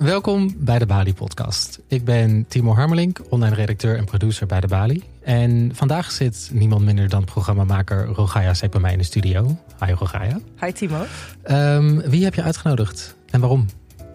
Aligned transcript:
Welkom 0.00 0.54
bij 0.56 0.78
de 0.78 0.86
Bali 0.86 1.14
Podcast. 1.14 1.80
Ik 1.86 2.04
ben 2.04 2.44
Timo 2.48 2.74
Harmelink, 2.74 3.20
online 3.28 3.54
redacteur 3.54 3.96
en 3.96 4.04
producer 4.04 4.46
bij 4.46 4.60
de 4.60 4.66
Bali. 4.66 5.02
En 5.22 5.70
vandaag 5.74 6.10
zit 6.10 6.50
niemand 6.52 6.84
minder 6.84 7.08
dan 7.08 7.24
programmamaker 7.24 8.06
Rogaya 8.06 8.54
Sek 8.54 8.70
bij 8.70 8.80
mij 8.80 8.92
in 8.92 8.98
de 8.98 9.04
studio. 9.04 9.58
Hi 9.84 9.92
Rogaya. 9.92 10.38
Hi 10.60 10.72
Timo. 10.72 11.04
Um, 11.50 12.00
wie 12.00 12.24
heb 12.24 12.34
je 12.34 12.42
uitgenodigd 12.42 13.16
en 13.30 13.40
waarom? 13.40 13.66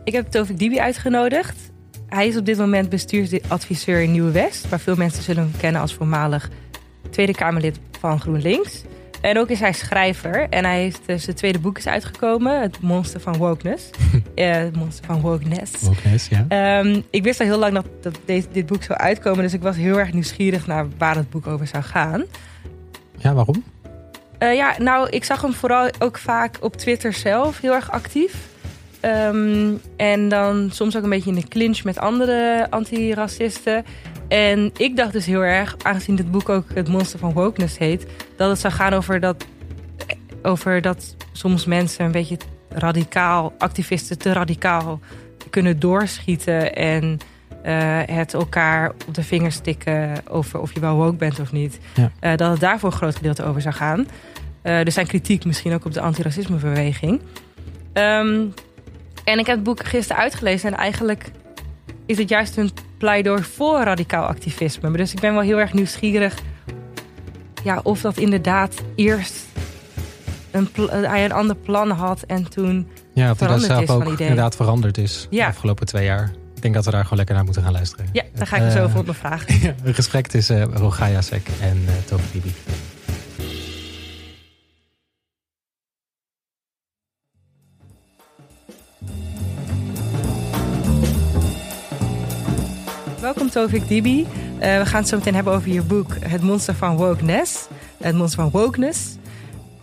Ik 0.03 0.13
heb 0.13 0.27
Tovik 0.31 0.59
Dibi 0.59 0.79
uitgenodigd. 0.79 1.71
Hij 2.07 2.27
is 2.27 2.37
op 2.37 2.45
dit 2.45 2.57
moment 2.57 2.89
bestuursadviseur 2.89 4.01
in 4.01 4.11
Nieuw-West, 4.11 4.69
waar 4.69 4.79
veel 4.79 4.95
mensen 4.95 5.23
zullen 5.23 5.43
hem 5.43 5.57
kennen 5.57 5.81
als 5.81 5.93
voormalig 5.93 6.49
Tweede 7.09 7.33
Kamerlid 7.33 7.79
van 7.99 8.19
GroenLinks. 8.19 8.83
En 9.25 9.37
ook 9.37 9.49
is 9.49 9.59
hij 9.59 9.73
schrijver. 9.73 10.47
En 10.49 10.65
hij 10.65 10.79
heeft 10.79 11.01
uh, 11.05 11.17
zijn 11.17 11.35
tweede 11.35 11.59
boek 11.59 11.77
is 11.77 11.87
uitgekomen. 11.87 12.61
Het 12.61 12.81
Monster 12.81 13.19
van 13.19 13.37
Wokeness. 13.37 13.89
uh, 14.35 14.51
het 14.65 14.75
Monster 14.75 15.05
van 15.05 15.21
Wokeness. 15.21 15.81
Wokeness, 15.81 16.27
ja. 16.27 16.79
Um, 16.79 17.03
ik 17.09 17.23
wist 17.23 17.39
al 17.39 17.45
heel 17.45 17.57
lang 17.57 17.73
dat, 17.73 17.85
dat 18.01 18.19
deze, 18.25 18.47
dit 18.51 18.65
boek 18.65 18.83
zou 18.83 18.99
uitkomen. 18.99 19.43
Dus 19.43 19.53
ik 19.53 19.61
was 19.61 19.75
heel 19.75 19.99
erg 19.99 20.13
nieuwsgierig 20.13 20.67
naar 20.67 20.85
waar 20.97 21.15
het 21.15 21.29
boek 21.29 21.47
over 21.47 21.67
zou 21.67 21.83
gaan. 21.83 22.23
Ja, 23.17 23.33
waarom? 23.33 23.63
Uh, 24.39 24.55
ja, 24.55 24.75
nou, 24.77 25.09
ik 25.09 25.23
zag 25.23 25.41
hem 25.41 25.53
vooral 25.53 25.89
ook 25.99 26.17
vaak 26.17 26.57
op 26.61 26.75
Twitter 26.75 27.13
zelf 27.13 27.59
heel 27.59 27.73
erg 27.73 27.91
actief. 27.91 28.35
Um, 29.01 29.81
en 29.97 30.29
dan 30.29 30.69
soms 30.71 30.97
ook 30.97 31.03
een 31.03 31.09
beetje 31.09 31.29
in 31.29 31.35
de 31.35 31.47
clinch 31.47 31.83
met 31.83 31.97
andere 31.97 32.67
antiracisten. 32.69 33.85
En 34.27 34.71
ik 34.77 34.95
dacht 34.95 35.11
dus 35.11 35.25
heel 35.25 35.43
erg, 35.43 35.75
aangezien 35.83 36.15
dit 36.15 36.31
boek 36.31 36.49
ook 36.49 36.65
het 36.73 36.87
monster 36.87 37.19
van 37.19 37.33
wokeness 37.33 37.77
heet, 37.77 38.05
dat 38.37 38.49
het 38.49 38.59
zou 38.59 38.73
gaan 38.73 38.93
over 38.93 39.19
dat, 39.19 39.45
over 40.41 40.81
dat 40.81 41.15
soms 41.31 41.65
mensen 41.65 42.05
een 42.05 42.11
beetje 42.11 42.37
radicaal, 42.69 43.53
activisten 43.57 44.17
te 44.17 44.33
radicaal 44.33 44.99
kunnen 45.49 45.79
doorschieten 45.79 46.75
en 46.75 47.19
uh, 47.65 47.99
het 48.05 48.33
elkaar 48.33 48.91
op 49.07 49.13
de 49.13 49.23
vingers 49.23 49.55
stikken 49.55 50.13
over 50.29 50.59
of 50.59 50.73
je 50.73 50.79
wel 50.79 50.95
woke 50.95 51.15
bent 51.15 51.39
of 51.39 51.51
niet. 51.51 51.79
Ja. 51.93 52.11
Uh, 52.21 52.37
dat 52.37 52.51
het 52.51 52.59
daar 52.59 52.79
voor 52.79 52.91
een 52.91 52.97
groot 52.97 53.15
gedeelte 53.15 53.43
over 53.43 53.61
zou 53.61 53.75
gaan. 53.75 54.07
Uh, 54.63 54.85
er 54.85 54.91
zijn 54.91 55.07
kritiek 55.07 55.45
misschien 55.45 55.73
ook 55.73 55.85
op 55.85 55.93
de 55.93 56.01
antiracismebeweging. 56.01 57.21
Um, 57.93 58.53
en 59.23 59.39
ik 59.39 59.45
heb 59.45 59.55
het 59.55 59.63
boek 59.63 59.85
gisteren 59.85 60.21
uitgelezen 60.21 60.71
en 60.71 60.77
eigenlijk 60.77 61.31
is 62.05 62.17
het 62.17 62.29
juist 62.29 62.57
een 62.57 62.71
pleidooi 62.97 63.43
voor 63.43 63.83
radicaal 63.83 64.25
activisme. 64.25 64.91
Dus 64.91 65.13
ik 65.13 65.19
ben 65.19 65.33
wel 65.33 65.41
heel 65.41 65.59
erg 65.59 65.73
nieuwsgierig 65.73 66.41
ja, 67.63 67.79
of 67.83 68.01
dat 68.01 68.17
inderdaad 68.17 68.81
eerst 68.95 69.45
een, 70.51 70.69
hij 70.89 71.25
een 71.25 71.31
ander 71.31 71.55
plan 71.55 71.91
had 71.91 72.21
en 72.21 72.49
toen 72.49 72.87
ja, 73.13 73.31
of 73.31 73.37
dat 73.37 73.61
zelf 73.61 73.89
ook 73.89 74.19
inderdaad 74.19 74.55
veranderd 74.55 74.97
is 74.97 75.27
de 75.29 75.45
afgelopen 75.45 75.85
twee 75.85 76.05
jaar. 76.05 76.31
Ik 76.55 76.61
denk 76.61 76.73
dat 76.73 76.85
we 76.85 76.91
daar 76.91 77.03
gewoon 77.03 77.17
lekker 77.17 77.35
naar 77.35 77.43
moeten 77.43 77.63
gaan 77.63 77.71
luisteren. 77.71 78.05
Ja, 78.11 78.23
daar 78.33 78.47
ga 78.47 78.55
ik 78.55 78.63
uh, 78.63 78.71
zo 78.71 78.83
over 78.83 78.99
op 78.99 79.15
vragen. 79.15 79.59
Ja, 79.61 79.75
een 79.83 79.93
gesprek 79.93 80.27
tussen 80.27 80.57
uh, 80.57 80.75
Rogaya 80.75 81.21
Sek 81.21 81.47
en 81.61 81.81
uh, 81.85 81.91
Toby 82.05 82.23
Bibi. 82.31 82.53
Welkom 93.25 93.49
Tovik 93.49 93.87
Dibi. 93.87 94.21
Uh, 94.21 94.27
we 94.59 94.85
gaan 94.85 94.99
het 94.99 95.07
zo 95.07 95.17
meteen 95.17 95.35
hebben 95.35 95.53
over 95.53 95.71
je 95.71 95.81
boek 95.81 96.15
Het 96.19 96.41
Monster 96.41 96.75
van 96.75 96.95
Wokeness. 96.95 97.67
Het 97.97 98.15
Monster 98.15 98.41
van 98.41 98.51
Wokeness. 98.51 99.15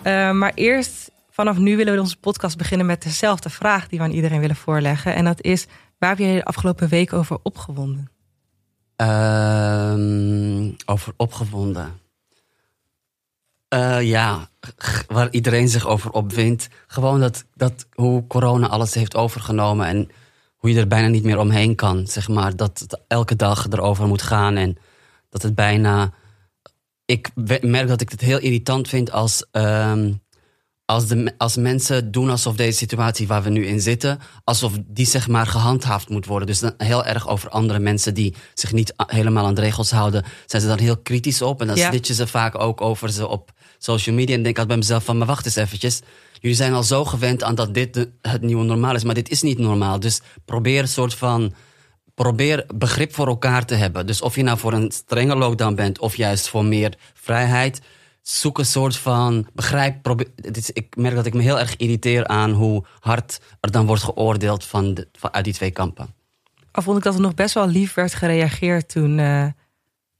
Uh, 0.05 0.31
maar 0.31 0.53
eerst, 0.55 1.11
vanaf 1.31 1.57
nu 1.57 1.77
willen 1.77 1.95
we 1.95 2.01
onze 2.01 2.17
podcast 2.17 2.57
beginnen 2.57 2.87
met 2.87 3.03
dezelfde 3.03 3.51
vraag 3.51 3.89
die 3.89 3.99
we 3.99 4.05
aan 4.05 4.11
iedereen 4.11 4.41
willen 4.41 4.57
voorleggen. 4.57 5.15
En 5.15 5.25
dat 5.25 5.43
is, 5.43 5.67
waar 5.99 6.09
heb 6.09 6.19
je 6.19 6.35
de 6.35 6.45
afgelopen 6.45 6.89
week 6.89 7.13
over 7.13 7.39
opgewonden? 7.43 8.11
Uh, 8.97 9.95
over 10.87 11.13
opgewonden? 11.17 12.01
Uh, 13.75 14.03
ja, 14.03 14.49
waar 15.09 15.29
iedereen 15.31 15.69
zich 15.69 15.87
over 15.87 16.11
opwindt. 16.11 16.69
Gewoon 16.87 17.21
dat, 17.21 17.45
dat 17.55 17.87
hoe 17.93 18.27
corona 18.27 18.69
alles 18.69 18.95
heeft 18.95 19.17
overgenomen 19.17 19.87
en 19.87 20.11
hoe 20.63 20.73
je 20.73 20.79
er 20.79 20.87
bijna 20.87 21.09
niet 21.09 21.25
meer 21.25 21.39
omheen 21.39 21.75
kan. 21.75 22.07
Zeg 22.07 22.29
maar, 22.29 22.57
dat 22.57 22.79
het 22.79 23.01
elke 23.07 23.37
dag 23.37 23.67
erover 23.71 24.07
moet 24.07 24.23
gaan 24.23 24.57
en 24.57 24.77
dat 25.29 25.43
het 25.43 25.55
bijna. 25.55 26.13
Ik 27.05 27.31
merk 27.63 27.89
dat 27.89 28.01
ik 28.01 28.11
het 28.11 28.21
heel 28.21 28.39
irritant 28.39 28.89
vind 28.89 29.11
als, 29.11 29.47
um, 29.53 30.23
als, 30.85 31.07
de, 31.07 31.35
als 31.39 31.57
mensen 31.57 32.11
doen 32.11 32.31
alsof 32.31 32.57
deze 32.57 32.79
situatie 32.79 33.27
waar 33.27 33.43
we 33.43 33.51
nu 33.51 33.67
in 33.67 33.81
zitten, 33.81 34.19
alsof 34.45 34.73
die 34.87 35.07
zeg 35.07 35.29
maar 35.29 35.47
gehandhaafd 35.47 36.09
moet 36.09 36.27
worden. 36.27 36.47
Dus 36.47 36.61
dan 36.61 36.75
heel 36.77 37.05
erg 37.05 37.29
over 37.29 37.49
andere 37.49 37.79
mensen 37.79 38.15
die 38.15 38.35
zich 38.55 38.73
niet 38.73 38.93
helemaal 38.97 39.47
aan 39.47 39.55
de 39.55 39.61
regels 39.61 39.91
houden, 39.91 40.25
zijn 40.47 40.63
ze 40.63 40.69
dan 40.69 40.79
heel 40.79 40.97
kritisch 40.97 41.43
op. 41.43 41.61
En 41.61 41.67
dan 41.67 41.77
ja. 41.77 41.89
snitchen 41.89 42.15
ze 42.15 42.27
vaak 42.27 42.61
ook 42.61 42.81
over 42.81 43.11
ze 43.11 43.29
op 43.29 43.53
social 43.79 44.15
media. 44.15 44.37
En 44.37 44.43
denk 44.43 44.59
ik 44.59 44.67
bij 44.67 44.77
mezelf 44.77 45.05
van, 45.05 45.19
maar 45.19 45.27
wacht 45.27 45.45
eens 45.45 45.57
eventjes 45.57 46.03
jullie 46.43 46.57
zijn 46.57 46.73
al 46.73 46.83
zo 46.83 47.05
gewend 47.05 47.43
aan 47.43 47.55
dat 47.55 47.75
dit 47.75 48.09
het 48.21 48.43
nieuwe 48.43 48.65
normaal 48.65 48.95
is, 48.95 49.05
maar 49.05 49.15
dit 49.15 49.29
is 49.29 49.43
niet 49.43 49.59
normaal. 49.59 50.01
Dus 50.01 50.21
probeer 50.45 50.81
een 50.81 50.89
soort 50.89 51.15
van. 51.15 51.53
Probeer 52.15 52.65
begrip 52.75 53.15
voor 53.15 53.27
elkaar 53.27 53.67
te 53.67 53.75
hebben. 53.75 54.07
Dus 54.07 54.21
of 54.21 54.37
je 54.37 54.43
nou 54.43 54.59
voor 54.59 54.73
een 54.73 54.91
strenge 54.91 55.37
lockdown 55.37 55.75
bent 55.75 55.99
of 55.99 56.17
juist 56.17 56.49
voor 56.49 56.65
meer 56.65 56.95
vrijheid. 57.15 57.81
Zoek 58.23 58.59
een 58.59 58.67
soort 58.67 58.97
van 58.97 59.49
begrijp. 59.53 60.03
Probeer, 60.03 60.29
is, 60.37 60.71
ik 60.71 60.97
merk 60.97 61.15
dat 61.15 61.27
ik 61.27 61.35
me 61.35 61.43
heel 61.43 61.59
erg 61.59 61.77
irriteer 61.77 62.27
aan 62.27 62.51
hoe 62.51 62.85
hard 63.01 63.41
er 63.61 63.71
dan 63.71 63.87
wordt 63.87 64.03
geoordeeld 64.03 64.65
van, 64.65 64.95
de, 64.95 65.09
van 65.13 65.33
uit 65.33 65.45
die 65.45 65.55
twee 65.55 65.71
kampen. 65.71 66.15
Al 66.71 66.83
vond 66.83 66.97
ik 66.97 67.03
dat 67.03 67.15
er 67.15 67.21
nog 67.21 67.35
best 67.35 67.55
wel 67.55 67.67
lief 67.67 67.95
werd 67.95 68.15
gereageerd 68.15 68.89
toen 68.89 69.19
uh, 69.19 69.47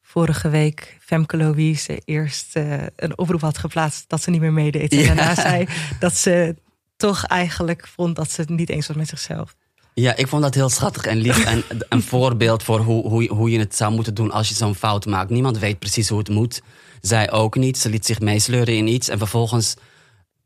vorige 0.03 0.49
week 0.49 0.99
Femke 1.01 1.37
Louise 1.37 2.03
eerst 2.05 2.57
uh, 2.57 2.83
een 2.97 3.19
oproep 3.19 3.41
had 3.41 3.59
geplaatst 3.59 4.09
dat 4.09 4.23
ze 4.23 4.31
niet 4.31 4.41
meer 4.41 4.53
meedeed. 4.53 4.93
En 4.93 5.07
daarna 5.17 5.35
zei 5.35 5.67
dat 5.99 6.17
ze 6.17 6.57
toch 6.97 7.25
eigenlijk 7.25 7.87
vond 7.87 8.17
dat 8.17 8.31
ze 8.31 8.41
het 8.41 8.51
niet 8.51 8.71
eens 8.71 8.87
was 8.87 8.97
met 8.97 9.09
zichzelf. 9.09 9.57
Ja, 9.95 10.17
ik 10.17 10.29
vond 10.29 10.43
dat 10.43 10.55
heel 10.55 10.69
schattig 10.69 11.05
en 11.05 11.17
lief. 11.17 11.45
en 11.45 11.65
een 11.89 12.03
voorbeeld 12.03 12.63
voor 12.63 12.81
hoe, 12.81 13.09
hoe, 13.09 13.29
hoe 13.29 13.51
je 13.51 13.59
het 13.59 13.77
zou 13.77 13.93
moeten 13.95 14.15
doen 14.15 14.31
als 14.31 14.49
je 14.49 14.55
zo'n 14.55 14.75
fout 14.75 15.07
maakt. 15.07 15.31
Niemand 15.31 15.59
weet 15.59 15.79
precies 15.79 16.09
hoe 16.09 16.19
het 16.19 16.29
moet. 16.29 16.63
Zij 17.01 17.31
ook 17.31 17.57
niet. 17.57 17.79
Ze 17.79 17.89
liet 17.89 18.07
zich 18.07 18.21
meesleuren 18.21 18.77
in 18.77 18.87
iets. 18.87 19.09
En 19.09 19.19
vervolgens 19.19 19.75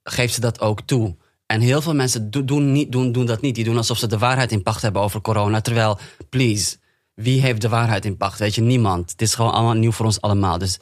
geeft 0.02 0.34
ze 0.34 0.40
dat 0.40 0.60
ook 0.60 0.80
toe. 0.80 1.16
En 1.46 1.60
heel 1.60 1.82
veel 1.82 1.94
mensen 1.94 2.30
doen, 2.30 2.72
niet, 2.72 2.92
doen, 2.92 3.12
doen 3.12 3.26
dat 3.26 3.40
niet. 3.40 3.54
Die 3.54 3.64
doen 3.64 3.76
alsof 3.76 3.98
ze 3.98 4.06
de 4.06 4.18
waarheid 4.18 4.52
in 4.52 4.62
pacht 4.62 4.82
hebben 4.82 5.02
over 5.02 5.20
corona. 5.20 5.60
Terwijl, 5.60 5.98
please, 6.28 6.76
wie 7.14 7.40
heeft 7.40 7.60
de 7.60 7.68
waarheid 7.68 8.04
in 8.04 8.16
pacht? 8.16 8.38
Weet 8.38 8.54
je, 8.54 8.62
niemand. 8.62 9.10
Het 9.10 9.22
is 9.22 9.34
gewoon 9.34 9.52
allemaal 9.52 9.74
nieuw 9.74 9.92
voor 9.92 10.06
ons 10.06 10.20
allemaal. 10.20 10.58
Dus 10.58 10.78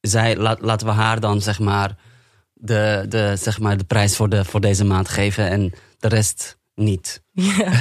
zij, 0.00 0.36
laten 0.36 0.86
we 0.86 0.92
haar 0.92 1.20
dan 1.20 1.42
zeg 1.42 1.58
maar 1.58 1.96
de, 2.54 3.06
de, 3.08 3.36
zeg 3.38 3.60
maar, 3.60 3.76
de 3.76 3.84
prijs 3.84 4.16
voor, 4.16 4.28
de, 4.28 4.44
voor 4.44 4.60
deze 4.60 4.84
maand 4.84 5.08
geven 5.08 5.48
en 5.48 5.72
de 5.98 6.08
rest 6.08 6.58
niet. 6.74 7.22
Ja. 7.56 7.72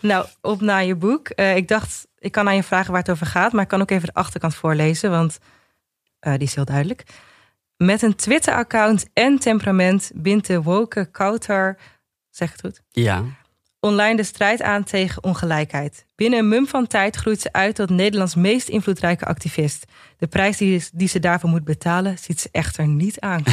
nou, 0.00 0.26
op 0.40 0.60
naar 0.60 0.84
je 0.84 0.94
boek. 0.96 1.30
Uh, 1.36 1.56
ik 1.56 1.68
dacht, 1.68 2.06
ik 2.18 2.32
kan 2.32 2.48
aan 2.48 2.56
je 2.56 2.62
vragen 2.62 2.90
waar 2.92 3.00
het 3.00 3.10
over 3.10 3.26
gaat, 3.26 3.52
maar 3.52 3.62
ik 3.62 3.68
kan 3.68 3.80
ook 3.80 3.90
even 3.90 4.06
de 4.06 4.14
achterkant 4.14 4.54
voorlezen, 4.54 5.10
want 5.10 5.38
uh, 6.20 6.32
die 6.32 6.42
is 6.42 6.54
heel 6.54 6.64
duidelijk. 6.64 7.04
Met 7.76 8.02
een 8.02 8.16
Twitter-account 8.16 9.06
en 9.12 9.38
temperament 9.38 10.10
bindt 10.14 10.46
de 10.46 10.62
woke 10.62 11.10
Kautar, 11.10 11.78
zeg 12.30 12.52
het 12.52 12.60
goed? 12.60 12.82
Ja 12.90 13.24
online 13.84 14.16
de 14.16 14.22
strijd 14.22 14.62
aan 14.62 14.84
tegen 14.84 15.24
ongelijkheid. 15.24 16.06
Binnen 16.14 16.38
een 16.38 16.48
mum 16.48 16.66
van 16.66 16.86
tijd 16.86 17.16
groeit 17.16 17.40
ze 17.40 17.52
uit 17.52 17.74
tot 17.74 17.90
Nederlands 17.90 18.34
meest 18.34 18.68
invloedrijke 18.68 19.24
activist. 19.24 19.84
De 20.18 20.26
prijs 20.26 20.56
die, 20.56 20.84
die 20.92 21.08
ze 21.08 21.20
daarvoor 21.20 21.50
moet 21.50 21.64
betalen, 21.64 22.18
ziet 22.18 22.40
ze 22.40 22.48
echter 22.52 22.86
niet 22.86 23.20
aan. 23.20 23.42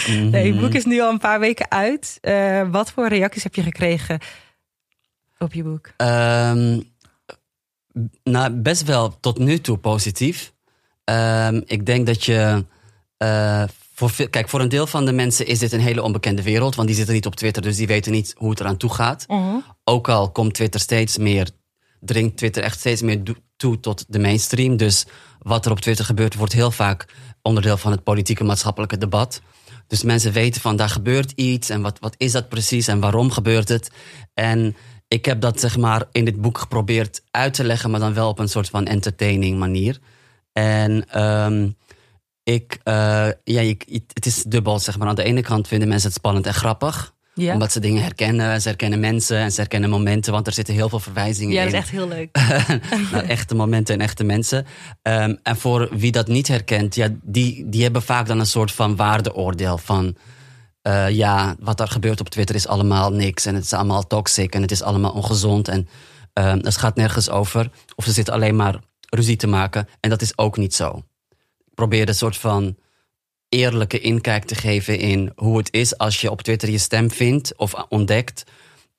nee, 0.30 0.52
het 0.52 0.60
boek 0.60 0.72
is 0.72 0.84
nu 0.84 1.00
al 1.00 1.10
een 1.10 1.18
paar 1.18 1.40
weken 1.40 1.70
uit. 1.70 2.18
Uh, 2.22 2.70
wat 2.70 2.92
voor 2.92 3.08
reacties 3.08 3.42
heb 3.42 3.54
je 3.54 3.62
gekregen 3.62 4.18
op 5.38 5.52
je 5.52 5.62
boek? 5.62 5.86
Um, 5.96 6.82
nou, 8.22 8.50
best 8.50 8.82
wel 8.82 9.20
tot 9.20 9.38
nu 9.38 9.58
toe 9.58 9.78
positief. 9.78 10.52
Um, 11.04 11.62
ik 11.66 11.86
denk 11.86 12.06
dat 12.06 12.24
je 12.24 12.64
uh, 13.18 13.64
voor, 14.08 14.28
kijk, 14.28 14.48
voor 14.48 14.60
een 14.60 14.68
deel 14.68 14.86
van 14.86 15.04
de 15.04 15.12
mensen 15.12 15.46
is 15.46 15.58
dit 15.58 15.72
een 15.72 15.80
hele 15.80 16.02
onbekende 16.02 16.42
wereld. 16.42 16.74
Want 16.74 16.88
die 16.88 16.96
zitten 16.96 17.14
niet 17.14 17.26
op 17.26 17.36
Twitter, 17.36 17.62
dus 17.62 17.76
die 17.76 17.86
weten 17.86 18.12
niet 18.12 18.34
hoe 18.36 18.50
het 18.50 18.60
eraan 18.60 18.76
toe 18.76 18.94
gaat. 18.94 19.24
Mhm. 19.28 19.56
Ook 19.84 20.08
al 20.08 20.30
komt 20.30 20.54
Twitter 20.54 20.80
steeds 20.80 21.18
meer, 21.18 21.50
dringt 22.00 22.36
Twitter 22.36 22.62
echt 22.62 22.78
steeds 22.78 23.02
meer 23.02 23.22
toe 23.56 23.80
tot 23.80 24.04
de 24.08 24.18
mainstream. 24.18 24.76
Dus 24.76 25.06
wat 25.38 25.66
er 25.66 25.70
op 25.70 25.80
Twitter 25.80 26.04
gebeurt, 26.04 26.34
wordt 26.34 26.52
heel 26.52 26.70
vaak 26.70 27.06
onderdeel 27.42 27.76
van 27.76 27.90
het 27.90 28.02
politieke 28.02 28.44
maatschappelijke 28.44 28.98
debat. 28.98 29.40
Dus 29.86 30.02
mensen 30.02 30.32
weten 30.32 30.60
van 30.60 30.76
daar 30.76 30.88
gebeurt 30.88 31.30
iets 31.30 31.68
en 31.68 31.82
wat, 31.82 31.98
wat 31.98 32.14
is 32.16 32.32
dat 32.32 32.48
precies 32.48 32.86
en 32.86 33.00
waarom 33.00 33.30
gebeurt 33.30 33.68
het. 33.68 33.90
En 34.34 34.76
ik 35.08 35.24
heb 35.24 35.40
dat 35.40 35.60
zeg 35.60 35.76
maar 35.76 36.04
in 36.12 36.24
dit 36.24 36.40
boek 36.40 36.58
geprobeerd 36.58 37.22
uit 37.30 37.54
te 37.54 37.64
leggen, 37.64 37.90
maar 37.90 38.00
dan 38.00 38.14
wel 38.14 38.28
op 38.28 38.38
een 38.38 38.48
soort 38.48 38.68
van 38.68 38.86
entertaining 38.86 39.58
manier. 39.58 39.98
En 40.52 41.22
um, 41.22 41.76
ik, 42.54 42.78
uh, 42.84 42.94
ja, 43.44 43.60
ik, 43.60 43.84
het 44.12 44.26
is 44.26 44.42
dubbel, 44.42 44.78
zeg 44.78 44.98
maar. 44.98 45.08
Aan 45.08 45.14
de 45.14 45.22
ene 45.22 45.42
kant 45.42 45.68
vinden 45.68 45.88
mensen 45.88 46.08
het 46.08 46.16
spannend 46.18 46.46
en 46.46 46.54
grappig. 46.54 47.14
Ja. 47.34 47.52
Omdat 47.52 47.72
ze 47.72 47.80
dingen 47.80 48.02
herkennen. 48.02 48.60
Ze 48.60 48.68
herkennen 48.68 49.00
mensen 49.00 49.36
en 49.38 49.52
ze 49.52 49.60
herkennen 49.60 49.90
momenten. 49.90 50.32
Want 50.32 50.46
er 50.46 50.52
zitten 50.52 50.74
heel 50.74 50.88
veel 50.88 51.00
verwijzingen 51.00 51.54
Ja, 51.54 51.62
in. 51.62 51.64
dat 51.64 51.74
is 51.74 51.80
echt 51.80 51.90
heel 51.90 52.08
leuk. 52.08 52.36
naar 53.12 53.24
echte 53.24 53.54
momenten 53.54 53.94
en 53.94 54.00
echte 54.00 54.24
mensen. 54.24 54.66
Ehm, 55.02 55.34
en 55.42 55.56
voor 55.56 55.88
wie 55.92 56.12
dat 56.12 56.28
niet 56.28 56.48
herkent, 56.48 56.94
ja, 56.94 57.08
die, 57.22 57.68
die 57.68 57.82
hebben 57.82 58.02
vaak 58.02 58.26
dan 58.26 58.38
een 58.38 58.46
soort 58.46 58.72
van 58.72 58.96
waardeoordeel 58.96 59.78
van. 59.78 60.16
eh, 60.82 61.08
ja, 61.10 61.56
wat 61.60 61.80
er 61.80 61.88
gebeurt 61.88 62.20
op 62.20 62.28
Twitter 62.28 62.54
is 62.54 62.66
allemaal 62.66 63.12
niks. 63.12 63.46
En 63.46 63.54
het 63.54 63.64
is 63.64 63.72
allemaal 63.72 64.06
toxic 64.06 64.54
en 64.54 64.62
het 64.62 64.70
is 64.70 64.82
allemaal 64.82 65.12
ongezond. 65.12 65.68
En 65.68 65.88
ehm, 66.32 66.58
het 66.58 66.76
gaat 66.76 66.96
nergens 66.96 67.30
over. 67.30 67.70
Of 67.96 68.04
ze 68.04 68.12
zitten 68.12 68.34
alleen 68.34 68.56
maar 68.56 68.78
ruzie 69.10 69.36
te 69.36 69.46
maken. 69.46 69.88
En 70.00 70.10
dat 70.10 70.22
is 70.22 70.38
ook 70.38 70.56
niet 70.56 70.74
zo. 70.74 71.02
Ik 71.80 71.86
probeer 71.88 72.08
een 72.08 72.14
soort 72.14 72.36
van 72.36 72.76
eerlijke 73.48 74.00
inkijk 74.00 74.44
te 74.44 74.54
geven 74.54 74.98
in 74.98 75.32
hoe 75.36 75.56
het 75.58 75.72
is 75.72 75.98
als 75.98 76.20
je 76.20 76.30
op 76.30 76.42
Twitter 76.42 76.70
je 76.70 76.78
stem 76.78 77.10
vindt 77.10 77.56
of 77.56 77.74
ontdekt. 77.88 78.44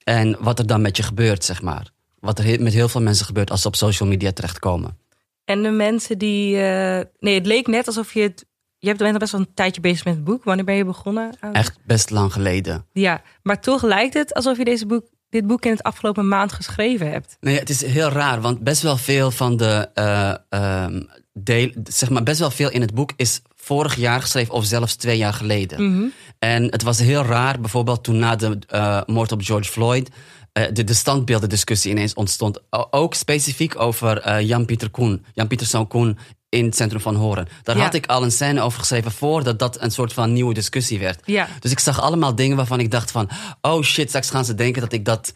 En 0.04 0.38
wat 0.40 0.60
er 0.60 0.68
dan 0.68 0.82
met 0.82 0.98
je 0.98 1.04
gebeurt, 1.04 1.44
zeg 1.44 1.62
maar. 1.62 1.90
Wat 2.20 2.40
er 2.40 2.62
met 2.62 2.74
heel 2.74 2.90
veel 2.90 3.02
mensen 3.02 3.26
gebeurt 3.26 3.52
als 3.52 3.62
ze 3.62 3.68
op 3.68 3.76
social 3.76 4.10
media 4.10 4.32
terechtkomen. 4.32 4.98
En 5.46 5.64
de 5.64 5.70
mensen 5.70 6.18
die... 6.18 6.56
eh, 6.62 7.06
nee, 7.20 7.34
het 7.36 7.46
leek 7.46 7.68
net 7.68 7.88
alsof 7.88 8.14
je 8.14 8.22
het... 8.22 8.46
Je 8.78 8.88
hebt- 8.88 9.00
bent 9.00 9.14
al 9.14 9.20
best 9.20 9.32
wel 9.32 9.42
een 9.42 9.54
tijdje 9.54 9.82
bezig 9.82 10.06
met 10.06 10.14
het 10.16 10.24
boek. 10.24 10.44
Wanneer 10.44 10.66
ben 10.66 10.76
je 10.76 10.86
begonnen? 10.86 11.32
Echt 11.52 11.78
best 11.86 12.10
lang 12.10 12.34
geleden. 12.34 12.86
Ja, 12.92 13.22
maar 13.44 13.62
toch 13.62 13.84
lijkt 13.84 14.14
het 14.14 14.34
alsof 14.34 14.58
je 14.58 14.64
deze 14.66 14.86
boek, 14.86 15.06
dit 15.30 15.48
boek 15.48 15.66
in 15.66 15.72
het 15.72 15.84
afgelopen 15.84 16.28
maand 16.28 16.52
geschreven 16.52 17.12
hebt. 17.12 17.38
Nee, 17.40 17.60
het 17.60 17.70
is 17.70 17.86
heel 17.86 18.10
raar, 18.10 18.42
want 18.42 18.60
best 18.60 18.82
wel 18.82 18.98
veel 18.98 19.32
van 19.32 19.58
de. 19.58 19.90
eh, 19.94 20.36
ehm, 20.50 21.02
deel, 21.34 21.72
zeg 21.84 22.10
maar, 22.10 22.24
best 22.24 22.40
wel 22.40 22.52
veel 22.52 22.70
in 22.72 22.82
het 22.82 22.94
boek 22.94 23.12
is 23.16 23.42
vorig 23.56 23.96
jaar 23.96 24.22
geschreven 24.22 24.54
of 24.54 24.66
zelfs 24.66 24.96
twee 24.96 25.18
jaar 25.18 25.34
geleden. 25.34 25.92
Mhm. 25.96 26.06
En 26.40 26.64
het 26.64 26.82
was 26.84 27.00
heel 27.00 27.24
raar, 27.24 27.60
bijvoorbeeld 27.60 28.04
toen 28.04 28.20
na 28.20 28.36
de 28.36 28.60
eh, 28.68 29.02
moord 29.06 29.32
op 29.32 29.42
George 29.44 29.72
Floyd. 29.72 30.10
eh, 30.52 30.64
de, 30.74 30.84
de 30.84 30.94
standbeeldendiscussie 30.94 31.92
ineens 31.92 32.14
ontstond. 32.14 32.60
Ook 32.90 33.14
specifiek 33.14 33.80
over 33.80 34.18
eh, 34.20 34.48
Jan-Pieter 34.48 34.90
Koen, 34.90 35.26
Jan-Pieterszoon 35.34 35.88
Koen 35.88 36.18
in 36.50 36.66
het 36.66 36.76
centrum 36.76 37.02
van 37.02 37.16
Horen. 37.16 37.48
Daar 37.64 37.78
Ja. 37.78 37.84
had 37.84 37.94
ik 37.94 38.06
al 38.06 38.24
een 38.24 38.32
scène 38.32 38.62
over 38.62 38.80
geschreven 38.80 39.12
voordat 39.12 39.60
dat 39.60 39.82
een 39.82 39.92
soort 39.92 40.14
van 40.14 40.34
nieuwe 40.34 40.54
discussie 40.54 41.00
werd. 41.00 41.20
Ja. 41.26 41.48
Dus 41.60 41.72
ik 41.72 41.80
zag 41.80 42.02
allemaal 42.02 42.36
dingen 42.36 42.58
waarvan 42.58 42.80
ik 42.80 42.92
dacht 42.92 43.12
van... 43.12 43.30
oh 43.62 43.82
shit, 43.84 44.08
straks 44.08 44.30
gaan 44.30 44.46
ze 44.46 44.56
denken 44.56 44.82
dat 44.82 44.92
ik 44.94 45.06
dat 45.06 45.34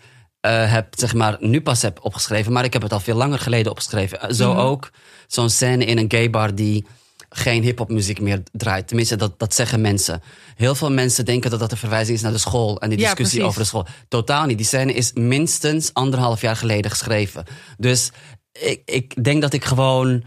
heb, 0.47 0.88
zeg 0.97 1.13
maar, 1.13 1.38
nu 1.39 1.62
pas 1.62 1.81
heb 1.81 2.00
opgeschreven. 2.01 2.51
Maar 2.53 2.63
ik 2.63 2.74
heb 2.74 2.81
het 2.81 2.94
al 2.94 3.00
veel 3.00 3.15
langer 3.15 3.39
geleden 3.39 3.71
opgeschreven. 3.71 4.36
Zo 4.36 4.51
Mhm. 4.51 4.59
ook 4.59 4.89
zo'n 5.27 5.50
scène 5.50 5.86
in 5.86 5.98
een 5.98 6.12
gaybar 6.12 6.56
die 6.56 6.86
geen 7.30 7.63
hip-hop-muziek 7.63 8.22
meer 8.22 8.44
draait. 8.51 8.88
Tenminste, 8.88 9.16
dat, 9.16 9.39
dat 9.39 9.54
zeggen 9.54 9.81
mensen. 9.81 10.22
Heel 10.56 10.75
veel 10.75 10.92
mensen 10.92 11.25
denken 11.25 11.50
dat 11.50 11.60
dat 11.60 11.72
een 11.72 11.77
verwijzing 11.77 12.18
is 12.18 12.24
naar 12.24 12.31
de 12.31 12.38
school 12.38 12.80
en 12.81 12.89
die 12.89 13.00
Ja, 13.00 13.04
discussie 13.04 13.39
precies. 13.39 13.48
over 13.48 13.60
de 13.62 13.68
school. 13.68 13.86
Totaal 14.07 14.45
niet. 14.45 14.57
Die 14.57 14.66
scène 14.66 14.94
is 14.94 15.12
minstens 15.13 15.94
anderhalf 15.94 16.42
jaar 16.42 16.56
geleden 16.56 16.92
geschreven. 16.92 17.44
Dus 17.77 18.12
ik, 18.51 18.81
ik 18.86 19.24
denk 19.24 19.42
dat 19.42 19.54
ik 19.54 19.66
gewoon 19.66 20.24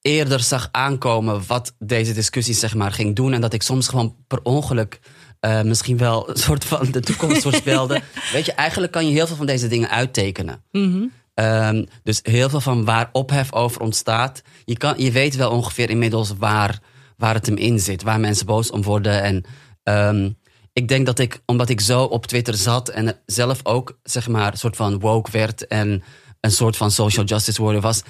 eerder 0.00 0.40
zag 0.40 0.68
aankomen 0.72 1.42
wat 1.46 1.74
deze 1.78 2.12
discussie 2.12 2.54
zeg 2.54 2.74
maar 2.74 2.92
ging 2.92 3.16
doen. 3.16 3.32
En 3.32 3.40
dat 3.40 3.52
ik 3.52 3.62
soms 3.62 3.88
gewoon 3.88 4.16
per 4.26 4.40
ongeluk 4.42 5.00
eh, 5.40 5.62
misschien 5.62 5.96
wel 5.96 6.30
een 6.30 6.36
soort 6.36 6.64
van 6.64 6.90
de 6.90 7.00
toekomst 7.00 7.42
voorspelde. 7.42 8.00
Weet 8.32 8.46
je, 8.46 8.52
eigenlijk 8.52 8.92
kan 8.92 9.06
je 9.06 9.12
heel 9.12 9.26
veel 9.26 9.36
van 9.36 9.46
deze 9.46 9.68
dingen 9.68 9.90
uittekenen. 9.90 10.62
Mhm. 10.70 11.04
Ehm, 11.34 11.84
dus 12.02 12.20
heel 12.22 12.48
veel 12.48 12.60
van 12.60 12.84
waar 12.84 13.08
ophef 13.12 13.52
over 13.52 13.80
ontstaat. 13.80 14.42
Je, 14.64 14.76
kan, 14.76 14.94
je 14.98 15.10
weet 15.10 15.36
wel 15.36 15.50
ongeveer 15.50 15.90
inmiddels 15.90 16.32
waar, 16.38 16.80
waar 17.16 17.34
het 17.34 17.46
hem 17.46 17.56
in 17.56 17.80
zit. 17.80 18.02
Waar 18.02 18.20
mensen 18.20 18.46
boos 18.46 18.70
om 18.70 18.82
worden. 18.82 19.22
En 19.22 19.44
ehm, 19.82 20.30
ik 20.72 20.88
denk 20.88 21.06
dat 21.06 21.18
ik, 21.18 21.42
omdat 21.46 21.68
ik 21.68 21.80
zo 21.80 22.02
op 22.02 22.26
Twitter 22.26 22.54
zat... 22.54 22.88
en 22.88 23.20
zelf 23.26 23.60
ook, 23.62 23.98
zeg 24.02 24.28
maar, 24.28 24.52
een 24.52 24.58
soort 24.58 24.76
van 24.76 25.00
woke 25.00 25.30
werd... 25.30 25.66
en 25.66 26.02
een 26.40 26.52
soort 26.52 26.76
van 26.76 26.90
social 26.90 27.24
justice 27.24 27.62
warrior 27.62 27.82
was... 27.82 28.02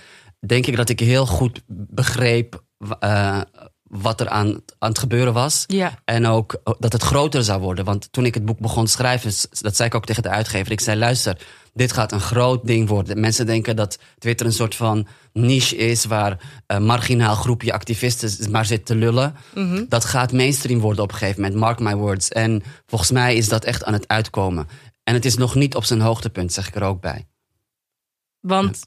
denk 0.46 0.66
ik 0.66 0.76
dat 0.76 0.88
ik 0.88 1.00
heel 1.00 1.26
goed 1.26 1.62
begreep... 1.66 2.62
eh, 2.98 3.40
wat 3.92 4.20
er 4.20 4.28
aan, 4.28 4.60
aan 4.78 4.88
het 4.88 4.98
gebeuren 4.98 5.32
was. 5.32 5.64
Ja. 5.66 5.98
En 6.04 6.26
ook 6.26 6.60
dat 6.78 6.92
het 6.92 7.02
groter 7.02 7.44
zou 7.44 7.60
worden. 7.60 7.84
Want 7.84 8.12
toen 8.12 8.25
ik 8.25 8.34
het 8.34 8.44
boek 8.44 8.58
begon 8.58 8.86
schrijven, 8.86 9.32
dat 9.60 9.76
zei 9.76 9.88
ik 9.88 9.94
ook 9.94 10.06
tegen 10.06 10.22
de 10.22 10.28
uitgever. 10.28 10.72
Ik 10.72 10.80
zei: 10.80 10.98
luister, 10.98 11.38
dit 11.72 11.92
gaat 11.92 12.12
een 12.12 12.20
groot 12.20 12.66
ding 12.66 12.88
worden. 12.88 13.20
Mensen 13.20 13.46
denken 13.46 13.76
dat 13.76 13.98
Twitter 14.19 14.46
een 14.46 14.52
soort 14.52 14.74
van 14.74 15.06
niche 15.32 15.76
is 15.76 16.04
waar 16.04 16.62
een 16.66 16.84
marginaal 16.84 17.34
groepje 17.34 17.72
activisten 17.72 18.50
maar 18.50 18.64
zit 18.64 18.86
te 18.86 18.94
lullen. 18.94 19.34
Mhm. 19.54 19.84
Dat 19.88 20.04
gaat 20.04 20.32
mainstream 20.32 20.80
worden 20.80 21.04
op 21.04 21.12
een 21.12 21.16
gegeven 21.16 21.42
moment, 21.42 21.60
mark 21.60 21.78
my 21.80 21.94
words. 21.94 22.28
En 22.28 22.62
volgens 22.86 23.10
mij 23.10 23.36
is 23.36 23.48
dat 23.48 23.64
echt 23.64 23.84
aan 23.84 23.92
het 23.92 24.08
uitkomen. 24.08 24.69
En 25.04 25.14
het 25.14 25.24
is 25.24 25.36
nog 25.36 25.54
niet 25.54 25.74
op 25.74 25.84
zijn 25.84 26.00
hoogtepunt, 26.00 26.52
zeg 26.52 26.69
ik 26.69 26.74
er 26.74 26.82
ook 26.82 27.00
bij. 27.00 27.26
Want 28.40 28.86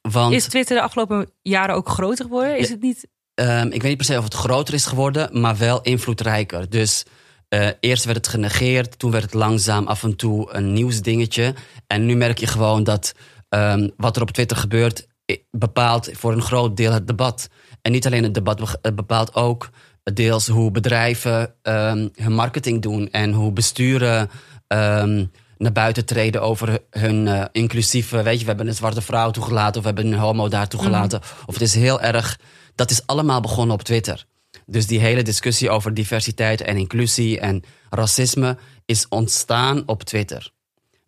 Want 0.00 0.34
is 0.34 0.46
Twitter 0.46 0.76
de 0.76 0.82
afgelopen 0.82 1.30
jaren 1.42 1.74
ook 1.74 1.88
groter 1.88 2.24
geworden? 2.24 2.58
Is 2.58 2.68
het 2.68 2.80
niet... 2.80 3.08
Ehm, 3.34 3.66
ik 3.66 3.82
weet 3.82 3.82
niet 3.82 3.96
per 3.96 4.06
se 4.06 4.18
of 4.18 4.24
het 4.24 4.34
groter 4.34 4.74
is 4.74 4.86
geworden, 4.86 5.40
maar 5.40 5.56
wel 5.56 5.82
invloedrijker. 5.82 6.70
Dus 6.70 7.04
eh, 7.48 7.68
eerst 7.80 8.04
werd 8.04 8.16
het 8.16 8.28
genegeerd, 8.28 8.98
toen 8.98 9.10
werd 9.10 9.24
het 9.24 9.34
langzaam 9.34 9.86
af 9.86 10.02
en 10.02 10.16
toe 10.16 10.54
een 10.54 10.72
nieuwsdingetje. 10.72 11.54
En 11.86 12.06
nu 12.06 12.16
merk 12.16 12.38
je 12.38 12.46
gewoon 12.46 12.84
dat 12.84 13.14
ehm, 13.48 13.88
wat 13.96 14.16
er 14.16 14.22
op 14.22 14.30
Twitter 14.30 14.56
gebeurt, 14.56 15.06
bepaalt 15.50 16.10
voor 16.12 16.32
een 16.32 16.42
groot 16.42 16.76
deel 16.76 16.92
het 16.92 17.06
debat. 17.06 17.48
En 17.82 17.92
niet 17.92 18.06
alleen 18.06 18.22
het 18.22 18.34
debat, 18.34 18.78
het 18.82 18.94
bepaalt 18.94 19.34
ook 19.34 19.70
deels 20.14 20.46
hoe 20.48 20.70
bedrijven 20.70 21.54
ehm, 21.62 22.08
hun 22.14 22.32
marketing 22.32 22.82
doen 22.82 23.10
en 23.10 23.32
hoe 23.32 23.52
besturen. 23.52 24.30
ehm, 24.66 25.24
naar 25.58 25.72
buiten 25.72 26.04
treden 26.04 26.42
over 26.42 26.78
hun 26.90 27.28
eh, 27.28 27.44
inclusieve, 27.52 28.22
weet 28.22 28.34
je, 28.34 28.40
we 28.40 28.48
hebben 28.48 28.66
een 28.66 28.74
zwarte 28.74 29.02
vrouw 29.02 29.30
toegelaten 29.30 29.76
of 29.76 29.80
we 29.80 29.86
hebben 29.94 30.12
een 30.12 30.18
homo 30.18 30.48
daar 30.48 30.68
toegelaten. 30.68 31.20
Of 31.46 31.54
het 31.54 31.62
is 31.62 31.74
heel 31.74 32.00
erg, 32.00 32.38
dat 32.74 32.90
is 32.90 33.06
allemaal 33.06 33.40
begonnen 33.40 33.74
op 33.74 33.82
Twitter. 33.82 34.26
Dus 34.70 34.86
die 34.86 35.00
hele 35.00 35.22
discussie 35.22 35.70
over 35.70 35.94
diversiteit 35.94 36.60
en 36.60 36.76
inclusie 36.76 37.40
en 37.40 37.62
racisme 37.90 38.56
is 38.84 39.08
ontstaan 39.08 39.82
op 39.86 40.02
Twitter. 40.02 40.50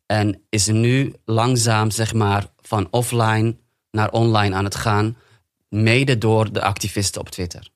En 0.07 0.43
is 0.49 0.67
nu 0.67 1.15
langzaam, 1.25 1.91
zeg 1.91 2.15
maar, 2.15 2.47
van 2.61 2.89
offline 2.91 3.57
naar 3.91 4.11
online 4.11 4.55
aan 4.55 4.65
het 4.65 4.75
gaan. 4.75 5.17
Mede 5.69 6.19
door 6.19 6.53
de 6.53 6.63
activisten 6.63 7.21
op 7.21 7.29
Twitter. 7.29 7.69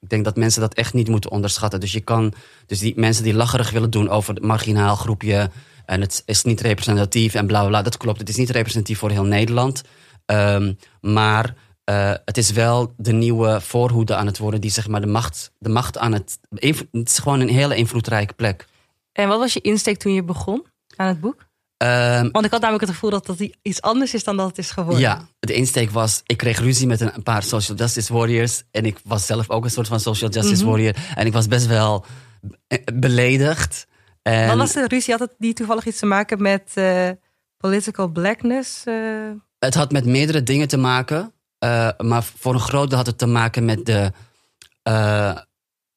Ik 0.00 0.08
denk 0.08 0.24
dat 0.24 0.36
mensen 0.36 0.60
dat 0.60 0.74
echt 0.74 0.94
niet 0.94 1.08
moeten 1.08 1.30
onderschatten. 1.30 1.80
Dus 1.80 1.92
je 1.92 2.00
kan, 2.00 2.32
dus 2.66 2.78
die 2.78 2.92
mensen 2.96 3.24
die 3.24 3.34
lacherig 3.34 3.70
willen 3.70 3.90
doen 3.90 4.08
over 4.08 4.34
het 4.34 4.44
marginaal 4.44 4.96
groepje. 4.96 5.50
En 5.84 6.00
het 6.00 6.22
is 6.26 6.42
niet 6.42 6.60
representatief 6.60 7.34
en 7.34 7.46
bla 7.46 7.60
bla 7.60 7.68
bla. 7.68 7.82
Dat 7.82 7.96
klopt. 7.96 8.18
Het 8.18 8.28
is 8.28 8.36
niet 8.36 8.50
representatief 8.50 8.98
voor 8.98 9.10
heel 9.10 9.24
Nederland. 9.24 9.82
Ehm, 10.26 10.72
maar 11.00 11.54
eh, 11.90 12.12
het 12.24 12.36
is 12.38 12.50
wel 12.50 12.92
de 12.96 13.12
nieuwe 13.12 13.60
voorhoede 13.60 14.14
aan 14.14 14.26
het 14.26 14.38
worden. 14.38 14.60
Die 14.60 14.70
zeg 14.70 14.88
maar 14.88 15.00
de 15.00 15.06
macht, 15.06 15.50
de 15.58 15.68
macht 15.68 15.98
aan 15.98 16.12
het. 16.12 16.38
Het 16.54 16.86
is 17.08 17.18
gewoon 17.18 17.40
een 17.40 17.48
hele 17.48 17.76
invloedrijke 17.76 18.34
plek. 18.34 18.66
En 19.12 19.28
wat 19.28 19.38
was 19.38 19.52
je 19.52 19.60
insteek 19.60 19.98
toen 19.98 20.12
je 20.14 20.22
begon 20.24 20.66
aan 20.96 21.06
het 21.08 21.20
boek? 21.20 21.48
Ehm, 21.76 22.28
Want 22.30 22.44
ik 22.44 22.50
had 22.50 22.60
namelijk 22.60 22.84
het 22.84 22.94
gevoel 22.94 23.10
dat 23.10 23.26
dat 23.26 23.48
iets 23.62 23.80
anders 23.82 24.14
is 24.14 24.24
dan 24.24 24.36
dat 24.36 24.46
het 24.48 24.58
is 24.58 24.70
geworden. 24.70 25.00
Ja, 25.00 25.28
de 25.38 25.54
insteek 25.54 25.90
was, 25.90 26.20
ik 26.26 26.36
kreeg 26.36 26.58
ruzie 26.58 26.86
met 26.86 27.00
een, 27.00 27.14
een 27.14 27.22
paar 27.22 27.42
social 27.42 27.76
justice 27.76 28.12
warriors. 28.12 28.62
En 28.70 28.84
ik 28.86 28.98
was 29.04 29.26
zelf 29.26 29.50
ook 29.50 29.64
een 29.64 29.70
soort 29.70 29.88
van 29.88 30.00
social 30.00 30.30
justice 30.30 30.62
Mhm. 30.62 30.70
warrior. 30.70 30.94
En 31.14 31.26
ik 31.26 31.32
was 31.32 31.46
best 31.48 31.66
wel 31.66 32.04
beledigd. 32.94 33.86
En 34.22 34.46
Wat 34.48 34.56
was 34.56 34.72
de 34.72 34.86
ruzie? 34.88 35.10
Had 35.12 35.20
het 35.20 35.34
die 35.38 35.52
toevallig 35.52 35.86
iets 35.86 35.98
te 35.98 36.06
maken 36.06 36.42
met 36.42 36.70
eh, 36.74 37.10
political 37.56 38.08
blackness? 38.08 38.84
eh? 38.84 38.94
Het 39.58 39.74
had 39.74 39.92
met 39.92 40.04
meerdere 40.04 40.42
dingen 40.42 40.68
te 40.68 40.76
maken. 40.76 41.32
Eh, 41.60 41.88
maar 41.98 42.22
voor 42.38 42.54
een 42.54 42.60
groot 42.60 42.88
deel 42.88 42.98
had 42.98 43.06
het 43.06 43.18
te 43.18 43.26
maken 43.26 43.64
met 43.64 43.86
de 43.86 44.12
eh, 44.82 45.36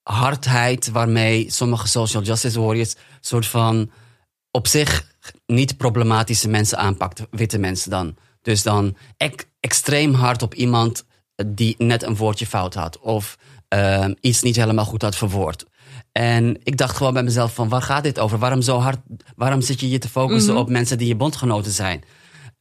hardheid 0.04 0.90
waarmee 0.92 1.52
sommige 1.52 1.88
social 1.88 2.24
justice 2.24 2.62
warriors 2.62 2.96
soort 3.22 3.48
van 3.48 3.92
op 4.52 4.68
zich 4.68 5.12
niet 5.46 5.78
problematische 5.78 6.48
mensen 6.50 6.78
aanpakt, 6.78 7.22
witte 7.32 7.58
mensen 7.58 7.90
dan. 7.90 8.16
Dus 8.42 8.64
dan 8.64 8.96
extreem 9.60 10.14
hard 10.14 10.42
op 10.42 10.54
iemand 10.54 11.06
die 11.46 11.76
net 11.78 12.04
een 12.04 12.16
woordje 12.16 12.46
fout 12.46 12.74
had 12.74 13.00
of 13.00 13.38
eh, 13.68 14.06
iets 14.22 14.42
niet 14.42 14.56
helemaal 14.56 14.86
goed 14.86 15.02
had 15.02 15.16
verwoord. 15.16 15.66
En 16.12 16.60
ik 16.64 16.78
dacht 16.78 16.98
gewoon 16.98 17.14
bij 17.14 17.24
mezelf 17.24 17.54
van 17.54 17.70
waar 17.70 17.82
gaat 17.82 18.04
dit 18.04 18.20
over? 18.20 18.38
Waarom 18.38 18.62
zo 18.62 18.78
hard? 18.80 19.00
Waarom 19.36 19.62
zit 19.62 19.80
je 19.80 19.90
je 19.90 19.98
te 19.98 20.10
focussen 20.10 20.54
Mhm. 20.54 20.62
op 20.62 20.70
mensen 20.70 20.98
die 20.98 21.08
je 21.08 21.16
bondgenoten 21.16 21.72
zijn? 21.72 22.04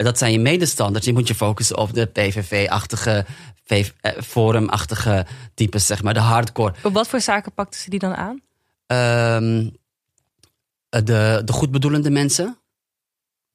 Dat 0.02 0.18
zijn 0.18 0.32
je 0.32 0.38
medestanders. 0.38 1.04
Je 1.04 1.12
moet 1.12 1.28
je 1.28 1.34
focussen 1.34 1.78
op 1.78 1.94
de 1.94 2.06
PVV-achtige, 2.06 3.24
eh, 3.66 3.84
Forum-achtige 4.22 5.26
types, 5.54 5.86
zeg 5.86 6.02
maar, 6.02 6.14
de 6.14 6.20
hardcore. 6.20 6.74
Op 6.82 6.92
wat 6.92 7.08
voor 7.08 7.20
zaken 7.20 7.52
pakten 7.52 7.80
ze 7.80 7.90
die 7.90 7.98
dan 7.98 8.14
aan? 8.14 8.40
Ehm, 8.86 9.68
de, 10.88 11.42
de 11.44 11.52
goedbedoelende 11.52 12.10
mensen. 12.10 12.56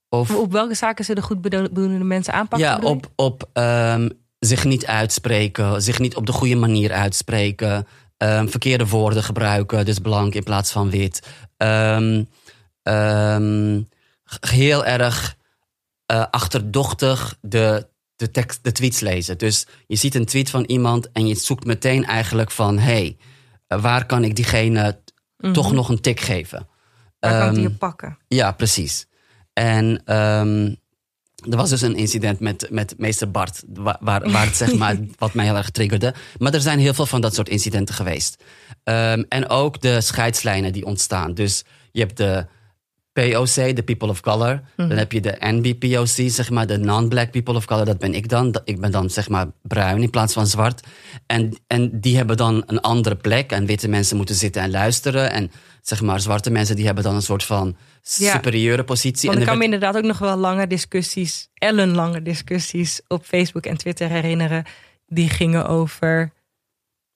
Of 0.10 0.36
Op 0.36 0.52
welke 0.52 0.74
zaken 0.74 1.06
ze 1.06 1.16
de 1.16 1.22
goed 1.22 1.42
bedoelende 1.42 2.04
mensen 2.04 2.34
aanpakken? 2.34 2.68
ja, 2.68 2.80
op, 2.80 3.12
op 3.16 3.50
ehm, 3.54 4.10
zich 4.40 4.64
niet 4.64 4.86
uitspreken, 4.86 5.82
zich 5.82 6.00
niet 6.00 6.16
op 6.16 6.26
de 6.26 6.32
goede 6.32 6.56
manier 6.56 6.92
uitspreken, 6.92 7.88
ehm, 8.18 8.48
verkeerde 8.48 8.88
woorden 8.88 9.24
gebruiken, 9.24 9.86
dus 9.86 10.00
blank 10.00 10.34
in 10.34 10.44
plaats 10.44 10.72
van 10.72 10.90
wit. 10.90 11.28
Heel 14.40 14.86
erg 14.86 15.37
eh, 16.08 16.26
achterdochtig 16.32 17.38
de, 17.42 17.88
de, 18.16 18.32
tekst, 18.32 18.60
de 18.64 18.72
tweets 18.72 19.00
lezen. 19.00 19.38
Dus 19.38 19.68
je 19.88 19.96
ziet 19.96 20.16
een 20.16 20.26
tweet 20.26 20.50
van 20.50 20.64
iemand 20.64 21.12
en 21.12 21.28
je 21.28 21.36
zoekt 21.36 21.66
meteen 21.66 22.06
eigenlijk 22.06 22.52
van... 22.52 22.78
hey, 22.78 23.18
eh, 23.68 23.82
waar 23.82 24.06
kan 24.06 24.24
ik 24.24 24.36
diegene 24.36 25.00
toch 25.52 25.72
nog 25.72 25.90
een 25.90 26.02
tik 26.02 26.20
geven? 26.20 26.60
Mhm. 26.60 27.32
Waar 27.32 27.40
kan 27.40 27.50
ik 27.50 27.56
die 27.56 27.64
Ehm, 27.64 27.74
op 27.74 27.80
pakken? 27.80 28.18
ja, 28.28 28.52
precies. 28.52 29.08
En 29.54 30.02
ehm, 30.06 30.74
er 31.50 31.58
was 31.58 31.70
dus 31.70 31.82
een 31.82 31.96
incident 31.96 32.40
met, 32.40 32.68
met 32.70 32.94
meester 32.98 33.32
Bart, 33.32 33.64
waar, 33.74 33.98
waar, 34.00 34.32
waar 34.32 34.46
het 34.46 34.56
zeg 34.56 34.74
maar, 34.82 34.98
wat 35.18 35.34
mij 35.34 35.46
heel 35.46 35.56
erg 35.56 35.70
triggerde. 35.70 36.14
Maar 36.38 36.54
er 36.54 36.62
zijn 36.62 36.80
heel 36.80 36.94
veel 36.94 37.06
van 37.06 37.22
dat 37.22 37.36
soort 37.36 37.50
incidenten 37.50 37.96
geweest. 37.96 38.44
Ehm, 38.84 39.24
en 39.30 39.50
ook 39.50 39.82
de 39.82 40.02
scheidslijnen 40.02 40.74
die 40.74 40.86
ontstaan. 40.86 41.34
Dus 41.34 41.64
je 41.92 42.00
hebt 42.00 42.18
de 42.18 42.46
POC, 43.18 43.76
de 43.76 43.84
People 43.86 44.08
of 44.08 44.22
Color. 44.22 44.62
Dan 44.76 44.90
heb 44.92 45.12
je 45.12 45.22
de 45.22 45.36
NBPOC, 45.40 46.30
zeg 46.30 46.50
maar, 46.50 46.68
de 46.68 46.78
Non-Black 46.78 47.32
People 47.32 47.56
of 47.56 47.66
Color. 47.66 47.86
Dat 47.86 47.98
ben 47.98 48.14
ik 48.14 48.30
dan. 48.30 48.60
Ik 48.64 48.80
ben 48.80 48.92
dan, 48.92 49.10
zeg 49.10 49.30
maar, 49.30 49.48
bruin 49.62 50.02
in 50.02 50.10
plaats 50.10 50.34
van 50.34 50.48
zwart. 50.48 50.88
En, 51.26 51.58
en 51.68 52.00
die 52.00 52.16
hebben 52.18 52.38
dan 52.38 52.64
een 52.66 52.82
andere 52.82 53.16
plek. 53.16 53.52
En 53.52 53.66
witte 53.66 53.88
mensen 53.88 54.18
moeten 54.18 54.36
zitten 54.36 54.62
en 54.62 54.72
luisteren. 54.72 55.32
En, 55.32 55.52
zeg 55.82 56.02
maar, 56.02 56.20
zwarte 56.20 56.50
mensen 56.50 56.76
die 56.76 56.86
hebben 56.86 57.04
dan 57.04 57.16
een 57.16 57.22
soort 57.22 57.44
van 57.44 57.76
Ja. 58.02 58.32
superieure 58.34 58.84
positie. 58.84 59.26
Want 59.30 59.36
en 59.36 59.42
ik 59.42 59.50
kan 59.50 59.58
me 59.58 59.64
inderdaad 59.64 59.98
ook 59.98 60.04
nog 60.04 60.18
wel 60.20 60.38
lange 60.38 60.68
discussies, 60.68 61.50
ellenlange 61.54 62.22
discussies 62.22 63.02
op 63.08 63.26
Facebook 63.26 63.66
en 63.66 63.78
Twitter 63.78 64.10
herinneren. 64.10 64.64
Die 65.08 65.30
gingen 65.30 65.68
over 65.68 66.32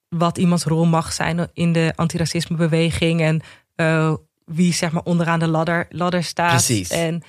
wat 0.10 0.38
iemands 0.38 0.64
rol 0.64 0.86
mag 0.86 1.14
zijn 1.14 1.50
in 1.54 1.74
de 1.74 1.94
antiracismebeweging. 1.96 3.22
En 3.22 3.42
eh, 3.76 4.14
wie 4.46 4.74
zeg 4.74 4.92
maar 4.92 5.04
onderaan 5.04 5.40
de 5.40 5.48
ladder, 5.48 5.86
ladder 5.90 6.24
staat. 6.24 6.50
Precies. 6.50 6.90
En 6.90 7.24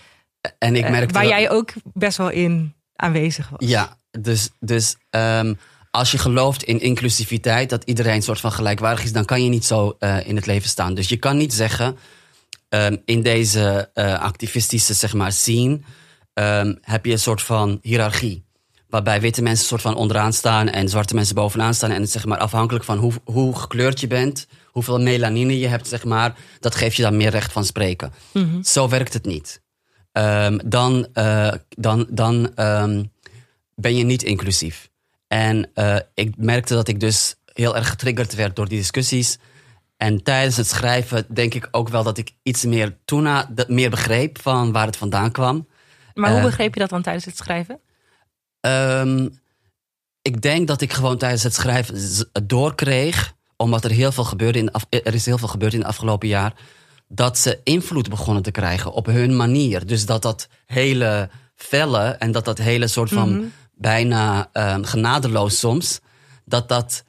en 0.58 0.76
ik 0.76 0.84
eh, 0.84 0.90
merkte 0.90 1.14
waar 1.14 1.22
dat- 1.22 1.32
jij 1.32 1.50
ook 1.50 1.72
best 1.94 2.16
wel 2.18 2.30
in 2.30 2.74
aanwezig 2.96 3.48
was. 3.48 3.68
Ja, 3.68 3.96
dus, 4.18 4.50
dus 4.60 4.96
ehm, 5.10 5.54
als 5.90 6.10
je 6.10 6.18
gelooft 6.18 6.62
in 6.62 6.80
inclusiviteit, 6.80 7.70
dat 7.70 7.84
iedereen 7.84 8.14
een 8.14 8.22
soort 8.22 8.40
van 8.40 8.52
gelijkwaardig 8.52 9.04
is, 9.04 9.12
dan 9.12 9.24
kan 9.24 9.42
je 9.44 9.48
niet 9.48 9.64
zo 9.64 9.96
eh, 9.98 10.26
in 10.28 10.36
het 10.36 10.46
leven 10.46 10.68
staan. 10.68 10.94
Dus 10.94 11.08
je 11.08 11.16
kan 11.16 11.36
niet 11.36 11.54
zeggen, 11.54 11.96
ehm, 12.68 12.96
in 13.04 13.22
deze 13.22 13.90
eh, 13.94 14.20
activistische 14.20 14.94
zeg 14.94 15.12
maar, 15.14 15.32
scene 15.32 15.80
ehm, 16.34 16.74
heb 16.80 17.04
je 17.04 17.12
een 17.12 17.18
soort 17.18 17.42
van 17.42 17.78
hiërarchie. 17.82 18.44
Waarbij 18.88 19.20
witte 19.20 19.42
mensen 19.42 19.66
soort 19.66 19.80
van 19.82 19.94
onderaan 19.94 20.32
staan 20.32 20.68
en 20.68 20.88
zwarte 20.88 21.14
mensen 21.14 21.34
bovenaan 21.34 21.74
staan. 21.74 21.90
En 21.90 22.08
zeg 22.08 22.24
maar, 22.24 22.38
afhankelijk 22.38 22.84
van 22.84 22.98
hoe, 22.98 23.12
hoe 23.24 23.56
gekleurd 23.58 24.00
je 24.00 24.06
bent, 24.06 24.46
hoeveel 24.72 25.00
melanine 25.00 25.58
je 25.58 25.66
hebt, 25.68 25.88
zeg 25.88 26.04
maar, 26.04 26.36
dat 26.60 26.74
geeft 26.74 26.96
je 26.96 27.02
dan 27.02 27.16
meer 27.16 27.30
recht 27.30 27.52
van 27.52 27.64
spreken. 27.64 28.12
Zo 28.62 28.88
werkt 28.88 29.12
het 29.12 29.24
niet. 29.24 29.60
Ehm, 30.12 30.58
dan 30.64 31.06
eh, 31.12 31.52
dan, 31.68 32.06
dan 32.10 32.54
ehm, 32.54 33.02
ben 33.74 33.96
je 33.96 34.04
niet 34.04 34.22
inclusief. 34.22 34.90
En 35.26 35.70
eh, 35.74 35.96
ik 36.14 36.36
merkte 36.36 36.74
dat 36.74 36.88
ik 36.88 37.00
dus 37.00 37.34
heel 37.44 37.76
erg 37.76 37.88
getriggerd 37.88 38.34
werd 38.34 38.56
door 38.56 38.68
die 38.68 38.78
discussies. 38.78 39.38
En 39.96 40.22
tijdens 40.22 40.56
het 40.56 40.66
schrijven 40.66 41.26
denk 41.28 41.54
ik 41.54 41.68
ook 41.70 41.88
wel 41.88 42.02
dat 42.02 42.18
ik 42.18 42.30
iets 42.42 42.64
meer 42.64 42.96
toena, 43.04 43.50
meer 43.66 43.90
begreep 43.90 44.40
van 44.40 44.72
waar 44.72 44.86
het 44.86 44.96
vandaan 44.96 45.30
kwam. 45.30 45.68
Maar 46.14 46.30
hoe 46.30 46.38
Eh, 46.38 46.44
begreep 46.44 46.74
je 46.74 46.80
dat 46.80 46.90
dan 46.90 47.02
tijdens 47.02 47.24
het 47.24 47.36
schrijven? 47.36 47.80
Ehm, 48.60 49.28
ik 50.22 50.40
denk 50.42 50.66
dat 50.66 50.80
ik 50.80 50.92
gewoon 50.92 51.18
tijdens 51.18 51.42
het 51.42 51.54
schrijven 51.54 52.26
doorkreeg, 52.46 53.34
omdat 53.62 53.84
er 53.84 53.90
heel 53.90 54.12
veel 54.12 54.24
gebeurde 54.24 54.58
in 54.58 54.72
af- 54.72 54.86
er 54.88 55.14
is 55.14 55.26
heel 55.26 55.38
veel 55.38 55.48
gebeurd 55.48 55.72
in 55.72 55.78
het 55.78 55.88
afgelopen 55.88 56.28
jaar, 56.28 56.52
dat 57.08 57.38
ze 57.38 57.60
invloed 57.64 58.08
begonnen 58.08 58.42
te 58.42 58.50
krijgen 58.50 58.92
op 58.92 59.06
hun 59.06 59.36
manier. 59.36 59.86
Dus 59.86 60.06
dat 60.06 60.22
dat 60.22 60.48
hele 60.66 61.30
felle 61.54 62.02
en 62.02 62.32
dat 62.32 62.44
dat 62.44 62.58
hele 62.58 62.86
soort 62.86 63.10
van 63.10 63.52
bijna 63.74 64.48
ehm, 64.52 64.82
genadeloos 64.82 65.58
soms, 65.58 66.00
dat 66.44 66.68
dat 66.68 67.04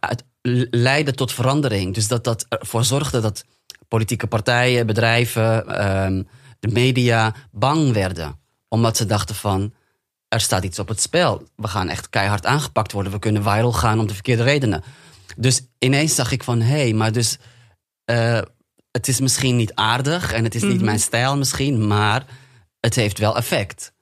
uit- 0.00 0.24
leidde 0.70 1.12
tot 1.14 1.32
verandering. 1.32 1.94
Dus 1.94 2.08
dat 2.08 2.24
dat 2.24 2.46
ervoor 2.48 2.84
zorgde 2.84 3.20
dat 3.20 3.44
politieke 3.88 4.26
partijen, 4.26 4.86
bedrijven, 4.86 5.66
ehm, 5.66 6.22
de 6.60 6.68
media 6.68 7.34
bang 7.50 7.92
werden. 7.92 8.38
Omdat 8.68 8.96
ze 8.96 9.06
dachten 9.06 9.34
van, 9.34 9.72
er 10.28 10.40
staat 10.40 10.64
iets 10.64 10.78
op 10.78 10.88
het 10.88 11.00
spel. 11.00 11.42
We 11.56 11.68
gaan 11.68 11.88
echt 11.88 12.08
keihard 12.10 12.46
aangepakt 12.46 12.92
worden. 12.92 13.12
We 13.12 13.18
kunnen 13.18 13.42
viral 13.42 13.72
gaan 13.72 13.98
om 13.98 14.06
de 14.06 14.14
verkeerde 14.14 14.42
redenen. 14.42 14.82
Dus 15.36 15.66
ineens 15.78 16.14
zag 16.14 16.32
ik 16.32 16.42
van, 16.42 16.60
hé, 16.60 16.80
hey, 16.80 16.92
maar 16.92 17.12
dus... 17.12 17.38
eh, 18.04 18.42
het 18.90 19.08
is 19.08 19.20
misschien 19.20 19.56
niet 19.56 19.74
aardig 19.74 20.32
en 20.32 20.44
het 20.44 20.54
is 20.54 20.62
niet 20.62 20.82
mijn 20.82 21.00
stijl 21.00 21.36
misschien... 21.36 21.86
maar 21.86 22.26
het 22.80 22.94
heeft 22.94 23.18
wel 23.18 23.36
effect. 23.36 23.92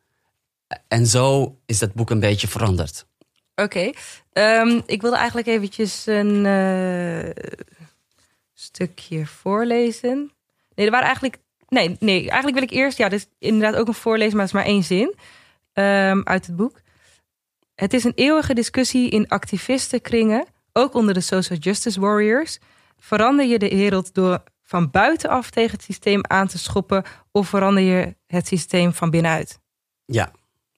En 0.89 1.07
zo 1.07 1.59
is 1.67 1.79
dat 1.79 1.95
boek 1.95 2.11
een 2.11 2.21
beetje 2.21 2.49
veranderd. 2.49 3.07
Oké. 3.55 3.91
Ehm, 4.33 4.81
ik 4.87 5.01
wilde 5.01 5.17
eigenlijk 5.17 5.47
eventjes 5.47 6.07
een 6.07 6.47
eh, 6.47 7.45
stukje 8.55 9.27
voorlezen. 9.27 10.33
Nee, 10.75 10.87
er 10.87 10.93
waren 10.93 11.07
eigenlijk. 11.07 11.39
Nee, 11.69 11.97
nee, 12.01 12.19
eigenlijk 12.19 12.55
wil 12.55 12.63
ik 12.63 12.71
eerst. 12.71 12.99
Ja, 12.99 13.09
dit 13.09 13.21
is 13.21 13.49
inderdaad 13.49 13.81
ook 13.81 13.89
een 13.89 13.95
voorlezen, 13.95 14.37
maar 14.37 14.47
het 14.47 14.55
is 14.55 14.61
maar 14.61 14.71
één 14.71 14.85
zin 14.85 15.15
ehm, 15.73 16.21
uit 16.25 16.47
het 16.47 16.57
boek. 16.57 16.81
Het 17.75 17.93
is 17.93 18.05
een 18.05 18.13
eeuwige 18.15 18.55
discussie 18.55 19.11
in 19.11 19.29
activistenkringen, 19.29 20.47
ook 20.73 20.95
onder 20.95 21.15
de 21.15 21.21
social 21.21 21.59
justice 21.59 22.01
warriors. 22.01 22.59
Verander 22.99 23.47
je 23.47 23.59
de 23.59 23.69
wereld 23.69 24.15
door 24.15 24.43
van 24.63 24.91
buitenaf 24.91 25.51
tegen 25.51 25.71
het 25.71 25.83
systeem 25.83 26.21
aan 26.23 26.47
te 26.47 26.59
schoppen, 26.59 27.05
of 27.33 27.49
verander 27.49 27.83
je 27.83 28.17
het 28.27 28.47
systeem 28.47 28.93
van 28.93 29.11
binnenuit? 29.11 29.59
Ja, 30.05 30.31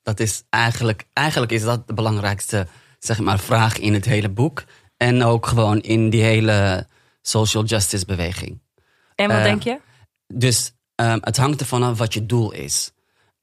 dat 0.02 0.20
is 0.20 0.42
eigenlijk, 0.48 1.04
eigenlijk 1.12 1.52
is 1.52 1.62
dat 1.62 1.86
de 1.86 1.94
belangrijkste 1.94 2.66
zeg 2.98 3.20
maar, 3.20 3.38
vraag 3.38 3.78
in 3.78 3.94
het 3.94 4.04
hele 4.04 4.28
boek. 4.28 4.64
En 4.96 5.22
ook 5.22 5.46
gewoon 5.46 5.80
in 5.80 6.10
die 6.10 6.22
hele 6.22 6.86
social 7.22 7.64
justice 7.64 8.04
beweging. 8.04 8.60
En 9.14 9.28
wat 9.28 9.36
Eh, 9.36 9.42
denk 9.42 9.62
je? 9.62 9.80
Dus 10.26 10.72
ehm, 10.94 11.18
het 11.20 11.36
hangt 11.36 11.60
ervan 11.60 11.82
af 11.82 11.98
wat 11.98 12.14
je 12.14 12.26
doel 12.26 12.52
is. 12.52 12.92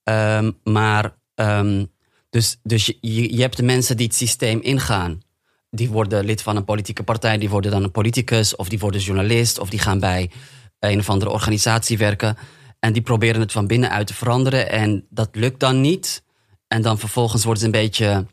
Ehm, 0.03 0.51
maar 0.63 1.15
ehm, 1.35 1.85
dus, 2.29 2.59
dus 2.63 2.85
je, 2.85 2.97
je, 3.01 3.35
je 3.35 3.41
hebt 3.41 3.57
de 3.57 3.63
mensen 3.63 3.97
die 3.97 4.05
het 4.07 4.15
systeem 4.15 4.59
ingaan. 4.61 5.21
Die 5.69 5.89
worden 5.89 6.25
lid 6.25 6.41
van 6.41 6.55
een 6.55 6.65
politieke 6.65 7.03
partij, 7.03 7.37
die 7.37 7.49
worden 7.49 7.71
dan 7.71 7.83
een 7.83 7.91
politicus 7.91 8.55
of 8.55 8.69
die 8.69 8.79
worden 8.79 9.01
journalist 9.01 9.59
of 9.59 9.69
die 9.69 9.79
gaan 9.79 9.99
bij 9.99 10.31
een 10.79 10.99
of 10.99 11.09
andere 11.09 11.31
organisatie 11.31 11.97
werken. 11.97 12.37
En 12.79 12.93
die 12.93 13.01
proberen 13.01 13.41
het 13.41 13.51
van 13.51 13.67
binnenuit 13.67 14.07
te 14.07 14.13
veranderen 14.13 14.69
en 14.69 15.05
dat 15.09 15.29
lukt 15.31 15.59
dan 15.59 15.81
niet. 15.81 16.23
En 16.67 16.81
dan 16.81 16.99
vervolgens 16.99 17.43
worden 17.43 17.61
ze 17.61 17.65
een 17.65 17.81
beetje 17.81 18.25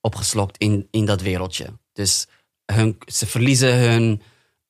opgeslokt 0.00 0.58
in, 0.58 0.88
in 0.90 1.04
dat 1.04 1.20
wereldje. 1.20 1.66
Dus 1.92 2.26
hun, 2.72 2.98
ze 3.06 3.26
verliezen 3.26 3.78
hun 3.78 4.22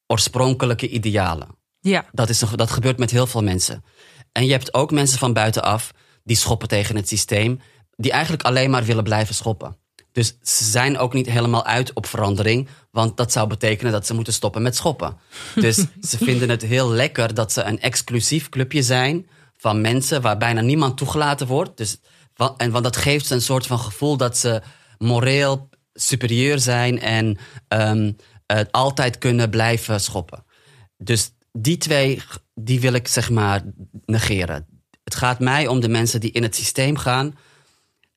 oorspronkelijke 0.07 0.89
idealen. 0.89 1.49
Ja. 1.81 2.05
Dat, 2.13 2.29
is, 2.29 2.39
dat 2.39 2.71
gebeurt 2.71 2.99
met 2.99 3.11
heel 3.11 3.27
veel 3.27 3.43
mensen. 3.43 3.85
En 4.33 4.45
je 4.45 4.53
hebt 4.53 4.75
ook 4.75 4.91
mensen 4.91 5.19
van 5.19 5.33
buitenaf 5.33 5.93
die 6.25 6.37
schoppen 6.37 6.69
tegen 6.69 6.97
het 6.97 7.09
systeem, 7.09 7.61
die 7.97 8.13
eigenlijk 8.13 8.43
alleen 8.43 8.71
maar 8.71 8.85
willen 8.85 9.05
blijven 9.05 9.35
schoppen. 9.35 9.77
Dus 10.13 10.37
ze 10.43 10.65
zijn 10.65 10.99
ook 10.99 11.13
niet 11.13 11.27
helemaal 11.27 11.65
uit 11.65 11.93
op 11.93 12.07
verandering, 12.07 12.69
want 12.91 13.17
dat 13.17 13.33
zou 13.33 13.49
betekenen 13.49 13.93
dat 13.93 14.07
ze 14.07 14.15
moeten 14.15 14.33
stoppen 14.33 14.63
met 14.63 14.77
schoppen. 14.77 15.17
Dus 15.55 15.77
ze 16.11 16.19
vinden 16.19 16.49
het 16.49 16.63
heel 16.63 16.91
lekker 16.91 17.35
dat 17.35 17.53
ze 17.53 17.63
een 17.63 17.81
exclusief 17.81 18.49
clubje 18.49 18.83
zijn 18.83 19.27
van 19.57 19.81
mensen 19.81 20.23
waar 20.23 20.37
bijna 20.37 20.61
niemand 20.61 20.97
toegelaten 20.97 21.47
wordt. 21.47 21.77
Dus, 21.77 22.01
en, 22.57 22.71
want 22.71 22.85
dat 22.85 22.97
geeft 22.97 23.27
ze 23.27 23.35
een 23.35 23.43
soort 23.43 23.67
van 23.67 23.79
gevoel 23.79 24.17
dat 24.17 24.39
ze 24.39 24.63
moreel 24.99 25.69
superieur 25.93 26.59
zijn 26.59 27.01
en 27.01 27.39
ehm, 27.69 28.13
het 28.47 28.73
altijd 28.73 29.19
kunnen 29.19 29.51
blijven 29.51 30.01
schoppen. 30.01 30.45
Dus 30.97 31.31
die 31.53 31.77
twee, 31.77 32.23
die 32.55 32.81
wil 32.81 32.93
ik 32.93 33.09
zeg 33.09 33.31
maar 33.31 33.63
negeren. 34.05 34.67
Het 35.05 35.15
gaat 35.15 35.41
mij 35.41 35.67
om 35.67 35.81
de 35.81 35.89
mensen 35.89 36.21
die 36.21 36.31
in 36.31 36.43
het 36.43 36.57
systeem 36.57 36.97
gaan 36.97 37.35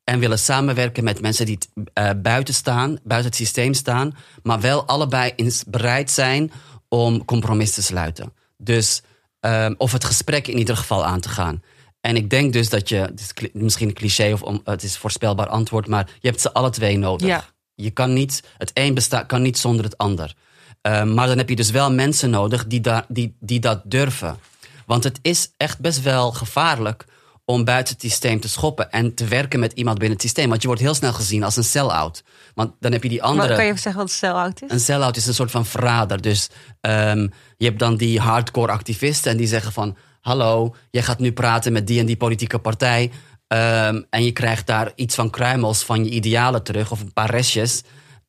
en 0.05 0.19
willen 0.19 0.39
samenwerken 0.39 1.03
met 1.03 1.21
mensen 1.21 1.45
die 1.45 1.57
eh, 1.93 2.09
buiten 2.17 2.53
staan, 2.53 3.00
buiten 3.03 3.29
het 3.29 3.39
systeem 3.39 3.74
staan, 3.74 4.15
maar 4.43 4.59
wel 4.62 4.85
allebei 4.85 5.33
eens 5.35 5.63
bereid 5.67 6.12
zijn 6.12 6.51
om 6.88 7.25
compromis 7.25 7.74
te 7.74 7.81
sluiten. 7.83 8.33
Dus, 8.57 9.01
ehm, 9.39 9.74
of 9.77 9.91
het 9.91 10.03
gesprek 10.05 10.47
in 10.47 10.57
ieder 10.57 10.77
geval 10.77 11.05
aan 11.05 11.19
te 11.19 11.29
gaan. 11.29 11.63
En 12.01 12.15
ik 12.15 12.29
denk 12.29 12.53
dus 12.53 12.69
dat 12.69 12.89
je, 12.89 12.95
het 12.95 13.19
is 13.19 13.33
cli- 13.33 13.50
misschien 13.53 13.88
een 13.88 13.93
cliché 13.93 14.33
of 14.33 14.41
om, 14.41 14.62
het 14.63 14.83
is 14.83 14.93
een 14.93 15.00
voorspelbaar 15.00 15.47
antwoord, 15.47 15.88
maar 15.88 16.09
je 16.19 16.27
hebt 16.27 16.41
ze 16.41 16.53
alle 16.53 16.69
twee 16.69 16.97
nodig. 16.97 17.27
Ja. 17.27 17.45
Je 17.75 17.91
kan 17.91 18.13
niet, 18.13 18.43
het 18.57 18.71
een 18.74 18.93
bestaat, 18.93 19.25
kan 19.25 19.41
niet 19.41 19.57
zonder 19.57 19.85
het 19.85 19.97
ander. 19.97 20.33
Ehm, 20.81 21.13
maar 21.13 21.27
dan 21.27 21.38
heb 21.38 21.50
je 21.50 21.55
dus 21.55 21.71
wel 21.71 21.91
mensen 21.91 22.29
nodig 22.29 22.67
die, 22.67 22.81
daar, 22.81 23.05
die, 23.07 23.35
die 23.39 23.59
dat 23.59 23.81
durven. 23.83 24.38
Want 24.85 25.03
het 25.03 25.19
is 25.21 25.50
echt 25.57 25.79
best 25.79 26.01
wel 26.01 26.31
gevaarlijk 26.31 27.05
om 27.46 27.64
buiten 27.64 27.94
het 27.94 28.04
systeem 28.04 28.40
te 28.40 28.50
schoppen 28.50 28.92
en 28.92 29.14
te 29.14 29.25
werken 29.25 29.60
met 29.60 29.74
iemand 29.74 29.98
binnen 29.98 30.18
het 30.18 30.25
systeem. 30.25 30.50
Want 30.50 30.62
je 30.62 30.68
wordt 30.68 30.82
heel 30.82 30.94
snel 30.94 31.14
gezien 31.14 31.44
als 31.44 31.56
een 31.56 31.64
sell-out. 31.64 32.24
Want 32.54 32.72
dan 32.80 32.92
heb 32.92 33.04
je 33.04 33.10
die 33.10 33.24
andere. 33.24 33.48
Wat, 33.48 33.56
kan 33.56 33.66
je 33.66 33.72
even 33.72 33.82
zeggen 33.82 34.02
wat 34.02 34.12
een 34.12 34.18
sell-out 34.18 34.62
is? 34.62 34.72
Een 34.72 34.80
sell-out 34.80 35.18
is 35.18 35.28
een 35.28 35.34
soort 35.34 35.52
van 35.52 35.66
verrader. 35.66 36.22
Dus 36.22 36.50
ehm, 36.82 37.28
je 37.58 37.66
hebt 37.66 37.80
dan 37.80 37.98
die 37.98 38.20
hardcore 38.20 38.72
activisten 38.72 39.32
en 39.32 39.38
die 39.38 39.48
zeggen 39.48 39.72
van... 39.72 39.98
hallo, 40.22 40.75
jij 40.92 41.04
gaat 41.04 41.20
nu 41.20 41.32
praten 41.32 41.74
met 41.74 41.88
die 41.88 42.00
en 42.00 42.06
die 42.06 42.18
politieke 42.18 42.60
partij. 42.60 43.12
ehm, 43.48 44.02
en 44.10 44.24
je 44.24 44.32
krijgt 44.32 44.68
daar 44.68 44.92
iets 44.96 45.16
van 45.16 45.30
kruimels 45.30 45.84
van 45.84 46.04
je 46.04 46.10
idealen 46.10 46.64
terug 46.64 46.92
of 46.92 47.02
een 47.02 47.14
paar 47.14 47.30
restjes. 47.30 47.82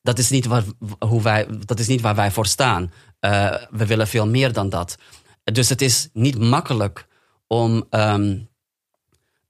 Dat 0.02 0.18
is 0.18 0.30
niet 0.30 0.46
waar, 0.46 0.64
hoe 0.98 1.22
wij, 1.22 1.46
dat 1.64 1.78
is 1.78 1.86
niet 1.86 2.00
waar 2.00 2.14
wij 2.14 2.30
voor 2.30 2.46
staan. 2.46 2.92
Eh, 3.20 3.54
we 3.70 3.86
willen 3.86 4.08
veel 4.08 4.26
meer 4.26 4.52
dan 4.52 4.68
dat. 4.68 4.96
Dus 5.44 5.68
het 5.68 5.82
is 5.82 6.08
niet 6.12 6.38
makkelijk 6.38 7.06
om 7.46 7.86
ehm, 7.90 8.38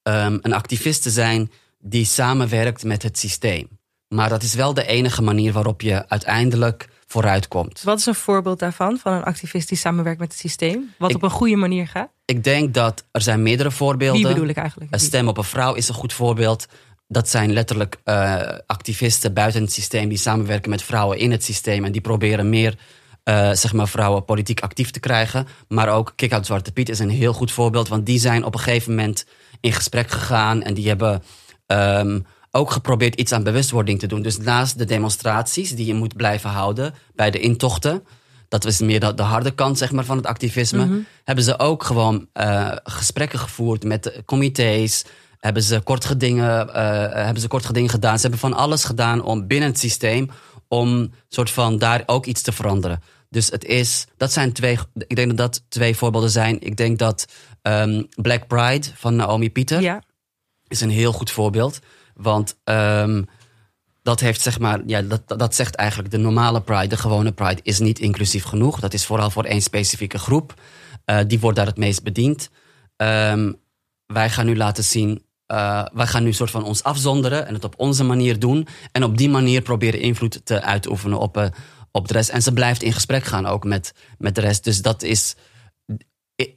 ehm, 0.07 0.39
een 0.43 0.53
activist 0.53 1.03
te 1.03 1.11
zijn 1.11 1.51
die 1.79 2.05
samenwerkt 2.05 2.85
met 2.85 3.03
het 3.03 3.19
systeem. 3.19 3.69
Maar 4.09 4.29
dat 4.29 4.43
is 4.43 4.55
wel 4.55 4.75
de 4.75 4.87
enige 4.87 5.23
manier 5.23 5.53
waarop 5.53 5.81
je 5.81 6.09
uiteindelijk 6.09 6.89
vooruitkomt. 7.07 7.83
Wat 7.83 7.99
is 7.99 8.07
een 8.07 8.15
voorbeeld 8.15 8.59
daarvan, 8.59 8.99
van 8.99 9.13
een 9.13 9.23
activist 9.23 9.69
die 9.69 9.79
samenwerkt 9.79 10.21
met 10.21 10.31
het 10.31 10.39
systeem? 10.41 10.95
Wat 10.99 11.11
Ik- 11.11 11.17
op 11.17 11.23
een 11.23 11.31
goede 11.31 11.57
manier 11.57 11.87
gaat? 11.89 12.09
Ik 12.25 12.45
denk 12.45 12.75
dat 12.75 13.05
er 13.11 13.21
zijn 13.21 13.43
meerdere 13.43 13.71
voorbeelden. 13.71 14.23
Wie 14.23 14.33
bedoel 14.33 14.49
ik 14.49 14.57
eigenlijk? 14.57 14.93
Een 14.95 15.01
stem 15.01 15.29
op 15.29 15.39
een 15.39 15.45
vrouw 15.45 15.75
is 15.75 15.89
een 15.89 15.95
goed 15.95 16.13
voorbeeld. 16.13 16.67
Dat 17.09 17.29
zijn 17.29 17.53
letterlijk 17.53 17.97
eh, 18.05 18.41
activisten 18.67 19.35
buiten 19.35 19.63
het 19.63 19.73
systeem 19.73 20.09
die 20.09 20.19
samenwerken 20.19 20.71
met 20.71 20.83
vrouwen 20.83 21.19
in 21.19 21.31
het 21.31 21.45
systeem. 21.45 21.85
En 21.85 21.93
die 21.93 22.01
proberen 22.01 22.49
meer 22.49 22.79
eh, 23.23 23.53
zeg 23.53 23.73
maar 23.73 23.89
vrouwen 23.89 24.25
politiek 24.25 24.61
actief 24.61 24.91
te 24.91 25.01
krijgen. 25.01 25.47
Maar 25.69 25.89
ook 25.89 26.13
Kick-Out 26.17 26.47
Zwarte 26.47 26.73
Piet 26.73 26.89
is 26.89 26.99
een 26.99 27.11
heel 27.11 27.33
goed 27.33 27.53
voorbeeld. 27.53 27.89
Want 27.89 28.07
die 28.07 28.19
zijn 28.19 28.45
op 28.45 28.55
een 28.55 28.61
gegeven 28.61 28.95
moment 28.95 29.27
in 29.61 29.73
gesprek 29.73 30.11
gegaan. 30.11 30.63
En 30.63 30.75
die 30.75 30.89
hebben 30.89 31.23
ehm, 31.67 32.21
ook 32.51 32.71
geprobeerd 32.71 33.15
iets 33.15 33.33
aan 33.33 33.43
bewustwording 33.43 33.99
te 33.99 34.07
doen. 34.07 34.23
Dus 34.23 34.39
naast 34.39 34.79
de 34.79 34.85
demonstraties 34.85 35.75
die 35.75 35.87
je 35.87 35.95
moet 35.95 36.17
blijven 36.17 36.51
houden 36.51 36.95
bij 37.15 37.31
de 37.31 37.41
intochten. 37.41 38.03
Dat 38.49 38.65
is 38.65 38.81
meer 38.81 39.01
de, 39.01 39.15
de 39.15 39.23
harde 39.23 39.51
kant 39.51 39.79
zeg 39.79 39.93
maar, 39.93 40.05
van 40.05 40.17
het 40.17 40.27
activisme. 40.27 41.05
Hebben 41.25 41.45
ze 41.45 41.59
ook 41.59 41.85
gewoon 41.85 42.27
eh, 42.33 42.73
gesprekken 42.85 43.39
gevoerd 43.39 43.85
met 43.85 44.23
comité's. 44.25 45.05
Hebben 45.39 45.63
ze 45.63 45.81
kort 45.81 46.05
gedingen, 46.05 46.75
eh, 46.75 47.25
hebben 47.25 47.43
ze 47.43 47.49
kort 47.49 47.67
gedingen 47.67 47.91
gedaan. 47.91 48.15
Ze 48.15 48.21
hebben 48.21 48.41
van 48.41 48.55
alles 48.55 48.85
gedaan 48.85 49.23
om 49.23 49.47
binnen 49.47 49.69
het 49.69 49.79
systeem 49.79 50.31
om 50.69 51.11
soort 51.29 51.51
van 51.51 51.79
daar 51.79 52.03
ook 52.07 52.27
iets 52.27 52.43
te 52.43 52.53
veranderen. 52.53 53.03
Dus 53.31 53.51
het 53.51 53.65
is, 53.65 54.07
dat 54.17 54.33
zijn 54.33 54.53
twee, 54.53 54.79
ik 54.95 55.17
denk 55.17 55.29
dat 55.29 55.37
dat 55.37 55.63
twee 55.69 55.97
voorbeelden 55.97 56.31
zijn. 56.31 56.61
Ik 56.61 56.77
denk 56.77 56.99
dat 56.99 57.27
ehm, 57.67 58.03
Black 58.23 58.47
Pride 58.47 58.87
van 58.95 59.17
Naomi 59.17 59.51
Pieter 59.51 59.81
Ja, 59.81 60.03
is 60.69 60.81
een 60.81 60.91
heel 60.91 61.13
goed 61.13 61.31
voorbeeld. 61.31 61.79
Want 62.15 62.57
ehm, 62.65 63.23
dat 64.03 64.21
heeft 64.21 64.41
zeg 64.41 64.59
maar, 64.59 64.81
ja, 64.87 65.03
dat, 65.03 65.23
dat 65.27 65.55
zegt 65.55 65.75
eigenlijk 65.75 66.11
de 66.11 66.19
normale 66.19 66.61
Pride, 66.61 66.87
de 66.87 66.97
gewone 66.97 67.33
Pride, 67.33 67.61
is 67.63 67.79
niet 67.79 67.99
inclusief 67.99 68.45
genoeg. 68.45 68.81
Dat 68.81 68.95
is 68.95 69.07
vooral 69.07 69.31
voor 69.31 69.45
één 69.45 69.63
specifieke 69.63 70.19
groep. 70.19 70.55
Eh, 71.05 71.19
die 71.27 71.41
wordt 71.41 71.57
daar 71.57 71.67
het 71.67 71.77
meest 71.77 72.03
bediend. 72.03 72.51
Ehm, 72.97 73.53
wij 74.07 74.31
gaan 74.31 74.47
nu 74.47 74.57
laten 74.57 74.85
zien, 74.85 75.23
eh, 75.47 75.85
wij 75.93 76.07
gaan 76.07 76.23
nu 76.23 76.33
soort 76.33 76.51
van 76.51 76.65
ons 76.65 76.83
afzonderen 76.83 77.47
en 77.47 77.55
het 77.55 77.65
op 77.65 77.75
onze 77.77 78.05
manier 78.05 78.39
doen. 78.39 78.67
En 78.93 79.05
op 79.05 79.19
die 79.19 79.29
manier 79.29 79.63
proberen 79.63 80.01
invloed 80.01 80.41
te 80.45 80.63
uitoefenen 80.63 81.19
op, 81.19 81.37
eh, 81.37 81.47
op 81.91 82.09
de 82.09 82.15
rest. 82.15 82.29
En 82.29 82.43
ze 82.43 82.53
blijft 82.53 82.83
in 82.83 82.93
gesprek 82.93 83.25
gaan 83.25 83.47
ook 83.47 83.65
met, 83.65 83.95
met 84.19 84.35
de 84.35 84.41
rest. 84.41 84.65
Dus 84.65 84.83
dat 84.83 85.03
is 85.03 85.37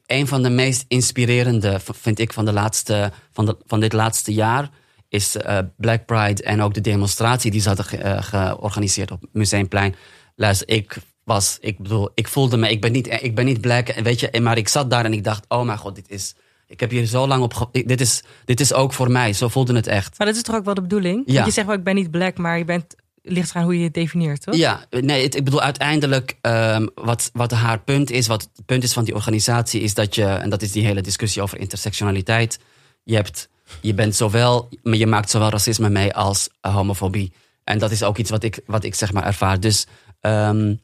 een 0.06 0.28
van 0.28 0.44
de 0.44 0.50
meest 0.50 0.86
inspirerende, 0.88 1.80
vind 1.84 2.20
ik, 2.20 2.34
van, 2.34 2.46
de 2.46 2.54
laatste, 2.54 3.12
van, 3.32 3.46
de, 3.46 3.58
van 3.66 3.80
dit 3.80 3.94
laatste 3.94 4.34
jaar. 4.34 4.70
Is 5.10 5.36
eh, 5.36 5.58
Black 5.78 6.06
Pride 6.06 6.44
en 6.44 6.62
ook 6.62 6.74
de 6.74 6.82
demonstratie 6.82 7.52
die 7.52 7.62
ze 7.62 7.68
hadden 7.68 7.86
ge- 7.86 7.98
eh, 7.98 8.24
georganiseerd 8.24 9.12
op 9.12 9.24
Museumplein. 9.32 9.96
Luister, 10.36 10.70
ik 10.70 10.98
was, 11.24 11.58
ik 11.62 11.78
bedoel, 11.80 12.10
ik 12.16 12.28
voelde 12.28 12.58
me, 12.58 12.70
ik 12.70 12.82
ben 12.82 12.92
niet, 12.92 13.08
ik 13.22 13.36
ben 13.36 13.46
niet 13.46 13.62
black, 13.62 13.94
weet 14.04 14.20
je, 14.20 14.40
maar 14.42 14.58
ik 14.58 14.68
zat 14.68 14.90
daar 14.90 15.06
en 15.06 15.14
ik 15.14 15.24
dacht, 15.24 15.46
oh 15.48 15.64
mijn 15.66 15.78
god, 15.78 15.96
dit 15.96 16.10
is, 16.10 16.36
ik 16.68 16.80
heb 16.80 16.90
hier 16.90 17.06
zo 17.06 17.28
lang 17.28 17.44
op, 17.44 17.70
dit 17.72 18.02
is, 18.02 18.24
dit 18.46 18.60
is 18.60 18.74
ook 18.74 18.94
voor 18.94 19.12
mij. 19.12 19.34
Zo 19.34 19.48
voelde 19.48 19.76
het 19.76 19.88
echt. 19.88 20.18
maar 20.18 20.28
dat 20.28 20.36
is 20.36 20.42
toch 20.42 20.56
ook 20.56 20.66
wel 20.66 20.74
de 20.74 20.82
bedoeling? 20.82 21.24
Ja. 21.26 21.34
Want 21.34 21.46
Je 21.46 21.52
zegt 21.52 21.68
wel, 21.68 21.76
ik 21.76 21.84
ben 21.84 21.96
niet 21.96 22.12
black, 22.12 22.38
maar 22.38 22.58
je 22.58 22.66
bent, 22.66 22.96
ligt 23.22 23.50
eraan 23.50 23.64
hoe 23.64 23.78
je 23.78 23.84
het 23.84 23.94
definieert, 23.94 24.42
toch? 24.42 24.56
Ja, 24.56 24.86
nee, 24.90 25.24
het- 25.24 25.36
ik 25.36 25.44
bedoel 25.44 25.62
uiteindelijk 25.62 26.38
ehm, 26.42 26.88
wat, 26.96 27.30
wat 27.34 27.52
haar 27.52 27.80
punt 27.80 28.12
is, 28.12 28.28
wat 28.28 28.42
het 28.42 28.66
punt 28.66 28.84
is 28.84 28.94
van 28.94 29.04
die 29.04 29.16
organisatie, 29.16 29.82
is 29.82 29.94
dat 29.94 30.16
je, 30.16 30.26
en 30.26 30.50
dat 30.50 30.62
is 30.62 30.72
die 30.72 30.86
hele 30.86 31.02
discussie 31.02 31.42
over 31.42 31.58
intersectionaliteit, 31.60 32.60
je, 33.04 33.16
hebt, 33.16 33.50
je 33.82 33.94
bent 33.94 34.16
zowel, 34.16 34.70
maar 34.84 34.96
je 34.96 35.08
maakt 35.08 35.30
zowel 35.30 35.50
racisme 35.50 35.90
mee 35.90 36.14
als 36.14 36.50
eh, 36.62 36.74
homofobie. 36.76 37.34
En 37.64 37.78
dat 37.80 37.92
is 37.92 38.04
ook 38.04 38.18
iets 38.18 38.30
wat 38.30 38.44
ik, 38.44 38.60
wat 38.66 38.84
ik 38.84 38.96
zeg 38.96 39.14
maar 39.14 39.26
ervaar. 39.26 39.60
Dus 39.60 39.86
ehm, 40.22 40.76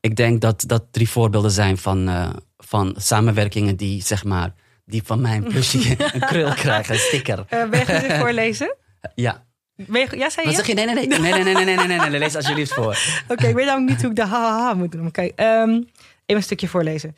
ik 0.00 0.16
denk 0.16 0.40
dat 0.40 0.64
dat 0.66 0.84
drie 0.90 1.08
voorbeelden 1.08 1.50
zijn 1.50 1.78
van, 1.78 2.08
eh, 2.08 2.30
van 2.58 2.94
samenwerkingen 2.98 3.76
die 3.76 4.02
zeg 4.02 4.24
maar, 4.24 4.54
die 4.84 5.02
van 5.04 5.20
mijn 5.20 5.42
plusje 5.48 5.96
een 6.14 6.20
krul 6.20 6.54
krijgen, 6.54 6.94
een 6.94 7.00
sticker. 7.00 7.44
Eh, 7.48 7.68
ben 7.68 7.80
je 7.86 7.92
in 8.08 8.18
voorlezen? 8.20 8.76
Ja. 9.14 9.44
Ben 9.76 10.00
je, 10.00 10.16
ja, 10.16 10.30
zei 10.30 10.48
je? 10.48 10.56
Wat 10.56 10.64
zeg 10.64 10.66
je? 10.66 10.74
Nee, 10.74 10.94
nee, 10.94 10.94
nee. 10.94 11.18
Nee, 11.18 11.32
nee, 11.32 11.42
nee, 11.42 11.54
nee, 11.54 11.64
nee, 11.64 11.76
nee, 11.76 11.98
nee, 11.98 12.08
nee. 12.10 12.18
Lees 12.18 12.36
alsjeblieft 12.36 12.74
voor. 12.74 12.98
Oké, 13.28 13.46
ik 13.46 13.54
weet 13.54 13.66
namelijk 13.66 13.90
niet 13.90 14.00
hoe 14.00 14.10
ik 14.10 14.16
de 14.16 14.26
ha-ha-ha 14.26 14.74
moet 14.74 14.92
doen. 14.92 15.06
Oké, 15.06 15.22
ehm, 15.22 15.70
even 15.70 15.86
een 16.26 16.42
stukje 16.42 16.68
voorlezen. 16.68 17.16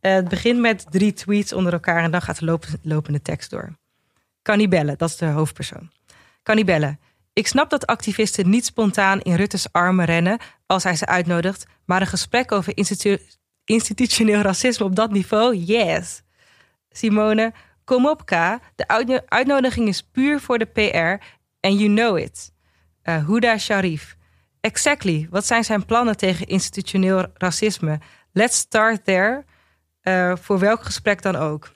Eh, 0.00 0.12
het 0.14 0.28
begint 0.28 0.58
met 0.60 0.86
drie 0.90 1.12
tweets 1.12 1.52
onder 1.52 1.72
elkaar 1.72 2.02
en 2.02 2.10
dan 2.10 2.22
gaat 2.22 2.38
de 2.38 2.58
lopende 2.82 3.22
tekst 3.22 3.50
door. 3.50 3.76
Cannibelle, 4.42 4.94
dat 4.96 5.08
is 5.08 5.16
de 5.16 5.26
hoofdpersoon. 5.26 5.90
Cannibelle. 6.42 6.98
Ik 7.32 7.46
snap 7.46 7.70
dat 7.70 7.86
activisten 7.86 8.50
niet 8.50 8.64
spontaan 8.64 9.20
in 9.20 9.34
Rutte's 9.34 9.66
armen 9.72 10.04
rennen 10.04 10.38
als 10.66 10.84
hij 10.84 10.96
ze 10.96 11.06
uitnodigt, 11.06 11.66
maar 11.84 12.00
een 12.00 12.06
gesprek 12.06 12.52
over 12.52 12.76
institu- 12.76 13.18
institutioneel 13.64 14.40
racisme 14.40 14.84
op 14.84 14.96
dat 14.96 15.10
niveau, 15.10 15.56
yes. 15.56 16.22
Simone, 16.90 17.52
kom 17.84 18.06
op 18.06 18.24
K, 18.26 18.30
de 18.74 18.88
uitno- 18.88 19.20
uitnodiging 19.28 19.88
is 19.88 20.02
puur 20.02 20.40
voor 20.40 20.58
de 20.58 20.64
PR 20.64 21.24
en 21.62 21.76
you 21.76 21.88
know 21.88 22.18
it. 22.18 22.52
Eh 23.02 23.26
Huda 23.26 23.58
Sharif. 23.58 24.16
Exactly. 24.60 25.26
Wat 25.30 25.46
zijn 25.46 25.64
zijn 25.64 25.84
plannen 25.84 26.16
tegen 26.16 26.46
institutioneel 26.46 27.26
racisme? 27.34 27.98
Let's 28.32 28.56
start 28.56 29.04
there. 29.04 29.44
Eh, 30.00 30.32
voor 30.36 30.58
welk 30.58 30.82
gesprek 30.82 31.22
dan 31.22 31.36
ook. 31.36 31.72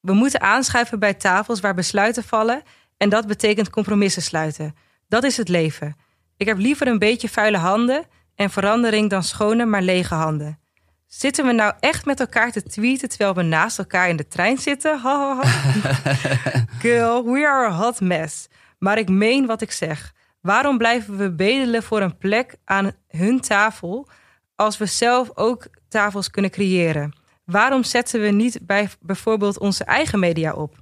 We 0.00 0.12
moeten 0.12 0.40
aanschuiven 0.40 0.98
bij 0.98 1.14
tafels 1.14 1.60
waar 1.60 1.74
besluiten 1.74 2.24
vallen. 2.24 2.62
En 2.96 3.08
dat 3.08 3.26
betekent 3.26 3.70
compromissen 3.70 4.22
sluiten. 4.22 4.76
Dat 5.08 5.24
is 5.24 5.36
het 5.36 5.48
leven. 5.48 5.96
Ik 6.36 6.46
heb 6.46 6.58
liever 6.58 6.86
een 6.86 6.98
beetje 6.98 7.28
vuile 7.28 7.58
handen 7.58 8.04
en 8.34 8.50
verandering 8.50 9.10
dan 9.10 9.22
schone 9.22 9.64
maar 9.64 9.82
lege 9.82 10.14
handen. 10.14 10.58
Zitten 11.08 11.46
we 11.46 11.52
nou 11.52 11.72
echt 11.80 12.04
met 12.04 12.20
elkaar 12.20 12.52
te 12.52 12.62
tweeten 12.62 13.08
terwijl 13.08 13.34
we 13.34 13.42
naast 13.42 13.78
elkaar 13.78 14.08
in 14.08 14.16
de 14.16 14.28
trein 14.28 14.58
zitten? 14.58 14.98
Ha, 14.98 15.36
ha, 15.36 15.42
ha. 15.42 16.64
Girl, 16.82 17.24
we 17.24 17.46
are 17.46 17.66
a 17.66 17.70
hot 17.70 18.00
mess. 18.00 18.48
Maar 18.78 18.98
ik 18.98 19.08
meen 19.08 19.46
wat 19.46 19.60
ik 19.60 19.72
zeg. 19.72 20.14
Waarom 20.40 20.78
blijven 20.78 21.16
we 21.16 21.32
bedelen 21.34 21.82
voor 21.82 22.00
een 22.00 22.18
plek 22.18 22.56
aan 22.64 22.92
hun 23.06 23.40
tafel 23.40 24.08
als 24.54 24.78
we 24.78 24.86
zelf 24.86 25.30
ook 25.34 25.68
tafels 25.88 26.30
kunnen 26.30 26.50
creëren? 26.50 27.12
Waarom 27.44 27.82
zetten 27.82 28.20
we 28.20 28.28
niet 28.28 28.58
bij 28.62 28.88
bijvoorbeeld 29.00 29.58
onze 29.58 29.84
eigen 29.84 30.18
media 30.18 30.52
op? 30.52 30.76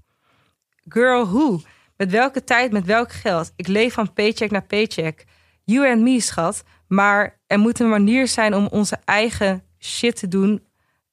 Girl, 0.88 1.26
hoe? 1.26 1.60
Met 1.96 2.10
welke 2.10 2.44
tijd, 2.44 2.72
met 2.72 2.84
welk 2.84 3.12
geld? 3.12 3.52
Ik 3.56 3.66
leef 3.66 3.94
van 3.94 4.12
paycheck 4.12 4.50
naar 4.50 4.66
paycheck. 4.66 5.24
You 5.64 5.90
and 5.90 6.00
me, 6.00 6.20
schat. 6.20 6.62
Maar 6.86 7.40
er 7.46 7.58
moet 7.58 7.80
een 7.80 7.88
manier 7.88 8.28
zijn 8.28 8.54
om 8.54 8.66
onze 8.66 8.98
eigen 9.04 9.65
shit 9.78 10.16
te 10.16 10.28
doen 10.28 10.62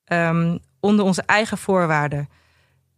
ehm, 0.05 0.57
onder 0.79 1.05
onze 1.05 1.23
eigen 1.25 1.57
voorwaarden. 1.57 2.29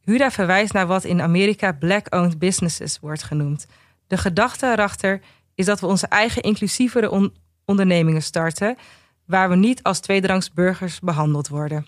Huda 0.04 0.32
verwijst 0.32 0.74
naar 0.74 0.88
wat 0.88 1.04
in 1.04 1.22
Amerika 1.22 1.72
black-owned 1.72 2.40
businesses 2.40 3.00
wordt 3.00 3.24
genoemd. 3.24 3.68
De 4.08 4.18
gedachte 4.18 4.72
erachter 4.72 5.22
is 5.56 5.66
dat 5.66 5.80
we 5.80 5.86
onze 5.86 6.08
eigen 6.08 6.42
inclusievere 6.42 7.10
on- 7.12 7.34
ondernemingen 7.66 8.22
starten, 8.24 8.78
waar 9.26 9.50
we 9.50 9.56
niet 9.56 9.84
als 9.84 10.00
tweederangs 10.00 10.54
burgers 10.54 11.00
behandeld 11.00 11.48
worden. 11.48 11.86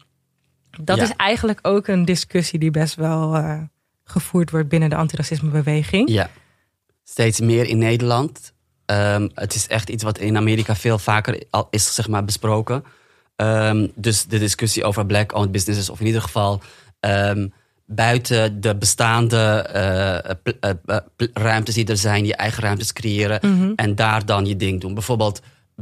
Dat 0.81 0.97
Ja. 0.97 1.03
is 1.03 1.11
eigenlijk 1.15 1.59
ook 1.61 1.87
een 1.87 2.05
discussie 2.05 2.59
die 2.59 2.71
best 2.71 2.95
wel 2.95 3.35
eh, 3.35 3.61
gevoerd 4.03 4.51
wordt 4.51 4.67
binnen 4.69 4.89
de 4.89 4.95
antiracismebeweging. 4.95 6.09
Ja, 6.09 6.29
steeds 7.03 7.39
meer 7.39 7.65
in 7.65 7.77
Nederland. 7.77 8.53
Ehm, 8.85 9.27
het 9.33 9.55
is 9.55 9.67
echt 9.67 9.89
iets 9.89 10.03
wat 10.03 10.17
in 10.17 10.37
Amerika 10.37 10.75
veel 10.75 10.99
vaker 10.99 11.43
al 11.49 11.67
is 11.69 11.95
zeg 11.95 12.07
maar, 12.07 12.25
besproken. 12.25 12.83
Ehm, 13.37 13.87
dus 13.95 14.25
de 14.25 14.39
discussie 14.39 14.83
over 14.83 15.05
black-owned 15.05 15.51
businesses, 15.51 15.89
of 15.89 15.99
in 15.99 16.05
ieder 16.05 16.21
geval 16.21 16.61
ehm, 16.99 17.47
buiten 17.85 18.61
de 18.61 18.75
bestaande 18.75 19.37
eh, 19.37 20.15
eh, 20.15 20.33
eh, 20.85 20.97
ruimtes 21.33 21.75
die 21.75 21.85
er 21.85 21.97
zijn, 21.97 22.25
je 22.25 22.35
eigen 22.35 22.63
ruimtes 22.63 22.93
creëren 22.93 23.41
en 23.75 23.95
daar 23.95 24.25
dan 24.25 24.45
je 24.45 24.55
ding 24.55 24.81
doen. 24.81 24.93
Bijvoorbeeld, 24.93 25.41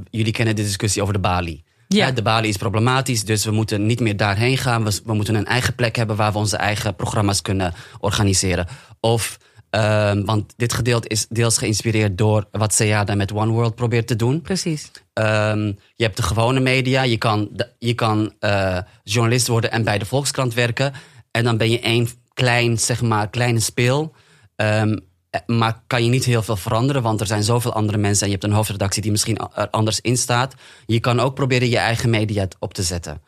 jullie 0.09 0.33
kennen 0.33 0.55
de 0.55 0.63
discussie 0.63 1.01
over 1.01 1.13
de 1.13 1.19
Bali. 1.19 1.63
Ja. 1.87 2.11
De 2.11 2.21
Bali 2.21 2.47
is 2.47 2.57
problematisch, 2.57 3.23
dus 3.23 3.45
we 3.45 3.51
moeten 3.51 3.85
niet 3.85 3.99
meer 3.99 4.17
daarheen 4.17 4.57
gaan. 4.57 4.83
We, 4.83 4.99
we 5.05 5.13
moeten 5.13 5.35
een 5.35 5.45
eigen 5.45 5.75
plek 5.75 5.95
hebben 5.95 6.15
waar 6.15 6.31
we 6.31 6.37
onze 6.37 6.57
eigen 6.57 6.95
programma's 6.95 7.41
kunnen 7.41 7.73
organiseren. 7.99 8.67
Of 8.99 9.37
Ehm, 9.75 10.25
want 10.25 10.53
dit 10.57 10.73
gedeelte 10.73 11.07
is 11.07 11.25
deels 11.29 11.57
geïnspireerd 11.57 12.17
door 12.17 12.47
wat 12.51 12.73
Seada 12.73 13.15
met 13.15 13.31
One 13.33 13.51
World 13.51 13.75
probeert 13.75 14.07
te 14.07 14.15
doen. 14.15 14.41
Precies. 14.41 14.91
Ehm, 15.13 15.65
je 15.95 16.03
hebt 16.03 16.17
de 16.17 16.23
gewone 16.23 16.59
media. 16.59 17.01
Je 17.03 17.17
kan, 17.17 17.49
de- 17.51 17.69
je 17.79 17.93
kan 17.93 18.33
eh, 18.39 18.77
journalist 19.03 19.47
worden 19.47 19.71
en 19.71 19.83
bij 19.83 19.97
de 19.97 20.05
Volkskrant 20.05 20.53
werken. 20.53 20.93
En 21.31 21.43
dan 21.43 21.57
ben 21.57 21.69
je 21.71 21.79
één 21.79 22.07
klein, 22.33 22.79
zeg 22.79 23.01
maar, 23.01 23.29
kleine 23.29 23.59
speel. 23.59 24.13
Ehm, 24.55 24.97
eh, 25.29 25.41
maar 25.45 25.81
kan 25.87 26.03
je 26.03 26.09
niet 26.09 26.25
heel 26.25 26.43
veel 26.43 26.55
veranderen, 26.57 27.01
want 27.01 27.21
er 27.21 27.27
zijn 27.27 27.43
zoveel 27.43 27.73
andere 27.73 27.97
mensen. 27.97 28.21
En 28.21 28.27
je 28.31 28.37
hebt 28.37 28.43
een 28.49 28.55
hoofdredactie 28.57 29.01
die 29.01 29.11
misschien 29.11 29.37
er 29.55 29.69
anders 29.69 30.01
in 30.01 30.17
staat. 30.17 30.53
Je 30.85 30.99
kan 30.99 31.19
ook 31.19 31.35
proberen 31.35 31.69
je 31.69 31.77
eigen 31.77 32.09
media 32.09 32.47
op 32.59 32.73
te 32.73 32.83
zetten. 32.83 33.21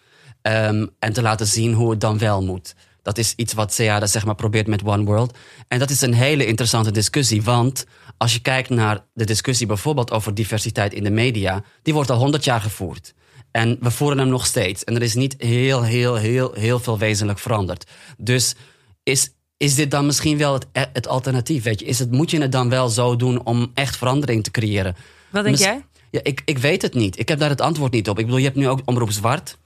En 1.00 1.14
te 1.14 1.22
laten 1.22 1.48
zien 1.48 1.74
hoe 1.74 1.90
het 1.90 2.02
dan 2.02 2.18
wel 2.18 2.44
moet. 2.44 2.76
Dat 3.08 3.18
is 3.18 3.34
iets 3.36 3.54
wat 3.54 3.74
Seada 3.74 4.06
zeg 4.06 4.26
maar, 4.26 4.36
probeert 4.36 4.68
met 4.68 4.84
One 4.84 5.04
World. 5.04 5.38
En 5.68 5.80
dat 5.80 5.90
is 5.90 6.02
een 6.02 6.14
hele 6.14 6.46
interessante 6.46 6.92
discussie. 6.92 7.44
Want 7.44 7.86
als 8.18 8.34
je 8.34 8.40
kijkt 8.40 8.70
naar 8.70 9.06
de 9.14 9.26
discussie 9.26 9.68
bijvoorbeeld 9.68 10.12
over 10.12 10.34
diversiteit 10.34 10.94
in 10.94 11.04
de 11.04 11.10
media, 11.10 11.64
die 11.82 11.94
wordt 11.94 12.10
al 12.10 12.18
honderd 12.18 12.44
jaar 12.44 12.62
gevoerd. 12.62 13.14
En 13.52 13.78
we 13.80 13.92
voeren 13.92 14.18
hem 14.18 14.28
nog 14.28 14.46
steeds. 14.46 14.84
En 14.84 14.96
er 14.96 15.02
is 15.02 15.14
niet 15.14 15.36
heel, 15.38 15.84
heel, 15.84 16.16
heel, 16.16 16.54
heel 16.54 16.80
veel 16.80 16.98
wezenlijk 16.98 17.40
veranderd. 17.40 17.90
Dus 18.18 18.56
is, 19.04 19.30
is 19.58 19.76
dit 19.76 19.92
dan 19.92 20.06
misschien 20.06 20.38
wel 20.38 20.54
het, 20.54 20.68
het 20.94 21.08
alternatief? 21.08 21.64
Weet 21.64 21.80
je? 21.80 21.86
Is 21.86 22.00
het, 22.00 22.12
moet 22.12 22.32
je 22.32 22.42
het 22.42 22.52
dan 22.52 22.70
wel 22.70 22.90
zo 22.90 23.16
doen 23.16 23.46
om 23.46 23.72
echt 23.74 23.98
verandering 23.98 24.44
te 24.44 24.52
creëren? 24.52 24.96
Wat 25.30 25.44
denk 25.44 25.56
Mis- 25.56 25.66
jij? 25.66 25.86
Ja, 26.12 26.20
ik, 26.24 26.42
ik 26.46 26.58
weet 26.58 26.82
het 26.82 26.94
niet. 26.94 27.20
Ik 27.20 27.30
heb 27.30 27.40
daar 27.40 27.50
het 27.50 27.62
antwoord 27.62 27.92
niet 27.92 28.10
op. 28.10 28.20
Ik 28.20 28.26
bedoel, 28.26 28.40
je 28.40 28.46
hebt 28.46 28.58
nu 28.58 28.68
ook 28.68 28.82
Omroep 28.86 29.12
Zwart. 29.12 29.58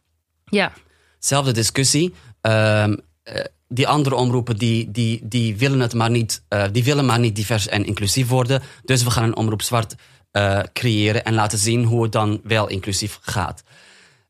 Ja. 0.46 0.74
Zelfde 1.20 1.52
discussie. 1.52 2.14
Eh, 2.42 2.92
die 3.68 3.88
andere 3.88 4.16
omroepen 4.16 4.58
die, 4.58 4.92
die, 4.92 5.20
die, 5.24 5.58
willen 5.58 5.80
het 5.80 5.94
maar 5.94 6.10
niet, 6.10 6.44
eh, 6.48 6.64
die 6.72 6.84
willen 6.84 7.06
maar 7.06 7.20
niet 7.20 7.36
divers 7.36 7.68
en 7.68 7.86
inclusief 7.86 8.28
worden. 8.28 8.62
Dus 8.84 9.04
we 9.04 9.12
gaan 9.12 9.24
een 9.24 9.36
omroep 9.36 9.62
zwart 9.62 9.96
eh, 10.32 10.60
creëren 10.74 11.24
en 11.24 11.34
laten 11.34 11.58
zien 11.58 11.84
hoe 11.84 12.04
het 12.04 12.12
dan 12.12 12.42
wel 12.44 12.68
inclusief 12.68 13.20
gaat. 13.22 13.64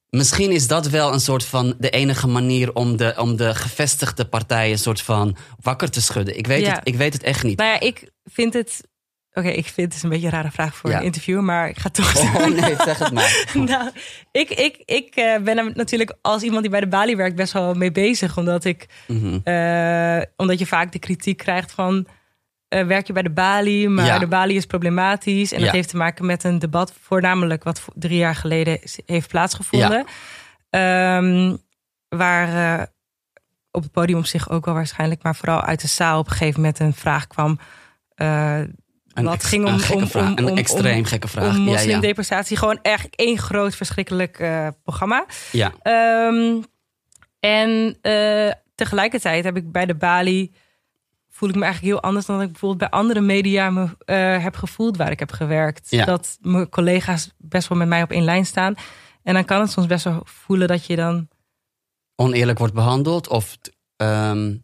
Misschien 0.09 0.51
is 0.51 0.67
dat 0.67 0.87
wel 0.87 1.13
een 1.13 1.19
soort 1.19 1.45
van 1.45 1.75
de 1.77 1.89
enige 1.89 2.27
manier 2.27 2.73
om 2.73 2.97
de, 2.97 3.13
om 3.17 3.35
de 3.35 3.55
gevestigde 3.55 4.25
partijen 4.25 4.71
een 4.71 4.77
soort 4.77 5.01
van 5.01 5.37
wakker 5.59 5.89
te 5.89 6.01
schudden. 6.01 6.37
Ik 6.37 6.47
weet, 6.47 6.65
Ja. 6.65 6.73
het, 6.73 6.87
ik 6.87 6.95
weet 6.95 7.13
het 7.13 7.23
echt 7.23 7.43
niet. 7.43 7.57
Nou 7.57 7.69
ja, 7.69 7.79
ik 7.79 8.11
vind 8.23 8.53
het... 8.53 8.81
Oké, 9.33 9.47
ik 9.47 9.65
vind 9.65 9.87
het 9.87 9.93
is 9.93 10.03
een 10.03 10.09
beetje 10.09 10.25
een 10.25 10.31
rare 10.33 10.51
vraag 10.51 10.75
voor 10.75 10.89
Ja. 10.89 10.97
een 10.97 11.03
interview, 11.03 11.41
maar 11.41 11.69
ik 11.69 11.77
ga 11.79 11.89
toch 11.89 12.15
Oh 12.17 12.45
nee, 12.47 12.75
zeg 12.75 12.97
het 12.99 13.11
maar. 13.11 13.45
nou, 13.65 13.89
ik, 14.31 14.49
ik, 14.49 14.81
ik 14.85 15.15
eh, 15.15 15.37
ben 15.41 15.57
er 15.57 15.71
natuurlijk 15.75 16.13
als 16.21 16.41
iemand 16.43 16.61
die 16.61 16.71
bij 16.71 16.79
de 16.79 16.87
balie 16.87 17.15
werkt 17.17 17.35
best 17.35 17.53
wel 17.53 17.73
mee 17.73 17.91
bezig. 17.91 18.37
Omdat, 18.37 18.63
ik, 18.65 18.87
Mhm. 19.07 19.39
eh, 19.43 20.21
omdat 20.35 20.59
je 20.59 20.65
vaak 20.65 20.91
de 20.91 20.99
kritiek 20.99 21.37
krijgt 21.37 21.71
van... 21.71 22.07
eh, 22.67 22.85
werk 22.85 23.07
je 23.07 23.13
bij 23.13 23.21
de 23.23 23.29
balie, 23.31 23.89
maar 23.89 24.05
Ja. 24.05 24.19
de 24.19 24.27
balie 24.27 24.55
is 24.55 24.65
problematisch. 24.65 25.51
En 25.51 25.61
dat 25.61 25.71
heeft 25.71 25.89
te 25.89 25.97
maken 25.97 26.25
met 26.25 26.43
een 26.43 26.59
debat, 26.59 26.93
voornamelijk 27.01 27.63
wat 27.63 27.85
drie 27.95 28.17
jaar 28.17 28.35
geleden 28.35 28.79
heeft 29.05 29.27
plaatsgevonden. 29.27 30.05
Ehm, 30.69 31.55
waar 32.09 32.81
op 33.71 33.81
het 33.83 33.91
podium 33.91 34.17
op 34.17 34.25
zich 34.25 34.49
ook 34.49 34.65
wel 34.65 34.73
waarschijnlijk, 34.73 35.23
maar 35.23 35.35
vooral 35.35 35.61
uit 35.61 35.81
de 35.81 35.87
zaal 35.87 36.19
op 36.19 36.25
een 36.25 36.31
gegeven 36.31 36.61
moment 36.61 36.79
een 36.79 36.93
vraag 36.93 37.27
kwam. 37.27 37.59
Een, 39.13 39.23
Wat 39.25 39.43
ging 39.43 39.65
om- 39.65 39.73
een 39.73 39.79
gekke 39.79 40.01
om- 40.03 40.07
vraag. 40.09 40.29
om- 40.29 40.37
een 40.47 40.57
extreem 40.57 41.03
gekke 41.05 41.27
vraag. 41.27 41.55
om 41.55 41.61
moslimdeportatie. 41.61 42.57
Gewoon 42.57 42.79
eigenlijk 42.81 43.15
één 43.15 43.37
groot 43.37 43.75
verschrikkelijk 43.75 44.39
eh, 44.39 44.67
programma. 44.83 45.25
ja. 45.51 45.71
Ehm, 45.81 46.61
en 47.39 47.97
eh, 48.01 48.51
tegelijkertijd 48.75 49.43
heb 49.43 49.57
ik 49.57 49.71
bij 49.71 49.85
de 49.85 49.95
Bali 49.95 50.51
voel 51.29 51.49
ik 51.49 51.55
me 51.55 51.63
eigenlijk 51.63 51.93
heel 51.93 52.03
anders 52.03 52.25
dan 52.25 52.35
dat 52.35 52.45
ik 52.45 52.51
bijvoorbeeld 52.51 52.89
bij 52.91 52.99
andere 52.99 53.21
media 53.21 53.69
me 53.69 53.87
eh, 54.05 54.43
heb 54.43 54.55
gevoeld 54.55 54.97
waar 54.97 55.11
ik 55.11 55.19
heb 55.19 55.31
gewerkt. 55.31 55.87
Ja. 55.89 56.05
Dat 56.05 56.37
mijn 56.41 56.69
collega's 56.69 57.31
best 57.37 57.67
wel 57.67 57.77
met 57.77 57.87
mij 57.87 58.01
op 58.01 58.11
één 58.11 58.23
lijn 58.23 58.45
staan. 58.45 58.73
En 59.23 59.33
dan 59.33 59.45
kan 59.45 59.61
het 59.61 59.71
soms 59.71 59.87
best 59.87 60.03
wel 60.03 60.21
voelen 60.23 60.67
dat 60.67 60.85
je 60.85 60.95
dan 60.95 61.27
Oneerlijk 62.15 62.57
wordt 62.59 62.73
behandeld 62.73 63.27
of... 63.27 63.57
ehm, 63.95 64.55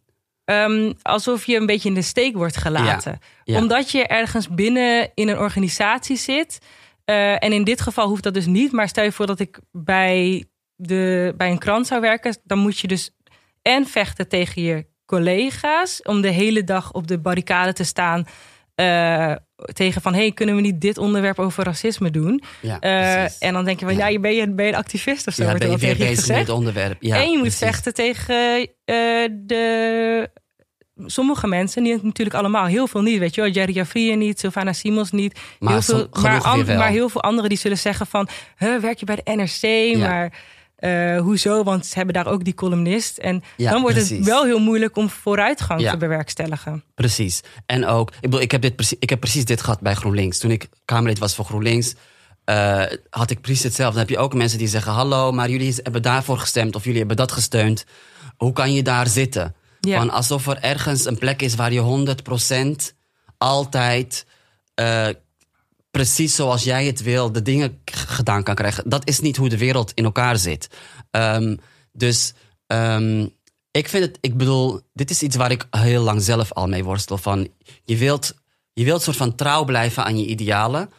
ehm, 0.47 0.93
alsof 1.01 1.45
je 1.45 1.55
een 1.55 1.65
beetje 1.65 1.89
in 1.89 1.95
de 1.95 2.01
steek 2.01 2.35
wordt 2.35 2.57
gelaten. 2.57 3.19
ja. 3.43 3.59
Omdat 3.59 3.91
je 3.91 4.07
ergens 4.07 4.49
binnen 4.49 5.11
in 5.13 5.27
een 5.27 5.37
organisatie 5.37 6.17
zit. 6.17 6.59
Eh, 7.05 7.43
en 7.43 7.53
in 7.53 7.63
dit 7.63 7.81
geval 7.81 8.07
hoeft 8.07 8.23
dat 8.23 8.33
dus 8.33 8.45
niet. 8.45 8.71
Maar 8.71 8.87
stel 8.87 9.03
je 9.03 9.11
voor 9.11 9.25
dat 9.25 9.39
ik 9.39 9.59
bij, 9.71 10.45
de, 10.75 11.33
bij 11.37 11.49
een 11.49 11.57
krant 11.57 11.87
zou 11.87 12.01
werken. 12.01 12.37
Dan 12.43 12.57
moet 12.57 12.79
je 12.79 12.87
dus 12.87 13.11
en 13.61 13.85
vechten 13.85 14.27
tegen 14.27 14.61
je 14.61 14.85
collega's. 15.05 16.01
Om 16.01 16.21
de 16.21 16.31
hele 16.31 16.63
dag 16.63 16.93
op 16.93 17.07
de 17.07 17.19
barricade 17.19 17.73
te 17.73 17.83
staan. 17.83 18.25
Eh, 18.77 19.35
tegen 19.73 20.01
van, 20.01 20.13
hey, 20.13 20.31
kunnen 20.31 20.55
we 20.55 20.61
niet 20.61 20.81
dit 20.81 20.97
onderwerp 20.97 21.39
over 21.39 21.63
racisme 21.63 22.11
doen? 22.11 22.43
ja, 22.61 22.79
Eh, 22.79 23.23
en 23.39 23.53
dan 23.53 23.65
denk 23.65 23.79
je 23.79 23.85
van, 23.85 23.95
ja, 23.95 24.07
je 24.07 24.19
ben 24.19 24.35
je, 24.35 24.53
ben 24.53 24.65
je 24.65 24.71
een 24.71 24.77
activist 24.77 25.27
of 25.27 25.33
zo? 25.33 25.43
ja, 25.43 25.53
ben 25.57 25.69
je 25.69 25.77
weer 25.77 25.97
bezig 25.97 26.27
met 26.27 26.37
het 26.37 26.49
onderwerp. 26.49 26.97
Ja, 26.99 27.15
en 27.15 27.21
je 27.31 27.37
moet 27.37 27.41
precies. 27.41 27.59
vechten 27.59 27.93
tegen 27.93 28.69
eh, 28.85 28.95
de 29.31 30.29
sommige 31.05 31.47
mensen, 31.47 31.83
niet 31.83 32.03
natuurlijk 32.03 32.37
allemaal, 32.37 32.65
heel 32.65 32.87
veel 32.87 33.01
niet. 33.01 33.19
Weet 33.19 33.35
je 33.35 33.41
wel, 33.41 33.49
Jerry 33.49 33.73
Jafrie 33.73 34.15
niet, 34.15 34.39
Sylvana 34.39 34.73
Simons 34.73 35.11
niet. 35.11 35.39
Maar 35.59 35.73
heel 35.73 35.81
veel, 35.81 36.07
maar, 36.21 36.65
maar 36.65 36.89
heel 36.89 37.09
veel 37.09 37.21
anderen 37.21 37.49
die 37.49 37.59
zullen 37.59 37.77
zeggen 37.77 38.07
van, 38.07 38.27
huh, 38.57 38.79
werk 38.79 38.99
je 38.99 39.05
bij 39.05 39.15
de 39.23 39.31
NRC? 39.31 39.97
Maar 39.97 40.33
eh, 40.77 41.19
hoezo? 41.19 41.63
Want 41.63 41.85
ze 41.85 41.93
hebben 41.95 42.13
daar 42.13 42.27
ook 42.27 42.43
die 42.43 42.53
columnist. 42.53 43.17
En 43.17 43.43
Ja, 43.57 43.71
dan 43.71 43.81
wordt 43.81 43.97
het 43.97 44.23
wel 44.23 44.45
heel 44.45 44.59
moeilijk 44.59 44.97
om 44.97 45.09
vooruitgang 45.09 45.81
Ja. 45.81 45.91
te 45.91 45.97
bewerkstelligen. 45.97 46.83
Precies. 46.95 47.41
En 47.65 47.85
ook, 47.85 48.09
ik, 48.11 48.21
bedoel, 48.21 48.41
ik, 48.41 48.51
heb 48.51 48.61
dit 48.61 48.75
precies, 48.75 48.97
ik 48.99 49.09
heb 49.09 49.19
precies 49.19 49.45
dit 49.45 49.61
gehad 49.61 49.79
bij 49.79 49.93
GroenLinks. 49.93 50.37
Toen 50.37 50.51
ik 50.51 50.69
Kamerlid 50.85 51.19
was 51.19 51.35
voor 51.35 51.45
GroenLinks, 51.45 51.93
eh, 52.43 52.83
had 53.09 53.29
ik 53.29 53.41
precies 53.41 53.63
hetzelfde. 53.63 53.97
Dan 53.99 54.07
heb 54.07 54.15
je 54.17 54.23
ook 54.23 54.33
mensen 54.33 54.57
die 54.57 54.67
zeggen: 54.67 54.91
Hallo, 54.91 55.31
maar 55.31 55.49
jullie 55.49 55.75
hebben 55.83 56.01
daarvoor 56.01 56.37
gestemd 56.37 56.75
of 56.75 56.83
jullie 56.83 56.99
hebben 56.99 57.17
dat 57.17 57.31
gesteund. 57.31 57.85
Hoe 58.37 58.53
kan 58.53 58.73
je 58.73 58.83
daar 58.83 59.07
zitten? 59.07 59.55
Ja. 59.79 59.97
Van 59.97 60.09
alsof 60.09 60.47
er 60.47 60.57
ergens 60.61 61.05
een 61.05 61.17
plek 61.17 61.41
is 61.41 61.55
waar 61.55 61.73
je 61.73 61.79
100% 61.79 62.93
altijd 63.37 64.25
eh, 64.75 65.07
precies 65.97 66.35
zoals 66.35 66.63
jij 66.63 66.85
het 66.85 67.01
wil, 67.01 67.31
de 67.31 67.41
dingen 67.41 67.81
gedaan 67.85 68.43
kan 68.43 68.55
krijgen. 68.55 68.89
Dat 68.89 69.07
is 69.07 69.19
niet 69.19 69.37
hoe 69.37 69.49
de 69.49 69.57
wereld 69.57 69.91
in 69.93 70.03
elkaar 70.03 70.37
zit. 70.37 70.69
Ehm, 71.11 71.55
dus 71.91 72.33
ehm, 72.67 73.27
ik 73.71 73.89
vind 73.89 74.03
het, 74.05 74.17
ik 74.21 74.37
bedoel, 74.37 74.81
dit 74.93 75.09
is 75.09 75.21
iets 75.21 75.35
waar 75.35 75.51
ik 75.51 75.67
heel 75.69 76.03
lang 76.03 76.21
zelf 76.21 76.53
al 76.53 76.67
mee 76.67 76.83
worstel. 76.83 77.17
Van, 77.17 77.47
je 77.83 77.97
wilt, 77.97 78.35
je 78.73 78.83
wilt 78.83 79.01
soort 79.01 79.17
van 79.17 79.35
trouw 79.35 79.63
blijven 79.63 80.03
aan 80.03 80.19
je 80.19 80.25
idealen. 80.25 80.89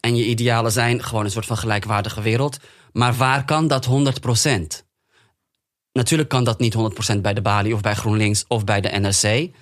En 0.00 0.16
je 0.16 0.24
idealen 0.24 0.72
zijn 0.72 1.02
gewoon 1.02 1.24
een 1.24 1.30
soort 1.30 1.46
van 1.46 1.56
gelijkwaardige 1.56 2.20
wereld. 2.20 2.58
Maar 2.92 3.14
waar 3.14 3.44
kan 3.44 3.68
dat 3.68 3.86
100%? 3.86 4.84
Natuurlijk 5.92 6.28
kan 6.28 6.44
dat 6.44 6.58
niet 6.58 6.76
100% 7.14 7.20
bij 7.20 7.34
de 7.34 7.42
Bali 7.42 7.72
of 7.72 7.80
bij 7.80 7.94
GroenLinks 7.94 8.44
of 8.48 8.64
bij 8.64 8.80
de 8.80 8.88
NRC. 8.88 9.54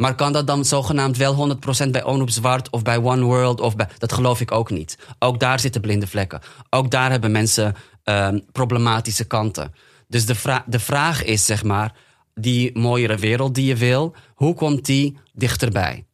Maar 0.00 0.14
kan 0.14 0.32
dat 0.32 0.46
dan 0.46 0.64
zogenaamd 0.64 1.16
wel 1.16 1.58
100% 1.86 1.90
bij 1.90 2.04
Onroep 2.04 2.30
Zwart 2.30 2.70
of 2.70 2.82
bij 2.82 2.96
One 2.96 3.22
World? 3.22 3.60
Of 3.60 3.74
dat 3.74 4.12
geloof 4.12 4.40
ik 4.40 4.52
ook 4.52 4.70
niet. 4.70 4.98
Ook 5.18 5.40
daar 5.40 5.60
zitten 5.60 5.80
blinde 5.80 6.06
vlekken. 6.06 6.40
Ook 6.70 6.90
daar 6.90 7.10
hebben 7.10 7.30
mensen 7.30 7.74
ehm, 8.04 8.38
problematische 8.52 9.24
kanten. 9.24 9.74
Dus 10.08 10.26
de, 10.26 10.34
vra- 10.34 10.64
de 10.66 10.78
vraag 10.78 11.24
is, 11.24 11.44
zeg 11.44 11.64
maar, 11.64 11.94
die 12.34 12.78
mooiere 12.78 13.16
wereld 13.16 13.54
die 13.54 13.66
je 13.66 13.76
wil, 13.76 14.14
hoe 14.34 14.54
komt 14.54 14.84
die 14.84 15.18
dichterbij? 15.32 16.06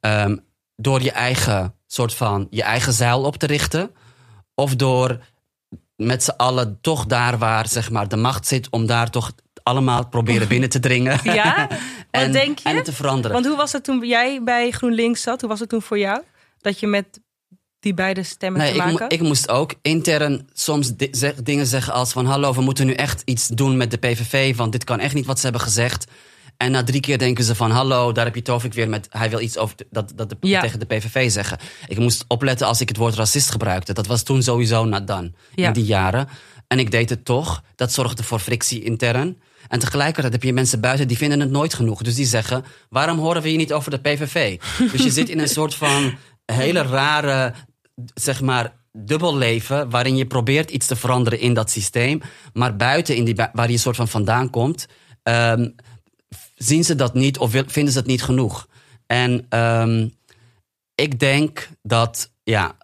Ehm, 0.00 0.36
door 0.76 1.02
je 1.02 1.12
eigen 1.12 1.74
soort 1.86 2.14
van 2.14 2.46
je 2.50 2.62
eigen 2.62 2.92
zeil 2.92 3.22
op 3.22 3.36
te 3.36 3.46
richten, 3.46 3.90
of 4.54 4.76
door 4.76 5.20
met 5.96 6.24
z'n 6.24 6.34
allen 6.36 6.78
toch 6.80 7.06
daar 7.06 7.38
waar 7.38 7.68
zeg 7.68 7.90
maar, 7.90 8.08
de 8.08 8.16
macht 8.16 8.46
zit, 8.46 8.70
om 8.70 8.86
daar 8.86 9.10
toch 9.10 9.32
allemaal 9.68 10.06
proberen 10.08 10.48
binnen 10.54 10.68
te 10.68 10.80
dringen. 10.80 11.20
Ja? 11.22 11.68
En 12.10 12.22
wat 12.22 12.32
denk 12.32 12.58
je? 12.58 12.68
En 12.68 12.76
het 12.76 12.84
te 12.84 12.92
veranderen. 12.92 13.32
Want 13.32 13.46
hoe 13.46 13.56
was 13.56 13.72
het 13.72 13.84
toen 13.84 14.06
jij 14.06 14.42
bij 14.44 14.70
GroenLinks 14.70 15.22
zat? 15.22 15.40
Hoe 15.40 15.50
was 15.50 15.60
het 15.60 15.68
toen 15.68 15.82
voor 15.82 15.98
jou? 15.98 16.22
Dat 16.60 16.80
je 16.80 16.86
met 16.86 17.20
die 17.80 17.94
beide 17.94 18.22
stemmen 18.22 18.60
Nee, 18.60 18.70
te 18.70 18.76
ik, 18.76 18.82
maken 18.84 18.98
had? 18.98 19.12
ik 19.12 19.20
moest 19.20 19.48
ook 19.48 19.74
intern 19.82 20.48
soms 20.52 20.92
zeg- 21.10 21.34
dingen 21.34 21.66
zeggen 21.66 21.92
als 21.92 22.12
van... 22.12 22.26
hallo, 22.26 22.52
we 22.54 22.60
moeten 22.60 22.86
nu 22.86 22.92
echt 22.92 23.22
iets 23.24 23.46
doen 23.46 23.76
met 23.76 23.90
de 23.90 23.96
PVV... 23.96 24.56
want 24.56 24.72
dit 24.72 24.84
kan 24.84 25.00
echt 25.00 25.14
niet 25.14 25.26
wat 25.26 25.36
ze 25.38 25.42
hebben 25.42 25.60
gezegd. 25.62 26.06
En 26.56 26.70
na 26.70 26.84
drie 26.84 27.00
keer 27.00 27.18
denken 27.18 27.44
ze 27.44 27.54
van... 27.54 27.70
hallo, 27.70 28.12
daar 28.12 28.24
heb 28.24 28.34
je 28.34 28.42
Tovik 28.42 28.72
weer 28.74 28.88
met... 28.88 29.06
hij 29.10 29.30
wil 29.30 29.40
iets 29.40 29.58
over 29.58 29.76
dat, 29.90 30.12
dat 30.14 30.28
de, 30.30 30.36
Ja. 30.40 30.60
tegen 30.60 30.78
de 30.78 30.86
PVV 30.86 31.30
zeggen. 31.30 31.58
Ik 31.88 31.98
moest 31.98 32.24
opletten 32.28 32.66
als 32.66 32.80
ik 32.80 32.88
het 32.88 32.96
woord 32.96 33.14
racist 33.14 33.50
gebruikte. 33.50 33.92
Dat 33.92 34.06
was 34.06 34.22
toen 34.22 34.42
sowieso 34.42 34.88
done, 35.04 35.32
Ja. 35.54 35.66
in 35.66 35.72
die 35.72 35.84
jaren. 35.84 36.28
En 36.66 36.78
ik 36.78 36.90
deed 36.90 37.10
het 37.10 37.24
toch. 37.24 37.62
Dat 37.76 37.92
zorgde 37.92 38.22
voor 38.22 38.38
frictie 38.38 38.82
intern. 38.82 39.38
En 39.68 39.78
tegelijkertijd 39.78 40.32
heb 40.32 40.42
je 40.42 40.52
mensen 40.52 40.80
buiten 40.80 41.08
die 41.08 41.16
vinden 41.16 41.40
het 41.40 41.50
nooit 41.50 41.74
genoeg. 41.74 42.02
Dus 42.02 42.14
die 42.14 42.26
zeggen, 42.26 42.64
waarom 42.88 43.18
horen 43.18 43.42
we 43.42 43.48
hier 43.48 43.58
niet 43.58 43.72
over 43.72 43.90
de 43.90 43.98
PVV? 43.98 44.60
dus 44.92 45.02
je 45.02 45.10
zit 45.10 45.28
in 45.28 45.38
een 45.38 45.48
soort 45.48 45.74
van 45.74 46.18
hele 46.44 46.82
rare, 46.82 47.54
zeg 48.14 48.40
maar, 48.40 48.76
dubbel 48.92 49.36
leven... 49.36 49.90
waarin 49.90 50.16
je 50.16 50.26
probeert 50.26 50.70
iets 50.70 50.86
te 50.86 50.96
veranderen 50.96 51.40
in 51.40 51.54
dat 51.54 51.70
systeem. 51.70 52.20
Maar 52.52 52.76
buiten, 52.76 53.16
in 53.16 53.24
die, 53.24 53.34
waar 53.52 53.70
je 53.70 53.78
soort 53.78 53.96
van 53.96 54.08
vandaan 54.08 54.50
komt... 54.50 54.86
ehm, 55.22 55.68
zien 56.54 56.84
ze 56.84 56.94
dat 56.94 57.14
niet 57.14 57.38
of 57.38 57.50
vinden 57.50 57.92
ze 57.92 57.98
dat 57.98 58.06
niet 58.06 58.22
genoeg. 58.22 58.68
En 59.06 59.46
ehm, 59.48 60.08
ik 60.94 61.18
denk 61.18 61.68
dat, 61.82 62.32
ja, 62.42 62.76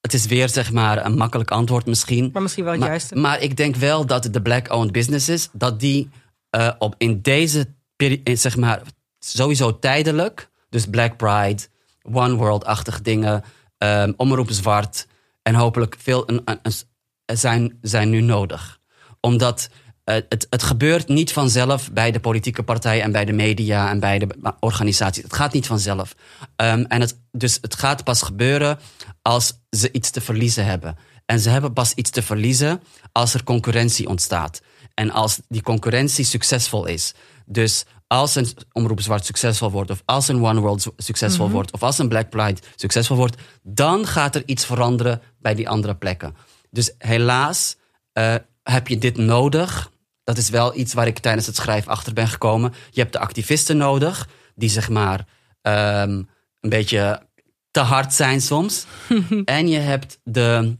het 0.00 0.14
is 0.14 0.26
weer 0.26 0.48
zeg 0.48 0.72
maar 0.72 1.04
een 1.04 1.16
makkelijk 1.16 1.50
antwoord 1.50 1.86
misschien. 1.86 2.30
Maar 2.32 2.42
misschien 2.42 2.64
wel 2.64 2.72
het 2.72 2.80
maar, 2.80 2.90
juiste. 2.90 3.16
Maar 3.16 3.40
ik 3.40 3.56
denk 3.56 3.76
wel 3.76 4.06
dat 4.06 4.28
de 4.30 4.42
black-owned 4.42 4.92
businesses, 4.92 5.48
dat 5.52 5.80
die 5.80 6.10
uh, 6.56 6.70
op 6.78 6.94
in 6.98 7.20
deze 7.20 7.74
periode, 7.96 8.36
zeg 8.36 8.56
maar, 8.56 8.82
sowieso 9.18 9.78
tijdelijk, 9.78 10.50
dus 10.68 10.86
Black 10.86 11.16
Pride, 11.16 11.62
One 12.02 12.34
World-achtige 12.34 13.02
dingen, 13.02 13.44
um, 13.78 14.14
omroep 14.16 14.50
zwart 14.50 15.06
en 15.42 15.54
hopelijk 15.54 15.96
veel 15.98 16.28
een, 16.28 16.42
een, 16.44 16.58
een, 16.62 17.36
zijn, 17.36 17.78
zijn 17.80 18.10
nu 18.10 18.20
nodig. 18.20 18.78
Omdat 19.20 19.70
het, 20.10 20.46
het 20.50 20.62
gebeurt 20.62 21.08
niet 21.08 21.32
vanzelf 21.32 21.92
bij 21.92 22.10
de 22.10 22.20
politieke 22.20 22.62
partijen 22.62 23.02
en 23.02 23.12
bij 23.12 23.24
de 23.24 23.32
media 23.32 23.90
en 23.90 24.00
bij 24.00 24.18
de 24.18 24.54
organisaties. 24.60 25.22
Het 25.22 25.34
gaat 25.34 25.52
niet 25.52 25.66
vanzelf. 25.66 26.14
Um, 26.56 26.84
en 26.84 27.00
het, 27.00 27.18
dus 27.32 27.58
het 27.60 27.74
gaat 27.74 28.04
pas 28.04 28.22
gebeuren 28.22 28.78
als 29.22 29.52
ze 29.70 29.92
iets 29.92 30.10
te 30.10 30.20
verliezen 30.20 30.64
hebben. 30.64 30.96
En 31.26 31.40
ze 31.40 31.50
hebben 31.50 31.72
pas 31.72 31.94
iets 31.94 32.10
te 32.10 32.22
verliezen 32.22 32.82
als 33.12 33.34
er 33.34 33.44
concurrentie 33.44 34.08
ontstaat. 34.08 34.60
En 34.94 35.10
als 35.10 35.40
die 35.48 35.62
concurrentie 35.62 36.24
succesvol 36.24 36.86
is. 36.86 37.14
Dus 37.46 37.84
als 38.06 38.34
een 38.34 38.48
Omroep 38.72 39.00
Zwart 39.00 39.24
succesvol 39.24 39.70
wordt, 39.70 39.90
of 39.90 40.02
als 40.04 40.28
een 40.28 40.44
One 40.44 40.60
World 40.60 40.92
succesvol 40.96 41.38
mm 41.38 41.44
-hmm. 41.44 41.52
wordt, 41.52 41.72
of 41.72 41.82
als 41.82 41.98
een 41.98 42.08
Black 42.08 42.30
Pride 42.30 42.60
succesvol 42.76 43.16
wordt, 43.16 43.36
dan 43.62 44.06
gaat 44.06 44.34
er 44.34 44.42
iets 44.46 44.64
veranderen 44.64 45.20
bij 45.38 45.54
die 45.54 45.68
andere 45.68 45.94
plekken. 45.94 46.36
Dus 46.70 46.94
helaas 46.98 47.76
uh, 48.14 48.34
heb 48.62 48.88
je 48.88 48.98
dit 48.98 49.16
nodig. 49.16 49.89
Dat 50.30 50.38
is 50.38 50.50
wel 50.50 50.76
iets 50.76 50.94
waar 50.94 51.06
ik 51.06 51.18
tijdens 51.18 51.46
het 51.46 51.56
schrijven 51.56 51.90
achter 51.90 52.12
ben 52.12 52.28
gekomen. 52.28 52.72
Je 52.90 53.00
hebt 53.00 53.12
de 53.12 53.18
activisten 53.18 53.76
nodig, 53.76 54.28
die 54.54 54.68
zeg 54.68 54.88
maar 54.88 55.26
um, 55.62 56.28
een 56.60 56.68
beetje 56.68 57.22
te 57.70 57.80
hard 57.80 58.14
zijn 58.14 58.40
soms. 58.40 58.86
en 59.44 59.68
je 59.68 59.78
hebt 59.78 60.20
de, 60.24 60.76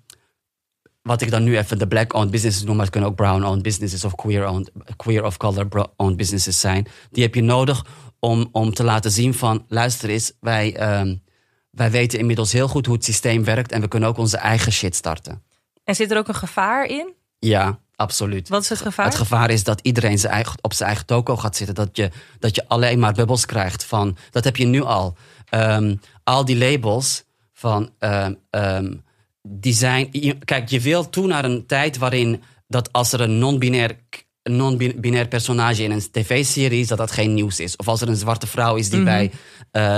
wat 1.02 1.20
ik 1.20 1.30
dan 1.30 1.42
nu 1.42 1.58
even 1.58 1.78
de 1.78 1.88
black-owned 1.88 2.30
businesses 2.30 2.62
noem, 2.62 2.74
maar 2.74 2.84
het 2.84 2.92
kunnen 2.92 3.10
ook 3.10 3.16
brown-owned 3.16 3.62
businesses 3.62 4.04
of 4.04 4.14
queer-owned, 4.14 4.70
queer 4.96 5.24
of 5.24 5.36
color-owned 5.36 6.16
businesses 6.16 6.60
zijn. 6.60 6.86
Die 7.10 7.22
heb 7.22 7.34
je 7.34 7.42
nodig 7.42 7.84
om, 8.18 8.48
om 8.52 8.74
te 8.74 8.84
laten 8.84 9.10
zien 9.10 9.34
van, 9.34 9.64
luister 9.68 10.08
eens, 10.08 10.32
wij, 10.40 10.98
um, 11.00 11.22
wij 11.70 11.90
weten 11.90 12.18
inmiddels 12.18 12.52
heel 12.52 12.68
goed 12.68 12.86
hoe 12.86 12.94
het 12.94 13.04
systeem 13.04 13.44
werkt 13.44 13.72
en 13.72 13.80
we 13.80 13.88
kunnen 13.88 14.08
ook 14.08 14.18
onze 14.18 14.36
eigen 14.36 14.72
shit 14.72 14.94
starten. 14.96 15.42
En 15.84 15.94
zit 15.94 16.10
er 16.10 16.18
ook 16.18 16.28
een 16.28 16.34
gevaar 16.34 16.86
in? 16.86 17.14
Ja, 17.38 17.80
absoluut. 18.00 18.48
Wat 18.48 18.62
is 18.62 18.68
het 18.68 18.80
gevaar? 18.80 19.06
Het 19.06 19.14
gevaar 19.14 19.50
is 19.50 19.64
dat 19.64 19.80
iedereen 19.82 20.18
zijn 20.18 20.32
eigen, 20.32 20.58
op 20.60 20.72
zijn 20.72 20.88
eigen 20.88 21.06
toko 21.06 21.36
gaat 21.36 21.56
zitten. 21.56 21.74
Dat 21.74 21.96
je, 21.96 22.10
dat 22.38 22.54
je 22.54 22.68
alleen 22.68 22.98
maar 22.98 23.12
bubbels 23.12 23.46
krijgt 23.46 23.84
van, 23.84 24.16
dat 24.30 24.44
heb 24.44 24.56
je 24.56 24.66
nu 24.66 24.82
al. 24.82 25.16
Um, 25.50 26.00
al 26.24 26.44
die 26.44 26.56
labels 26.56 27.24
van, 27.52 27.90
um, 27.98 28.36
um, 28.50 29.04
die 29.42 29.72
zijn, 29.72 30.10
kijk, 30.44 30.68
je 30.68 30.80
wil 30.80 31.08
toe 31.08 31.26
naar 31.26 31.44
een 31.44 31.66
tijd 31.66 31.98
waarin 31.98 32.42
dat 32.68 32.92
als 32.92 33.12
er 33.12 33.20
een 33.20 33.38
non-binair 33.38 33.96
non-binair 34.42 35.28
personage 35.28 35.82
in 35.82 35.90
een 35.90 36.10
tv-serie 36.10 36.80
is, 36.80 36.88
dat 36.88 36.98
dat 36.98 37.10
geen 37.10 37.34
nieuws 37.34 37.60
is. 37.60 37.76
Of 37.76 37.88
als 37.88 38.00
er 38.00 38.08
een 38.08 38.16
zwarte 38.16 38.46
vrouw 38.46 38.76
is 38.76 38.90
die 38.90 39.00
mm 39.00 39.06
-hmm. 39.06 39.14
bij 39.14 39.30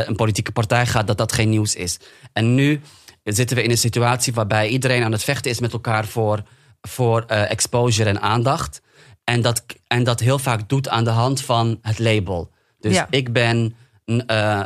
uh, 0.01 0.09
een 0.09 0.17
politieke 0.17 0.53
partij 0.53 0.87
gaat, 0.87 1.07
dat 1.07 1.19
dat 1.19 1.33
geen 1.33 1.49
nieuws 1.49 1.75
is. 1.75 1.99
En 2.33 2.55
nu 2.55 2.81
zitten 3.25 3.57
we 3.57 3.63
in 3.63 3.71
een 3.71 3.79
situatie 3.79 4.33
waarbij 4.33 4.69
iedereen 4.69 5.03
aan 5.03 5.13
het 5.13 5.25
vechten 5.25 5.51
is 5.51 5.61
met 5.61 5.73
elkaar 5.73 6.07
voor, 6.07 6.43
voor 6.89 7.25
uh, 7.29 7.51
exposure 7.51 8.09
en 8.09 8.21
aandacht. 8.21 8.83
En 9.25 9.43
dat, 9.43 9.65
en 9.87 10.05
dat 10.05 10.21
heel 10.21 10.39
vaak 10.39 10.69
doet 10.69 10.89
aan 10.89 11.05
de 11.05 11.11
hand 11.11 11.41
van 11.41 11.79
het 11.83 11.99
label. 11.99 12.51
Dus 12.79 12.95
ja. 12.95 13.07
ik 13.11 13.33
ben 13.33 13.75
uh, 14.07 14.63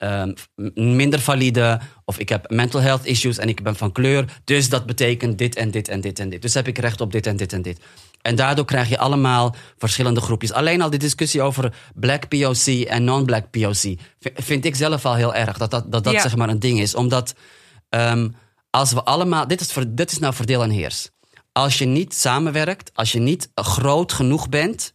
uh, 0.00 0.22
minder 0.74 1.20
valide 1.20 1.80
of 2.04 2.18
ik 2.18 2.28
heb 2.28 2.50
mental 2.50 2.80
health 2.80 3.04
issues 3.04 3.38
en 3.38 3.48
ik 3.48 3.62
ben 3.62 3.76
van 3.76 3.92
kleur. 3.92 4.40
Dus 4.44 4.68
dat 4.68 4.86
betekent 4.86 5.38
dit 5.38 5.56
en 5.56 5.70
dit 5.70 5.88
en 5.88 6.00
dit 6.00 6.18
en 6.18 6.28
dit. 6.28 6.42
Dus 6.42 6.54
heb 6.54 6.68
ik 6.68 6.78
recht 6.78 7.00
op 7.00 7.12
dit 7.12 7.26
en 7.26 7.36
dit 7.36 7.52
en 7.52 7.62
dit. 7.62 7.80
En 8.22 8.36
daardoor 8.36 8.64
krijg 8.64 8.88
je 8.88 8.98
allemaal 8.98 9.54
verschillende 9.78 10.20
groepjes. 10.20 10.52
Alleen 10.52 10.82
al 10.82 10.90
die 10.90 10.98
discussie 10.98 11.42
over 11.42 11.74
black 11.94 12.28
POC 12.28 12.66
en 12.66 13.04
non-black 13.04 13.50
POC 13.50 13.98
vind 14.34 14.64
ik 14.64 14.74
zelf 14.74 15.06
al 15.06 15.14
heel 15.14 15.34
erg. 15.34 15.58
Dat 15.58 15.70
dat, 15.70 15.92
dat, 15.92 16.04
dat 16.04 16.12
ja. 16.12 16.20
zeg 16.20 16.36
maar 16.36 16.48
een 16.48 16.58
ding 16.58 16.80
is. 16.80 16.94
Omdat 16.94 17.34
um, 17.90 18.34
als 18.70 18.92
we 18.92 19.02
allemaal. 19.02 19.46
Dit 19.46 19.60
is, 19.60 19.74
dit 19.88 20.10
is 20.10 20.18
nou 20.18 20.34
verdeel 20.34 20.62
en 20.62 20.70
heers. 20.70 21.10
Als 21.56 21.78
je 21.78 21.84
niet 21.84 22.14
samenwerkt, 22.14 22.90
als 22.94 23.12
je 23.12 23.18
niet 23.18 23.50
groot 23.54 24.12
genoeg 24.12 24.48
bent 24.48 24.94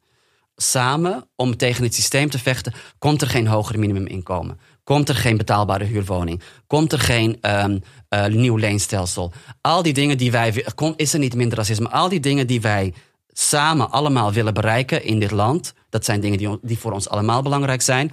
samen 0.56 1.30
om 1.36 1.58
tegen 1.58 1.84
het 1.84 1.94
systeem 1.96 2.30
te 2.30 2.40
vechten, 2.40 2.74
komt 2.98 3.22
er 3.22 3.28
geen 3.28 3.48
hoger 3.48 3.80
minimuminkomen. 3.80 4.60
Komt 4.84 5.10
er 5.10 5.16
geen 5.16 5.38
betaalbare 5.38 5.84
huurwoning. 5.84 6.42
Komt 6.68 6.92
er 6.92 7.00
geen 7.00 7.38
um, 7.42 7.82
uh, 8.10 8.26
nieuw 8.26 8.56
leenstelsel. 8.56 9.32
Al 9.62 9.82
die 9.82 9.94
dingen 9.94 10.18
die 10.18 10.32
wij. 10.32 10.66
Is 10.96 11.14
er 11.14 11.20
niet 11.20 11.36
minder 11.36 11.58
racisme? 11.58 11.90
Al 11.90 12.10
die 12.10 12.20
dingen 12.20 12.48
die 12.48 12.62
wij 12.62 12.94
samen 13.28 13.92
allemaal 13.92 14.34
willen 14.34 14.54
bereiken 14.54 15.04
in 15.04 15.20
dit 15.20 15.32
land. 15.32 15.74
Dat 15.90 16.06
zijn 16.06 16.22
dingen 16.22 16.38
die, 16.38 16.58
die 16.62 16.80
voor 16.80 16.92
ons 16.92 17.10
allemaal 17.10 17.42
belangrijk 17.42 17.82
zijn. 17.82 18.12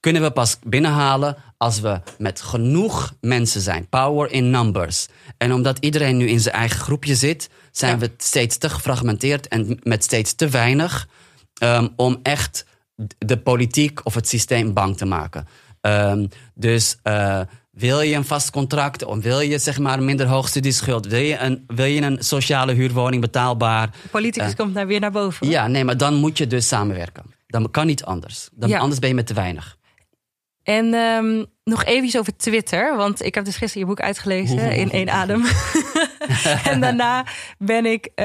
Kunnen 0.00 0.22
we 0.22 0.30
pas 0.30 0.58
binnenhalen 0.66 1.36
als 1.56 1.80
we 1.80 2.00
met 2.18 2.40
genoeg 2.40 3.14
mensen 3.20 3.60
zijn. 3.60 3.88
Power 3.88 4.32
in 4.32 4.50
numbers. 4.50 5.06
En 5.36 5.52
omdat 5.52 5.78
iedereen 5.78 6.16
nu 6.16 6.28
in 6.28 6.40
zijn 6.40 6.54
eigen 6.54 6.80
groepje 6.80 7.14
zit, 7.14 7.50
zijn 7.72 7.92
ja. 7.92 7.98
we 7.98 8.10
steeds 8.16 8.58
te 8.58 8.70
gefragmenteerd 8.70 9.48
en 9.48 9.78
met 9.82 10.04
steeds 10.04 10.34
te 10.34 10.48
weinig 10.48 11.08
um, 11.62 11.88
om 11.96 12.18
echt 12.22 12.66
de 13.18 13.38
politiek 13.38 14.00
of 14.04 14.14
het 14.14 14.28
systeem 14.28 14.72
bang 14.72 14.96
te 14.96 15.04
maken. 15.04 15.46
Um, 15.80 16.28
dus 16.54 16.96
uh, 17.04 17.40
wil 17.70 18.00
je 18.00 18.14
een 18.14 18.24
vast 18.24 18.50
contract 18.50 19.04
of 19.04 19.18
wil 19.22 19.40
je 19.40 19.58
zeg 19.58 19.78
maar 19.78 20.02
minder 20.02 20.26
hoogstudieschuld? 20.26 21.06
Wil 21.06 21.20
je 21.20 21.38
een, 21.38 21.64
wil 21.66 21.84
je 21.84 22.00
een 22.00 22.16
sociale 22.24 22.72
huurwoning 22.72 23.22
betaalbaar? 23.22 23.90
De 24.02 24.08
politicus 24.08 24.50
uh, 24.50 24.56
komt 24.56 24.74
daar 24.74 24.86
weer 24.86 25.00
naar 25.00 25.10
boven. 25.10 25.48
Ja, 25.48 25.66
nee, 25.66 25.84
maar 25.84 25.96
dan 25.96 26.14
moet 26.14 26.38
je 26.38 26.46
dus 26.46 26.68
samenwerken. 26.68 27.24
Dan 27.46 27.70
kan 27.70 27.86
niet 27.86 28.04
anders. 28.04 28.48
Dan, 28.52 28.68
ja. 28.68 28.78
Anders 28.78 29.00
ben 29.00 29.08
je 29.08 29.14
met 29.14 29.26
te 29.26 29.34
weinig. 29.34 29.77
En 30.68 30.94
um, 30.94 31.46
nog 31.64 31.84
even 31.84 32.20
over 32.20 32.36
Twitter. 32.36 32.96
Want 32.96 33.24
ik 33.24 33.34
heb 33.34 33.44
dus 33.44 33.56
gisteren 33.56 33.82
je 33.82 33.94
boek 33.94 34.04
uitgelezen 34.04 34.72
in 34.82 34.90
één 34.90 35.10
adem. 35.10 35.44
en 36.70 36.80
daarna 36.80 37.26
ben 37.58 37.86
ik 37.86 38.06
uh, 38.06 38.24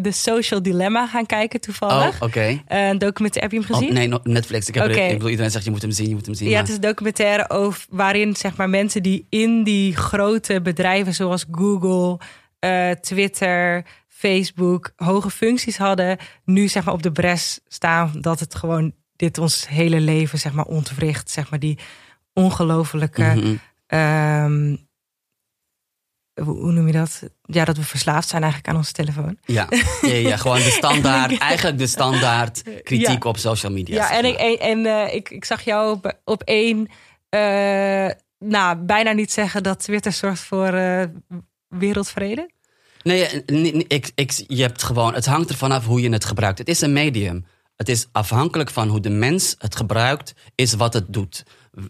de 0.00 0.10
Social 0.10 0.62
Dilemma 0.62 1.06
gaan 1.06 1.26
kijken 1.26 1.60
toevallig. 1.60 2.08
Oh, 2.08 2.14
oké. 2.14 2.24
Okay. 2.24 2.52
Uh, 2.52 2.88
een 2.88 2.98
documentaire, 2.98 3.40
heb 3.40 3.50
je 3.50 3.66
hem 3.66 3.76
gezien? 3.76 4.12
Oh, 4.12 4.20
nee, 4.22 4.34
Netflix. 4.34 4.68
Ik, 4.68 4.74
heb 4.74 4.84
okay. 4.84 4.96
er, 4.96 5.06
ik 5.06 5.12
bedoel, 5.12 5.28
iedereen 5.28 5.50
zegt 5.50 5.64
je 5.64 5.70
moet 5.70 5.82
hem 5.82 5.90
zien, 5.90 6.08
je 6.08 6.14
moet 6.14 6.26
hem 6.26 6.34
zien. 6.34 6.48
Ja, 6.48 6.52
maar... 6.52 6.60
het 6.60 6.70
is 6.70 6.76
een 6.76 6.88
documentaire 6.88 7.50
over, 7.50 7.84
waarin 7.90 8.36
zeg 8.36 8.56
maar, 8.56 8.70
mensen 8.70 9.02
die 9.02 9.26
in 9.28 9.64
die 9.64 9.96
grote 9.96 10.60
bedrijven 10.60 11.14
zoals 11.14 11.44
Google, 11.50 12.18
uh, 12.60 12.90
Twitter... 12.90 13.84
Facebook 14.08 14.92
hoge 14.96 15.30
functies 15.30 15.76
hadden, 15.76 16.18
nu 16.44 16.68
zeg 16.68 16.84
maar 16.84 16.94
op 16.94 17.02
de 17.02 17.12
bres 17.12 17.60
staan 17.68 18.12
dat 18.20 18.40
het 18.40 18.54
gewoon 18.54 18.92
dit 19.16 19.38
ons 19.38 19.68
hele 19.68 20.00
leven 20.00 20.38
zeg 20.38 20.52
maar 20.52 20.64
ontwricht. 20.64 21.30
Zeg 21.30 21.50
maar 21.50 21.58
die 21.58 21.78
ongelofelijke. 22.32 23.32
Mm 23.34 23.60
-hmm. 23.88 23.98
um, 23.98 24.88
hoe 26.42 26.72
noem 26.72 26.86
je 26.86 26.92
dat? 26.92 27.22
Ja, 27.42 27.64
dat 27.64 27.76
we 27.76 27.82
verslaafd 27.82 28.28
zijn 28.28 28.42
eigenlijk 28.42 28.72
aan 28.72 28.78
onze 28.78 28.92
telefoon. 28.92 29.38
Ja, 29.44 29.68
ja, 30.02 30.14
ja 30.14 30.36
gewoon 30.36 30.56
de 30.56 30.70
standaard, 30.70 31.38
eigenlijk 31.38 31.78
de 31.78 31.86
standaard 31.86 32.62
kritiek 32.82 33.22
ja. 33.22 33.28
op 33.28 33.38
social 33.38 33.72
media. 33.72 33.94
Ja, 33.94 34.16
en, 34.16 34.24
ik, 34.24 34.36
en, 34.36 34.58
en 34.58 34.78
uh, 34.78 35.14
ik, 35.14 35.30
ik 35.30 35.44
zag 35.44 35.62
jou 35.62 35.92
op, 35.92 36.18
op 36.24 36.42
één, 36.42 36.78
uh, 37.30 38.10
nou, 38.38 38.76
bijna 38.76 39.12
niet 39.12 39.32
zeggen 39.32 39.62
dat 39.62 39.80
Twitter 39.80 40.12
zorgt 40.12 40.42
voor 40.42 40.74
uh, 40.74 41.02
wereldvrede. 41.68 42.50
Nee, 43.02 43.44
ik, 43.88 44.10
ik, 44.14 44.44
je 44.46 44.62
hebt 44.62 44.82
gewoon, 44.82 45.14
het 45.14 45.26
hangt 45.26 45.50
ervan 45.50 45.72
af 45.72 45.84
hoe 45.84 46.00
je 46.00 46.10
het 46.10 46.24
gebruikt. 46.24 46.58
Het 46.58 46.68
is 46.68 46.80
een 46.80 46.92
medium. 46.92 47.46
Het 47.76 47.88
is 47.88 48.06
afhankelijk 48.12 48.70
van 48.70 48.88
hoe 48.88 49.00
de 49.00 49.10
mens 49.10 49.54
het 49.58 49.76
gebruikt, 49.76 50.34
is 50.54 50.74
wat 50.74 50.92
het 50.92 51.04
doet. 51.08 51.44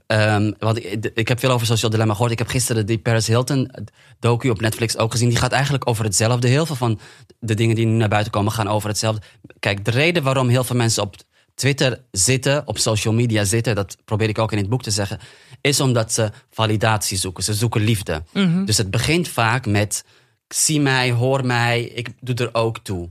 Um, 0.06 0.54
want 0.58 0.84
ik, 0.84 1.10
ik, 1.14 1.28
heb 1.28 1.38
veel 1.38 1.50
over 1.50 1.66
Social 1.66 1.90
Dilemma 1.90 2.12
gehoord. 2.12 2.32
Ik 2.32 2.38
heb 2.38 2.48
gisteren 2.48 2.86
die 2.86 2.98
Paris 2.98 3.26
Hilton 3.26 3.70
docu 4.18 4.50
op 4.50 4.60
Netflix 4.60 4.96
ook 4.96 5.10
gezien. 5.10 5.28
Die 5.28 5.38
gaat 5.38 5.52
eigenlijk 5.52 5.88
over 5.88 6.04
hetzelfde. 6.04 6.48
Heel 6.48 6.66
veel 6.66 6.76
van 6.76 7.00
de 7.38 7.54
dingen 7.54 7.74
die 7.74 7.86
nu 7.86 7.92
naar 7.92 8.08
buiten 8.08 8.32
komen 8.32 8.52
gaan 8.52 8.68
over 8.68 8.88
hetzelfde. 8.88 9.22
Kijk, 9.58 9.84
de 9.84 9.90
reden 9.90 10.22
waarom 10.22 10.48
heel 10.48 10.64
veel 10.64 10.76
mensen 10.76 11.02
op 11.02 11.16
Twitter 11.54 12.04
zitten, 12.10 12.66
op 12.66 12.78
social 12.78 13.14
media 13.14 13.44
zitten, 13.44 13.74
dat 13.74 13.96
probeer 14.04 14.28
ik 14.28 14.38
ook 14.38 14.52
in 14.52 14.58
het 14.58 14.68
boek 14.68 14.82
te 14.82 14.90
zeggen, 14.90 15.18
is 15.60 15.80
omdat 15.80 16.12
ze 16.12 16.30
validatie 16.50 17.18
zoeken. 17.18 17.44
Ze 17.44 17.54
zoeken 17.54 17.80
liefde. 17.80 18.22
Mm 18.32 18.52
-hmm. 18.52 18.64
Dus 18.64 18.76
het 18.76 18.90
begint 18.90 19.28
vaak 19.28 19.66
met: 19.66 20.04
zie 20.48 20.80
mij, 20.80 21.10
hoor 21.10 21.46
mij, 21.46 21.82
ik 21.82 22.08
doe 22.20 22.34
er 22.34 22.54
ook 22.54 22.78
toe. 22.78 23.10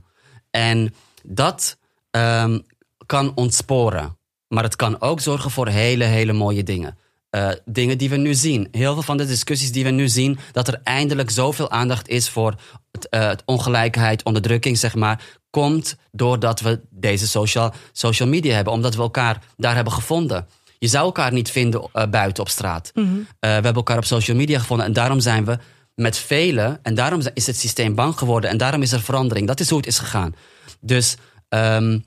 En 0.50 0.94
dat 1.22 1.76
um, 2.16 2.66
kan 3.06 3.32
ontsporen. 3.34 4.16
Maar 4.48 4.62
het 4.62 4.76
kan 4.76 5.00
ook 5.00 5.20
zorgen 5.20 5.50
voor 5.50 5.68
hele, 5.68 6.04
hele 6.04 6.32
mooie 6.32 6.62
dingen. 6.62 6.98
Uh, 7.30 7.50
dingen 7.64 7.98
die 7.98 8.10
we 8.10 8.16
nu 8.16 8.34
zien. 8.34 8.68
Heel 8.70 8.92
veel 8.92 9.02
van 9.02 9.16
de 9.16 9.26
discussies 9.26 9.72
die 9.72 9.84
we 9.84 9.90
nu 9.90 10.08
zien, 10.08 10.38
dat 10.52 10.68
er 10.68 10.80
eindelijk 10.84 11.30
zoveel 11.30 11.70
aandacht 11.70 12.08
is 12.08 12.28
voor 12.28 12.54
het, 12.90 13.06
uh, 13.10 13.28
het 13.28 13.42
ongelijkheid, 13.44 14.22
onderdrukking, 14.22 14.78
zeg 14.78 14.94
maar, 14.94 15.24
komt 15.50 15.96
doordat 16.12 16.60
we 16.60 16.80
deze 16.90 17.28
social, 17.28 17.72
social 17.92 18.28
media 18.28 18.54
hebben. 18.54 18.72
Omdat 18.72 18.94
we 18.94 19.02
elkaar 19.02 19.42
daar 19.56 19.74
hebben 19.74 19.92
gevonden. 19.92 20.46
Je 20.78 20.88
zou 20.88 21.04
elkaar 21.04 21.32
niet 21.32 21.50
vinden 21.50 21.88
eh, 21.92 22.06
buiten 22.06 22.42
op 22.42 22.48
straat. 22.48 22.90
Mhm. 22.94 23.14
We 23.40 23.46
hebben 23.46 23.74
elkaar 23.74 23.96
op 23.96 24.04
social 24.04 24.36
media 24.36 24.58
gevonden 24.58 24.86
en 24.86 24.92
daarom 24.92 25.20
zijn 25.20 25.44
we 25.44 25.58
met 25.94 26.18
velen. 26.18 26.78
En 26.82 26.94
daarom 26.94 27.20
is 27.34 27.46
het 27.46 27.56
systeem 27.56 27.94
bang 27.94 28.18
geworden 28.18 28.50
en 28.50 28.56
daarom 28.56 28.82
is 28.82 28.92
er 28.92 29.00
verandering. 29.00 29.46
Dat 29.46 29.60
is 29.60 29.68
hoe 29.68 29.78
het 29.78 29.86
is 29.86 29.98
gegaan. 29.98 30.34
Dus. 30.80 31.16
Um, 31.54 32.04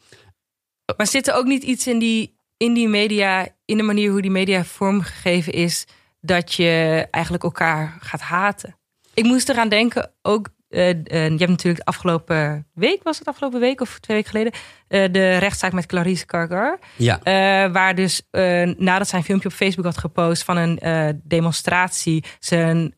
maar 0.97 1.07
zit 1.07 1.27
er 1.27 1.33
ook 1.33 1.45
niet 1.45 1.63
iets 1.63 1.87
in 1.87 1.99
die, 1.99 2.37
in 2.57 2.73
die 2.73 2.87
media, 2.87 3.47
in 3.65 3.77
de 3.77 3.83
manier 3.83 4.11
hoe 4.11 4.21
die 4.21 4.31
media 4.31 4.63
vormgegeven 4.63 5.53
is, 5.53 5.85
dat 6.21 6.53
je 6.53 7.07
eigenlijk 7.11 7.43
elkaar 7.43 7.97
gaat 7.99 8.21
haten? 8.21 8.77
Ik 9.13 9.23
moest 9.23 9.49
eraan 9.49 9.69
denken, 9.69 10.11
ook 10.21 10.49
uh, 10.69 10.89
uh, 10.89 10.93
je 11.03 11.19
hebt 11.19 11.47
natuurlijk 11.47 11.77
de 11.77 11.85
afgelopen 11.85 12.67
week, 12.73 13.03
was 13.03 13.19
het 13.19 13.27
afgelopen 13.27 13.59
week 13.59 13.81
of 13.81 13.99
twee 13.99 14.17
weken 14.17 14.31
geleden, 14.31 14.53
uh, 14.89 15.13
de 15.13 15.37
rechtszaak 15.37 15.71
met 15.71 15.85
Clarice 15.85 16.25
Cargar. 16.25 16.79
Ja. 16.95 17.19
waar 17.71 17.95
dus 17.95 18.21
nadat 18.77 19.07
zij 19.07 19.19
een 19.19 19.25
filmpje 19.25 19.47
op 19.47 19.53
Facebook 19.53 19.85
had 19.85 19.97
gepost 19.97 20.43
van 20.43 20.57
een 20.57 21.21
demonstratie, 21.23 22.23
zijn 22.39 22.95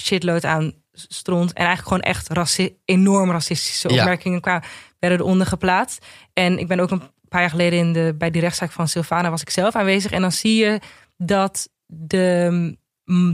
shitload 0.00 0.44
aan 0.44 0.72
stront 0.92 1.52
en 1.52 1.64
eigenlijk 1.64 1.88
gewoon 1.88 2.14
echt 2.14 2.28
raci 2.28 2.76
enorm 2.84 3.30
racistische 3.30 3.88
opmerkingen 3.88 4.34
ja. 4.34 4.40
kwamen, 4.40 4.68
werden 5.08 5.26
eronder 5.26 5.46
geplaatst. 5.46 6.06
En 6.32 6.58
ik 6.58 6.68
ben 6.68 6.80
ook 6.80 6.90
een 6.90 7.02
paar 7.28 7.40
jaar 7.40 7.50
geleden 7.50 7.78
in 7.78 7.92
de, 7.92 8.14
bij 8.18 8.30
die 8.30 8.40
rechtszaak 8.40 8.72
van 8.72 8.88
Sylvana 8.88 9.30
was 9.30 9.40
ik 9.40 9.50
zelf 9.50 9.74
aanwezig 9.74 10.10
en 10.12 10.20
dan 10.20 10.32
zie 10.32 10.56
je 10.64 10.80
dat 11.16 11.68
de 11.86 12.76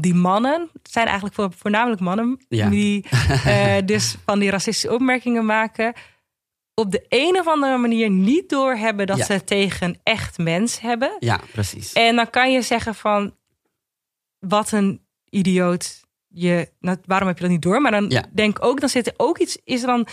die 0.00 0.14
mannen, 0.14 0.68
het 0.72 0.90
zijn 0.90 1.04
eigenlijk 1.06 1.35
voor, 1.35 1.52
voornamelijk 1.56 2.00
mannen, 2.00 2.44
ja. 2.48 2.68
die 2.68 3.06
uh, 3.46 3.76
dus 3.85 4.16
van 4.24 4.38
die 4.38 4.50
racistische 4.50 4.92
opmerkingen 4.94 5.44
maken, 5.46 5.92
op 6.74 6.90
de 6.90 7.04
een 7.09 7.38
of 7.38 7.46
andere 7.48 7.76
manier 7.76 8.11
niet 8.11 8.48
doorhebben 8.48 9.06
dat 9.06 9.16
Ja. 9.18 9.24
ze 9.24 9.44
tegen 9.44 9.88
een 9.88 9.98
echt 10.02 10.38
mens 10.38 10.80
hebben. 10.80 11.16
Ja, 11.18 11.40
precies. 11.52 11.92
En 11.92 12.16
dan 12.16 12.30
kan 12.30 12.52
je 12.52 12.62
zeggen 12.62 12.94
van, 12.94 13.35
wat 14.38 14.72
een 14.72 15.04
idioot. 15.28 16.00
Je, 16.28 16.72
nou, 16.80 16.96
waarom 17.04 17.28
heb 17.28 17.37
je 17.37 17.42
dat 17.42 17.52
niet 17.52 17.62
door? 17.62 17.80
Maar 17.80 17.90
dan 17.92 18.09
Ja. 18.09 18.24
denk 18.33 18.59
ik 18.59 18.64
ook, 18.64 18.80
dan 18.80 18.88
zit 18.88 19.06
er 19.06 19.14
ook 19.16 19.38
iets, 19.38 19.59
is 19.64 19.80
er 19.80 19.87
dan 19.87 20.06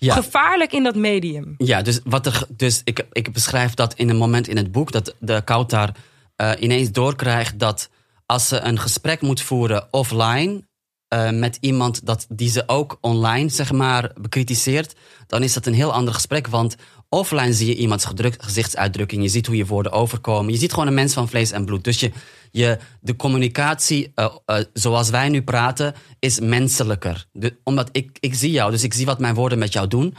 Ja. 0.00 0.14
gevaarlijk 0.14 0.72
in 0.72 0.82
dat 0.82 0.94
medium. 0.94 1.54
Ja, 1.58 1.82
dus, 1.82 2.00
wat 2.04 2.26
er, 2.26 2.44
dus 2.48 2.80
ik, 2.84 3.06
ik 3.12 3.32
beschrijf 3.32 3.74
dat 3.74 3.94
in 3.94 4.08
een 4.08 4.16
moment 4.16 4.48
in 4.48 4.56
het 4.56 4.72
boek 4.72 4.92
dat 4.92 5.14
de 5.18 5.42
Kautar 5.44 5.90
eh 6.36 6.52
ineens 6.58 6.92
doorkrijgt 6.92 7.58
dat 7.58 7.90
als 8.26 8.48
ze 8.48 8.60
een 8.60 8.78
gesprek 8.78 9.20
moet 9.20 9.40
voeren 9.42 9.88
offline 9.90 10.62
eh, 11.08 11.30
met 11.30 11.58
iemand 11.60 12.06
dat, 12.06 12.26
die 12.28 12.50
ze 12.50 12.62
ook 12.66 12.98
online 13.00 13.48
zeg 13.48 13.72
maar 13.72 14.12
bekritiseert, 14.20 14.94
dan 15.26 15.42
is 15.42 15.52
dat 15.52 15.66
een 15.66 15.74
heel 15.74 15.92
ander 15.92 16.14
gesprek. 16.14 16.46
Want 16.46 16.76
offline 17.08 17.52
zie 17.52 17.66
je 17.66 17.74
iemands 17.74 18.06
gezichtsuitdrukking, 18.38 19.22
je 19.22 19.28
ziet 19.28 19.46
hoe 19.46 19.56
je 19.56 19.66
woorden 19.66 19.92
overkomen, 19.92 20.52
je 20.52 20.58
ziet 20.58 20.72
gewoon 20.72 20.88
een 20.88 20.94
mens 20.94 21.12
van 21.12 21.28
vlees 21.28 21.50
en 21.50 21.64
bloed. 21.64 21.84
Dus 21.84 22.00
je, 22.00 22.10
je, 22.50 22.78
de 23.00 23.16
communicatie 23.16 24.12
eh, 24.14 24.34
eh, 24.46 24.64
zoals 24.72 25.10
wij 25.10 25.28
nu 25.28 25.42
praten 25.42 25.94
is 26.18 26.40
menselijker. 26.40 27.26
De, 27.32 27.56
omdat 27.64 27.88
ik, 27.92 28.16
ik 28.20 28.34
zie 28.34 28.50
jou, 28.50 28.70
dus 28.70 28.82
ik 28.82 28.94
zie 28.94 29.06
wat 29.06 29.18
mijn 29.18 29.34
woorden 29.34 29.58
met 29.58 29.72
jou 29.72 29.88
doen. 29.88 30.14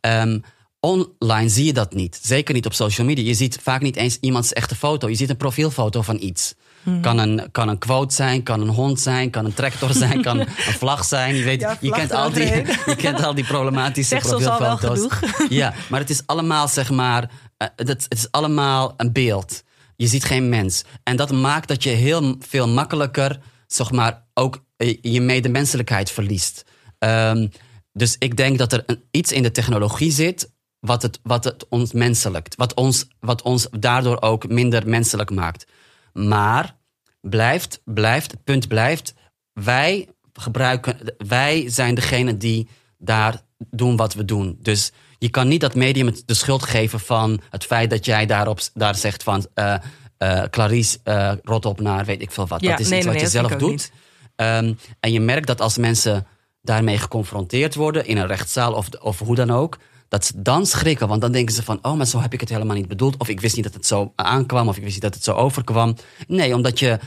Ehm, 0.00 0.38
online 0.80 1.48
zie 1.48 1.64
je 1.64 1.72
dat 1.72 1.94
niet. 1.94 2.18
Zeker 2.22 2.54
niet 2.54 2.66
op 2.66 2.72
social 2.72 3.06
media. 3.06 3.24
Je 3.24 3.34
ziet 3.34 3.58
vaak 3.62 3.82
niet 3.82 3.96
eens 3.96 4.18
iemands 4.20 4.52
echte 4.52 4.74
foto. 4.74 5.08
Je 5.08 5.14
ziet 5.14 5.30
een 5.30 5.36
profielfoto 5.36 6.02
van 6.02 6.16
iets. 6.20 6.54
Kan, 7.00 7.18
een, 7.18 7.48
kan 7.52 7.68
een 7.68 7.78
quote 7.78 8.14
zijn, 8.14 8.42
kan 8.42 8.60
een 8.60 8.68
hond 8.68 9.00
zijn, 9.00 9.30
kan 9.30 9.44
een 9.44 9.54
tractor 9.54 9.92
zijn, 9.92 10.22
kan 10.22 10.38
een 10.40 10.46
vlag 10.56 11.04
zijn. 11.04 11.34
Je, 11.34 11.44
weet, 11.44 11.60
Ja, 11.60 11.76
je, 11.80 11.88
vlag 11.88 11.98
kent 11.98 12.12
al 12.12 12.30
die, 12.30 12.44
je 12.86 12.94
kent 12.96 13.24
al 13.24 13.34
die 13.34 13.44
problematische 13.44 14.14
Zegt 14.14 14.34
ons 14.34 14.46
al 14.46 14.58
wel 14.58 14.76
profielfoto's. 14.76 15.18
genoeg. 15.18 15.50
Ja, 15.50 15.74
maar 15.88 16.00
het 16.00 16.10
is 16.10 16.22
allemaal, 16.26 16.68
zeg 16.68 16.90
maar, 16.90 17.30
eh, 17.56 17.68
het, 17.76 17.88
het 17.88 18.06
is 18.08 18.30
allemaal 18.30 18.94
een 18.96 19.12
beeld. 19.12 19.62
Je 19.96 20.06
ziet 20.06 20.24
geen 20.24 20.48
mens. 20.48 20.84
En 21.02 21.16
dat 21.16 21.32
maakt 21.32 21.68
dat 21.68 21.82
je 21.82 21.90
heel 21.90 22.36
veel 22.38 22.68
makkelijker, 22.68 23.40
zeg 23.66 23.90
maar, 23.90 24.26
ook 24.34 24.64
eh, 24.76 24.98
je 25.00 25.20
medemenselijkheid 25.20 26.10
verliest. 26.10 26.64
Ehm, 26.98 27.48
dus 27.92 28.16
ik 28.18 28.36
denk 28.36 28.58
dat 28.58 28.72
er 28.72 28.82
een, 28.86 29.02
iets 29.10 29.32
in 29.32 29.42
de 29.42 29.50
technologie 29.50 30.10
zit 30.12 30.54
wat 30.80 31.02
het, 31.02 31.20
wat 31.22 31.44
het 31.44 31.68
ons 31.68 31.92
menselijkt. 31.92 32.54
Wat 32.54 32.74
ons, 32.74 33.08
wat 33.20 33.42
ons 33.42 33.68
daardoor 33.70 34.22
ook 34.22 34.48
minder 34.48 34.88
menselijk 34.88 35.30
maakt. 35.30 35.66
Maar 36.12 36.76
blijft, 37.20 37.80
blijft, 37.84 38.30
het 38.30 38.44
punt 38.44 38.68
blijft, 38.68 39.14
wij 39.52 40.08
gebruiken, 40.32 40.98
wij 41.26 41.70
zijn 41.70 41.94
degene 41.94 42.36
die 42.36 42.68
daar 42.98 43.42
doen 43.70 43.96
wat 43.96 44.14
we 44.14 44.24
doen. 44.24 44.58
Dus 44.60 44.92
je 45.26 45.32
kan 45.32 45.48
niet 45.48 45.60
dat 45.60 45.74
medium 45.74 46.14
de 46.26 46.34
schuld 46.34 46.62
geven 46.62 47.00
van 47.00 47.40
het 47.50 47.64
feit 47.64 47.90
dat 47.90 48.04
jij 48.04 48.26
daarop, 48.26 48.60
daar 48.74 48.94
zegt 48.94 49.22
van 49.22 49.46
eh 49.54 49.74
eh, 50.18 50.42
Clarice, 50.50 50.98
eh, 51.02 51.32
rot 51.42 51.64
op 51.64 51.80
naar 51.80 52.04
weet 52.04 52.22
ik 52.22 52.30
veel 52.30 52.46
wat. 52.46 52.60
Ja, 52.60 52.70
dat 52.70 52.80
is 52.80 52.88
nee, 52.88 52.98
iets 52.98 53.06
nee, 53.06 53.18
wat 53.18 53.30
je 53.32 53.38
nee, 53.38 53.48
zelf 53.48 53.60
doet. 53.60 53.90
Ehm, 54.36 54.72
en 55.00 55.12
je 55.12 55.20
merkt 55.20 55.46
dat 55.46 55.60
als 55.60 55.78
mensen 55.78 56.26
daarmee 56.62 56.98
geconfronteerd 56.98 57.74
worden 57.74 58.06
in 58.06 58.16
een 58.16 58.26
rechtszaal 58.26 58.72
of, 58.72 58.88
of 59.00 59.18
hoe 59.18 59.34
dan 59.34 59.50
ook, 59.50 59.78
dat 60.08 60.24
ze 60.24 60.42
dan 60.42 60.66
schrikken. 60.66 61.08
Want 61.08 61.20
dan 61.20 61.32
denken 61.32 61.54
ze 61.54 61.62
van, 61.62 61.78
oh, 61.82 61.96
maar 61.96 62.06
zo 62.06 62.20
heb 62.20 62.32
ik 62.32 62.40
het 62.40 62.48
helemaal 62.48 62.76
niet 62.76 62.88
bedoeld. 62.88 63.16
Of 63.16 63.28
ik 63.28 63.40
wist 63.40 63.54
niet 63.54 63.64
dat 63.64 63.74
het 63.74 63.86
zo 63.86 64.12
aankwam, 64.14 64.68
of 64.68 64.76
ik 64.76 64.82
wist 64.82 64.94
niet 64.94 65.02
dat 65.02 65.14
het 65.14 65.24
zo 65.24 65.32
overkwam. 65.32 65.96
Nee, 66.26 66.54
omdat 66.54 66.78
je 66.78 66.98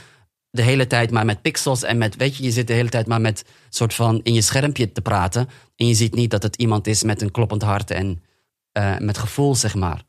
de 0.52 0.62
hele 0.62 0.88
tijd 0.88 1.12
maar 1.12 1.26
met 1.26 1.42
pixels 1.42 1.84
en 1.84 1.98
met, 1.98 2.16
weet 2.16 2.36
je, 2.36 2.44
je 2.44 2.52
zit 2.52 2.68
de 2.68 2.74
hele 2.74 2.90
tijd 2.90 3.08
maar 3.08 3.22
met 3.22 3.46
soort 3.70 3.94
van 3.94 4.20
in 4.24 4.34
je 4.34 4.42
schermpje 4.42 4.92
te 4.92 5.02
praten. 5.02 5.50
En 5.76 5.88
je 5.88 5.94
ziet 5.94 6.16
niet 6.16 6.32
dat 6.32 6.44
het 6.44 6.56
iemand 6.56 6.88
is 6.88 7.04
met 7.04 7.22
een 7.22 7.32
kloppend 7.32 7.62
hart 7.62 7.92
en 7.92 8.24
eh, 8.72 8.98
met 8.98 9.18
gevoel, 9.18 9.56
zeg 9.56 9.76
maar. 9.76 10.04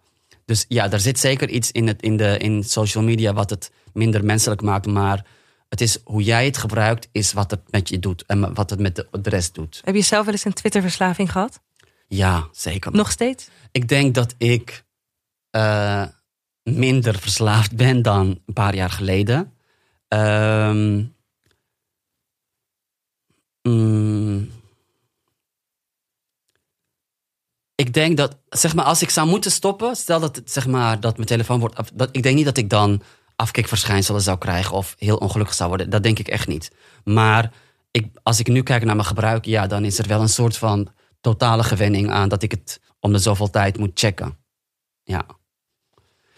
Dus 0.45 0.65
ja, 0.69 0.89
daar 0.89 1.01
zit 1.01 1.19
zeker 1.19 1.49
iets 1.49 1.71
in, 1.71 1.87
het, 1.87 2.03
in, 2.03 2.17
de, 2.17 2.39
in 2.39 2.65
social 2.65 3.05
media 3.05 3.33
wat 3.33 3.51
het 3.51 3.71
minder 3.93 4.25
menselijk 4.25 4.63
maakt. 4.63 4.87
Maar 4.87 5.27
het 5.69 5.81
is 5.81 5.99
hoe 6.05 6.23
jij 6.23 6.45
het 6.45 6.59
gebruikt, 6.59 7.09
is 7.13 7.33
wat 7.33 7.51
het 7.51 7.61
met 7.71 7.89
je 7.89 7.99
doet. 7.99 8.25
En 8.27 8.55
wat 8.55 8.71
het 8.71 8.81
met 8.81 8.97
de, 8.97 9.09
de 9.23 9.31
rest 9.31 9.55
doet. 9.55 9.81
Heb 9.85 9.95
je 9.95 10.03
zelf 10.03 10.25
wel 10.25 10.35
eens 10.35 10.45
een 10.45 10.53
Twitter-verslaving 10.53 11.33
gehad? 11.33 11.61
Ja, 12.09 12.49
zeker. 12.53 12.93
Nog 12.93 13.11
steeds? 13.11 13.49
Ik 13.73 13.89
denk 13.89 14.15
dat 14.15 14.35
ik 14.39 14.85
eh, 15.51 16.05
minder 16.63 17.19
verslaafd 17.19 17.77
ben 17.77 18.03
dan 18.03 18.41
een 18.47 18.55
paar 18.55 18.75
jaar 18.75 18.91
geleden. 18.91 19.53
Mm, 23.63 24.51
ik 27.75 27.93
denk 27.95 28.17
dat, 28.17 28.37
zeg 28.49 28.75
maar, 28.75 28.85
als 28.85 29.03
ik 29.03 29.11
zou 29.11 29.29
moeten 29.29 29.51
stoppen, 29.51 29.97
stel 29.97 30.21
dat, 30.21 30.41
zeg 30.45 30.67
maar, 30.67 31.01
dat 31.01 31.15
mijn 31.17 31.29
telefoon 31.29 31.61
wordt. 31.61 31.77
af- 31.77 31.91
Dat, 31.95 32.09
ik 32.13 32.23
denk 32.23 32.37
niet 32.37 32.45
dat 32.45 32.57
ik 32.57 32.71
dan 32.71 33.03
afkikverschijnselen 33.37 34.21
zou 34.21 34.39
krijgen 34.39 34.77
of 34.77 34.95
heel 34.99 35.17
ongelukkig 35.17 35.55
zou 35.55 35.69
worden. 35.69 35.91
Dat 35.91 36.03
denk 36.03 36.19
ik 36.19 36.29
echt 36.29 36.49
niet. 36.49 36.71
Maar 37.05 37.53
ik, 37.91 38.07
als 38.23 38.39
ik 38.39 38.47
nu 38.49 38.63
kijk 38.63 38.85
naar 38.85 38.95
mijn 38.95 39.07
gebruik, 39.09 39.45
ja, 39.45 39.67
dan 39.67 39.85
is 39.85 39.99
er 39.99 40.09
wel 40.09 40.21
een 40.21 40.29
soort 40.29 40.57
van 40.57 40.89
totale 41.21 41.63
gewenning 41.65 42.11
aan 42.11 42.29
dat 42.29 42.43
ik 42.43 42.51
het 42.51 42.81
om 43.01 43.13
de 43.13 43.19
zoveel 43.19 43.51
tijd 43.51 43.79
moet 43.79 43.91
checken. 43.99 44.39
Ja. 45.03 45.27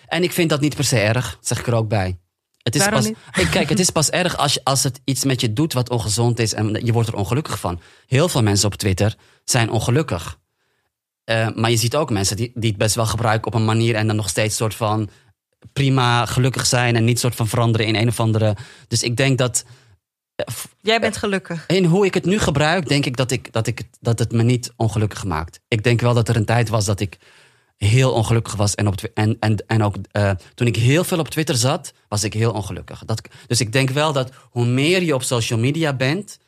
En 0.07 0.23
ik 0.23 0.33
vind 0.33 0.51
dat 0.51 0.61
niet 0.61 0.75
per 0.75 0.85
se 0.85 0.99
erg, 1.01 1.39
zeg 1.41 1.59
ik 1.59 1.67
er 1.67 1.75
ook 1.75 1.89
bij. 1.89 2.19
Het 2.63 2.75
is 2.75 2.81
Waarom 2.81 3.17
pas, 3.33 3.49
kijk, 3.51 3.69
het 3.69 3.79
is 3.79 3.91
pas 3.91 4.11
erg 4.11 4.37
als, 4.37 4.55
je, 4.55 4.61
als 4.65 4.83
het 4.83 5.01
iets 5.05 5.25
met 5.25 5.41
je 5.41 5.53
doet 5.53 5.73
wat 5.73 5.91
ongezond 5.91 6.39
is 6.39 6.55
en 6.55 6.81
je 6.85 6.93
wordt 6.93 7.09
er 7.09 7.15
ongelukkig 7.15 7.59
van. 7.59 7.81
Heel 8.07 8.29
veel 8.29 8.43
mensen 8.43 8.67
op 8.67 8.75
Twitter 8.75 9.17
zijn 9.45 9.71
ongelukkig. 9.71 10.39
Eh, 11.25 11.49
maar 11.55 11.71
je 11.71 11.77
ziet 11.77 11.97
ook 11.97 12.11
mensen 12.11 12.37
die, 12.37 12.51
die 12.55 12.71
het 12.71 12.79
best 12.79 12.95
wel 12.95 13.07
gebruiken 13.07 13.47
op 13.47 13.55
een 13.55 13.65
manier 13.65 13.95
en 13.95 14.07
dan 14.07 14.17
nog 14.17 14.29
steeds 14.29 14.57
soort 14.57 14.75
van 14.75 15.11
prima 15.73 16.27
gelukkig 16.27 16.67
zijn 16.67 16.97
en 16.97 17.05
niet 17.05 17.19
soort 17.19 17.35
van 17.35 17.49
veranderen 17.49 17.87
in 17.87 17.95
een 17.95 18.09
of 18.09 18.21
andere. 18.21 18.57
Dus 18.89 19.03
ik 19.03 19.17
denk 19.17 19.39
dat 19.39 19.65
Jij 20.81 21.01
bent 21.01 21.17
gelukkig. 21.17 21.67
in 21.67 21.85
hoe 21.85 22.07
ik 22.07 22.15
het 22.15 22.25
nu 22.25 22.39
gebruik, 22.39 22.89
denk 22.89 23.07
ik 23.07 23.17
dat, 23.17 23.31
ik, 23.31 23.53
dat, 23.53 23.67
ik, 23.67 23.83
dat 24.01 24.19
het 24.19 24.33
me 24.33 24.43
niet 24.43 24.73
ongelukkig 24.77 25.25
maakt. 25.25 25.61
Ik 25.69 25.85
denk 25.85 26.01
wel 26.01 26.15
dat 26.15 26.29
er 26.29 26.37
een 26.37 26.45
tijd 26.45 26.69
was 26.69 26.85
dat 26.85 27.01
ik 27.01 27.19
heel 27.85 28.13
ongelukkig 28.13 28.55
was. 28.55 28.75
En, 28.75 28.87
op, 28.87 28.95
en, 29.15 29.37
en, 29.41 29.65
en 29.67 29.83
ook 29.83 29.95
eh, 30.11 30.31
toen 30.55 30.67
ik 30.67 30.77
heel 30.77 31.05
veel 31.05 31.19
op 31.19 31.29
Twitter 31.29 31.57
zat, 31.57 31.93
was 32.09 32.25
ik 32.25 32.33
heel 32.35 32.53
ongelukkig. 32.53 33.03
Dat, 33.07 33.29
dus 33.47 33.61
ik 33.61 33.73
denk 33.73 33.91
wel 33.91 34.13
dat 34.13 34.31
hoe 34.51 34.67
meer 34.67 35.03
je 35.03 35.15
op 35.15 35.23
social 35.23 35.59
media 35.59 35.93
bent, 35.93 36.39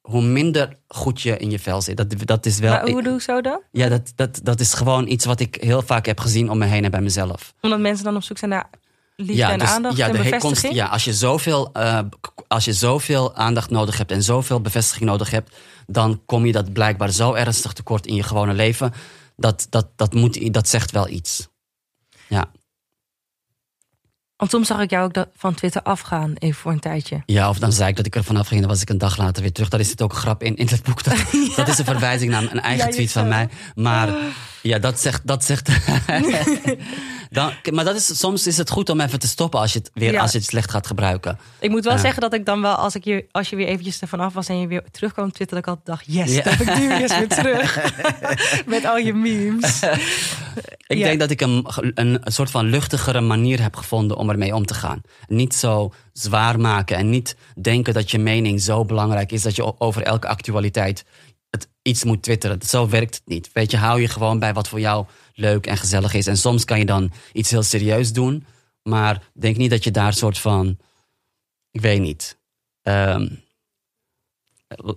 hoe 0.00 0.22
minder 0.22 0.76
goed 0.88 1.20
je 1.20 1.36
in 1.36 1.50
je 1.50 1.58
vel 1.58 1.80
zit. 1.80 1.96
Dat, 1.96 2.14
dat 2.24 2.46
is 2.46 2.58
wel. 2.58 2.70
maar 2.70 2.90
hoe 2.90 3.02
doe 3.02 3.14
ik 3.14 3.20
zo 3.20 3.40
dan? 3.40 3.60
ja, 3.70 3.88
dat, 3.88 4.12
dat, 4.14 4.40
dat 4.42 4.60
is 4.60 4.74
gewoon 4.74 5.08
iets 5.08 5.24
wat 5.24 5.40
ik 5.40 5.56
heel 5.60 5.82
vaak 5.82 6.06
heb 6.06 6.20
gezien 6.20 6.50
om 6.50 6.58
me 6.58 6.66
heen 6.66 6.84
en 6.84 6.90
bij 6.90 7.00
mezelf. 7.00 7.54
Omdat 7.60 7.80
mensen 7.80 8.04
dan 8.04 8.16
op 8.16 8.22
zoek 8.22 8.38
zijn 8.38 8.50
naar 8.50 8.70
liefde 9.16 9.42
en 9.44 9.58
dus- 9.58 9.68
aandacht 9.68 9.96
ja, 9.96 10.06
en 10.06 10.12
de 10.12 10.18
bevestiging? 10.18 10.74
ja, 10.74 10.86
als 10.86 11.04
je, 11.04 11.14
zoveel, 11.14 11.70
eh, 11.72 11.98
als 12.48 12.64
je 12.64 12.72
zoveel 12.72 13.34
aandacht 13.34 13.70
nodig 13.70 13.98
hebt 13.98 14.10
en 14.10 14.22
zoveel 14.22 14.60
bevestiging 14.60 15.10
nodig 15.10 15.30
hebt, 15.30 15.56
dan 15.86 16.20
kom 16.26 16.46
je 16.46 16.52
dat 16.52 16.72
blijkbaar 16.72 17.10
zo 17.10 17.32
ernstig 17.32 17.72
tekort 17.72 18.06
in 18.06 18.14
je 18.14 18.22
gewone 18.22 18.52
leven. 18.52 18.92
Dat, 19.36 19.66
dat, 19.70 19.88
dat, 19.96 20.14
moet, 20.14 20.52
dat 20.52 20.68
zegt 20.68 20.90
wel 20.90 21.08
iets. 21.08 21.48
Ja. 22.28 22.50
Want 24.36 24.50
soms 24.50 24.66
zag 24.66 24.80
ik 24.80 24.90
jou 24.90 25.04
ook 25.04 25.14
dat, 25.14 25.28
van 25.36 25.54
Twitter 25.54 25.82
afgaan, 25.82 26.34
even 26.34 26.60
voor 26.60 26.72
een 26.72 26.80
tijdje. 26.80 27.22
ja, 27.26 27.48
of 27.48 27.58
dan 27.58 27.72
zei 27.72 27.90
ik 27.90 27.96
dat 27.96 28.06
ik 28.06 28.14
er 28.14 28.24
vanaf 28.24 28.48
ging 28.48 28.60
dan 28.60 28.70
was 28.70 28.82
ik 28.82 28.90
een 28.90 28.98
dag 28.98 29.16
later 29.16 29.42
weer 29.42 29.52
terug. 29.52 29.68
Daar 29.68 29.80
is 29.80 29.90
het 29.90 30.02
ook 30.02 30.12
een 30.12 30.18
grap 30.18 30.42
in, 30.42 30.56
in 30.56 30.68
het 30.68 30.82
boek. 30.82 31.04
Dat, 31.04 31.16
dat 31.56 31.68
is 31.68 31.78
een 31.78 31.84
verwijzing 31.84 32.30
naar 32.30 32.42
een 32.42 32.60
eigen 32.60 32.86
Ja, 32.86 32.92
tweet 32.92 33.12
van 33.12 33.28
mij. 33.28 33.48
Maar 33.74 34.08
Ja, 34.62 34.78
dat 34.78 35.00
zegt. 35.00 35.26
Dat 35.26 35.44
zegt 35.44 35.68
dan, 37.30 37.52
maar 37.72 37.84
dat 37.84 37.96
is, 37.96 38.18
soms 38.18 38.46
is 38.46 38.56
het 38.56 38.70
goed 38.70 38.88
om 38.90 39.00
even 39.00 39.18
te 39.18 39.26
stoppen 39.26 39.60
als 39.60 39.72
je 39.72 39.78
het 39.78 39.90
weer 39.94 40.12
Ja. 40.12 40.20
als 40.20 40.32
je 40.32 40.38
het 40.38 40.46
slecht 40.46 40.70
gaat 40.70 40.86
gebruiken. 40.86 41.38
Ik 41.60 41.70
moet 41.70 41.84
wel 41.84 41.98
zeggen 41.98 42.20
dat 42.20 42.34
ik 42.34 42.46
dan 42.46 42.60
wel, 42.62 42.74
als, 42.74 42.94
ik 42.94 43.04
je, 43.04 43.26
als 43.30 43.50
je 43.50 43.56
weer 43.56 43.66
eventjes 43.66 44.00
ervan 44.00 44.20
af 44.20 44.32
was 44.34 44.48
en 44.48 44.60
je 44.60 44.66
weer 44.66 44.82
terugkwam 44.90 45.26
op 45.26 45.32
Twitter, 45.32 45.56
dat 45.62 45.64
ik 45.66 45.70
altijd 45.78 45.86
dacht, 45.86 46.14
yes, 46.16 46.34
Ja. 46.34 46.42
dat 46.42 46.52
heb 46.54 46.68
ik 46.68 46.78
nu 46.78 46.92
eens 46.92 47.16
weer 47.18 47.28
terug. 47.28 47.92
Met 48.66 48.84
al 48.86 48.96
je 48.98 49.14
memes. 49.14 49.82
Ik 50.86 50.98
Ja. 50.98 51.04
denk 51.06 51.20
dat 51.20 51.30
ik 51.30 51.40
een, 51.40 51.66
een, 51.94 52.20
soort 52.24 52.50
van 52.50 52.66
luchtigere 52.66 53.20
manier 53.20 53.62
heb 53.62 53.76
gevonden 53.76 54.16
om 54.16 54.30
ermee 54.30 54.54
om 54.54 54.66
te 54.66 54.74
gaan. 54.74 55.00
Niet 55.26 55.54
zo 55.54 55.92
zwaar 56.12 56.60
maken 56.60 56.96
en 56.96 57.10
niet 57.10 57.36
denken 57.62 57.94
dat 57.94 58.10
je 58.10 58.18
mening 58.18 58.60
zo 58.62 58.84
belangrijk 58.84 59.32
is 59.32 59.42
dat 59.42 59.56
je 59.56 59.80
over 59.80 60.02
elke 60.02 60.28
actualiteit 60.28 61.04
iets 61.82 62.04
moet 62.04 62.22
twitteren. 62.22 62.62
Zo 62.62 62.88
werkt 62.88 63.14
het 63.14 63.26
niet. 63.26 63.50
Weet 63.52 63.70
je, 63.70 63.76
hou 63.76 64.00
je 64.00 64.08
gewoon 64.08 64.38
bij 64.38 64.52
wat 64.52 64.68
voor 64.68 64.80
jou 64.80 65.06
leuk 65.34 65.66
en 65.66 65.76
gezellig 65.76 66.14
is. 66.14 66.26
En 66.26 66.36
soms 66.36 66.64
kan 66.64 66.78
je 66.78 66.84
dan 66.84 67.12
iets 67.32 67.50
heel 67.50 67.62
serieus 67.62 68.12
doen, 68.12 68.46
maar 68.82 69.22
denk 69.34 69.56
niet 69.56 69.70
dat 69.70 69.84
je 69.84 69.90
daar 69.90 70.14
soort 70.14 70.38
van, 70.38 70.78
ik 71.70 71.80
weet 71.80 72.00
niet. 72.00 72.38
Ehm, 72.82 73.28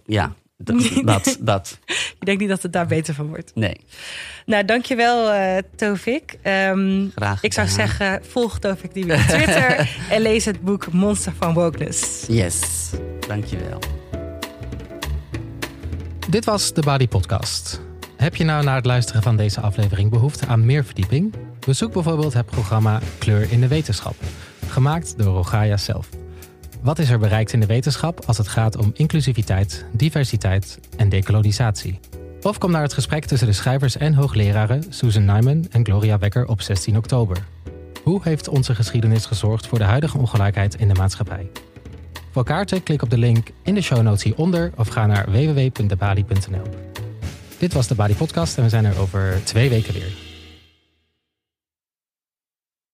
ja, 0.05 0.35
dat, 1.03 1.37
dat. 1.39 1.79
Ik 2.19 2.25
denk 2.25 2.39
niet 2.39 2.49
dat 2.49 2.61
het 2.61 2.73
daar 2.73 2.87
beter 2.87 3.13
van 3.13 3.27
wordt. 3.27 3.51
Nee, 3.55 3.75
Nou, 4.45 4.65
dankjewel 4.65 5.31
eh 5.31 5.57
Tovik. 5.75 6.37
Ehm, 6.41 7.07
graag. 7.15 7.43
ik 7.43 7.53
zou 7.53 7.67
zeggen, 7.67 8.25
volg 8.25 8.59
Tovik 8.59 8.93
die 8.93 9.13
op 9.13 9.19
Twitter 9.19 9.89
en 10.09 10.21
lees 10.21 10.45
het 10.45 10.61
boek 10.61 10.91
Monster 10.91 11.33
van 11.39 11.53
Wokeness. 11.53 12.25
Yes, 12.27 12.61
dankjewel. 13.27 13.79
Dit 16.29 16.45
was 16.45 16.73
de 16.73 16.81
Body 16.81 17.07
Podcast. 17.07 17.81
Heb 18.15 18.35
je 18.35 18.43
nou 18.43 18.63
na 18.63 18.75
het 18.75 18.85
luisteren 18.85 19.21
van 19.21 19.35
deze 19.35 19.61
aflevering 19.61 20.09
behoefte 20.09 20.45
aan 20.45 20.65
meer 20.65 20.85
verdieping? 20.85 21.33
Bezoek 21.65 21.93
bijvoorbeeld 21.93 22.33
het 22.33 22.45
programma 22.45 22.99
Kleur 23.17 23.51
in 23.51 23.61
de 23.61 23.67
Wetenschap, 23.67 24.15
gemaakt 24.67 25.17
door 25.17 25.33
Rogaya 25.33 25.77
zelf. 25.77 26.09
Wat 26.81 26.99
is 26.99 27.09
er 27.09 27.19
bereikt 27.19 27.53
in 27.53 27.59
de 27.59 27.65
wetenschap 27.65 28.25
als 28.25 28.37
het 28.37 28.47
gaat 28.47 28.77
om 28.77 28.91
inclusiviteit, 28.93 29.85
diversiteit 29.91 30.79
en 30.97 31.09
decolonisatie? 31.09 31.99
Of 32.41 32.57
kom 32.57 32.71
naar 32.71 32.81
het 32.81 32.93
gesprek 32.93 33.25
tussen 33.25 33.47
de 33.47 33.53
schrijvers 33.53 33.97
en 33.97 34.13
hoogleraren 34.13 34.83
Susan 34.89 35.25
Nyman 35.25 35.65
en 35.71 35.85
Gloria 35.85 36.17
Wekker 36.17 36.47
op 36.47 36.61
16 36.61 36.97
oktober. 36.97 37.37
Hoe 38.03 38.19
heeft 38.23 38.47
onze 38.47 38.75
geschiedenis 38.75 39.25
gezorgd 39.25 39.67
voor 39.67 39.77
de 39.77 39.83
huidige 39.83 40.17
ongelijkheid 40.17 40.75
in 40.75 40.87
de 40.87 40.93
maatschappij? 40.93 41.49
Voor 42.35 42.43
kaarten 42.43 42.83
klik 42.83 43.01
op 43.01 43.09
de 43.09 43.17
link 43.17 43.47
in 43.63 43.73
de 43.73 43.81
show 43.81 44.01
notes 44.01 44.23
hieronder 44.23 44.71
of 44.75 44.87
ga 44.87 45.05
naar 45.05 45.31
www.debali.nl. 45.31 46.63
Dit 47.57 47.73
was 47.73 47.87
de 47.87 47.95
Bali 47.95 48.15
Podcast 48.15 48.57
en 48.57 48.63
we 48.63 48.69
zijn 48.69 48.85
er 48.85 48.99
over 48.99 49.41
twee 49.43 49.69
weken 49.69 49.93
weer. 49.93 50.24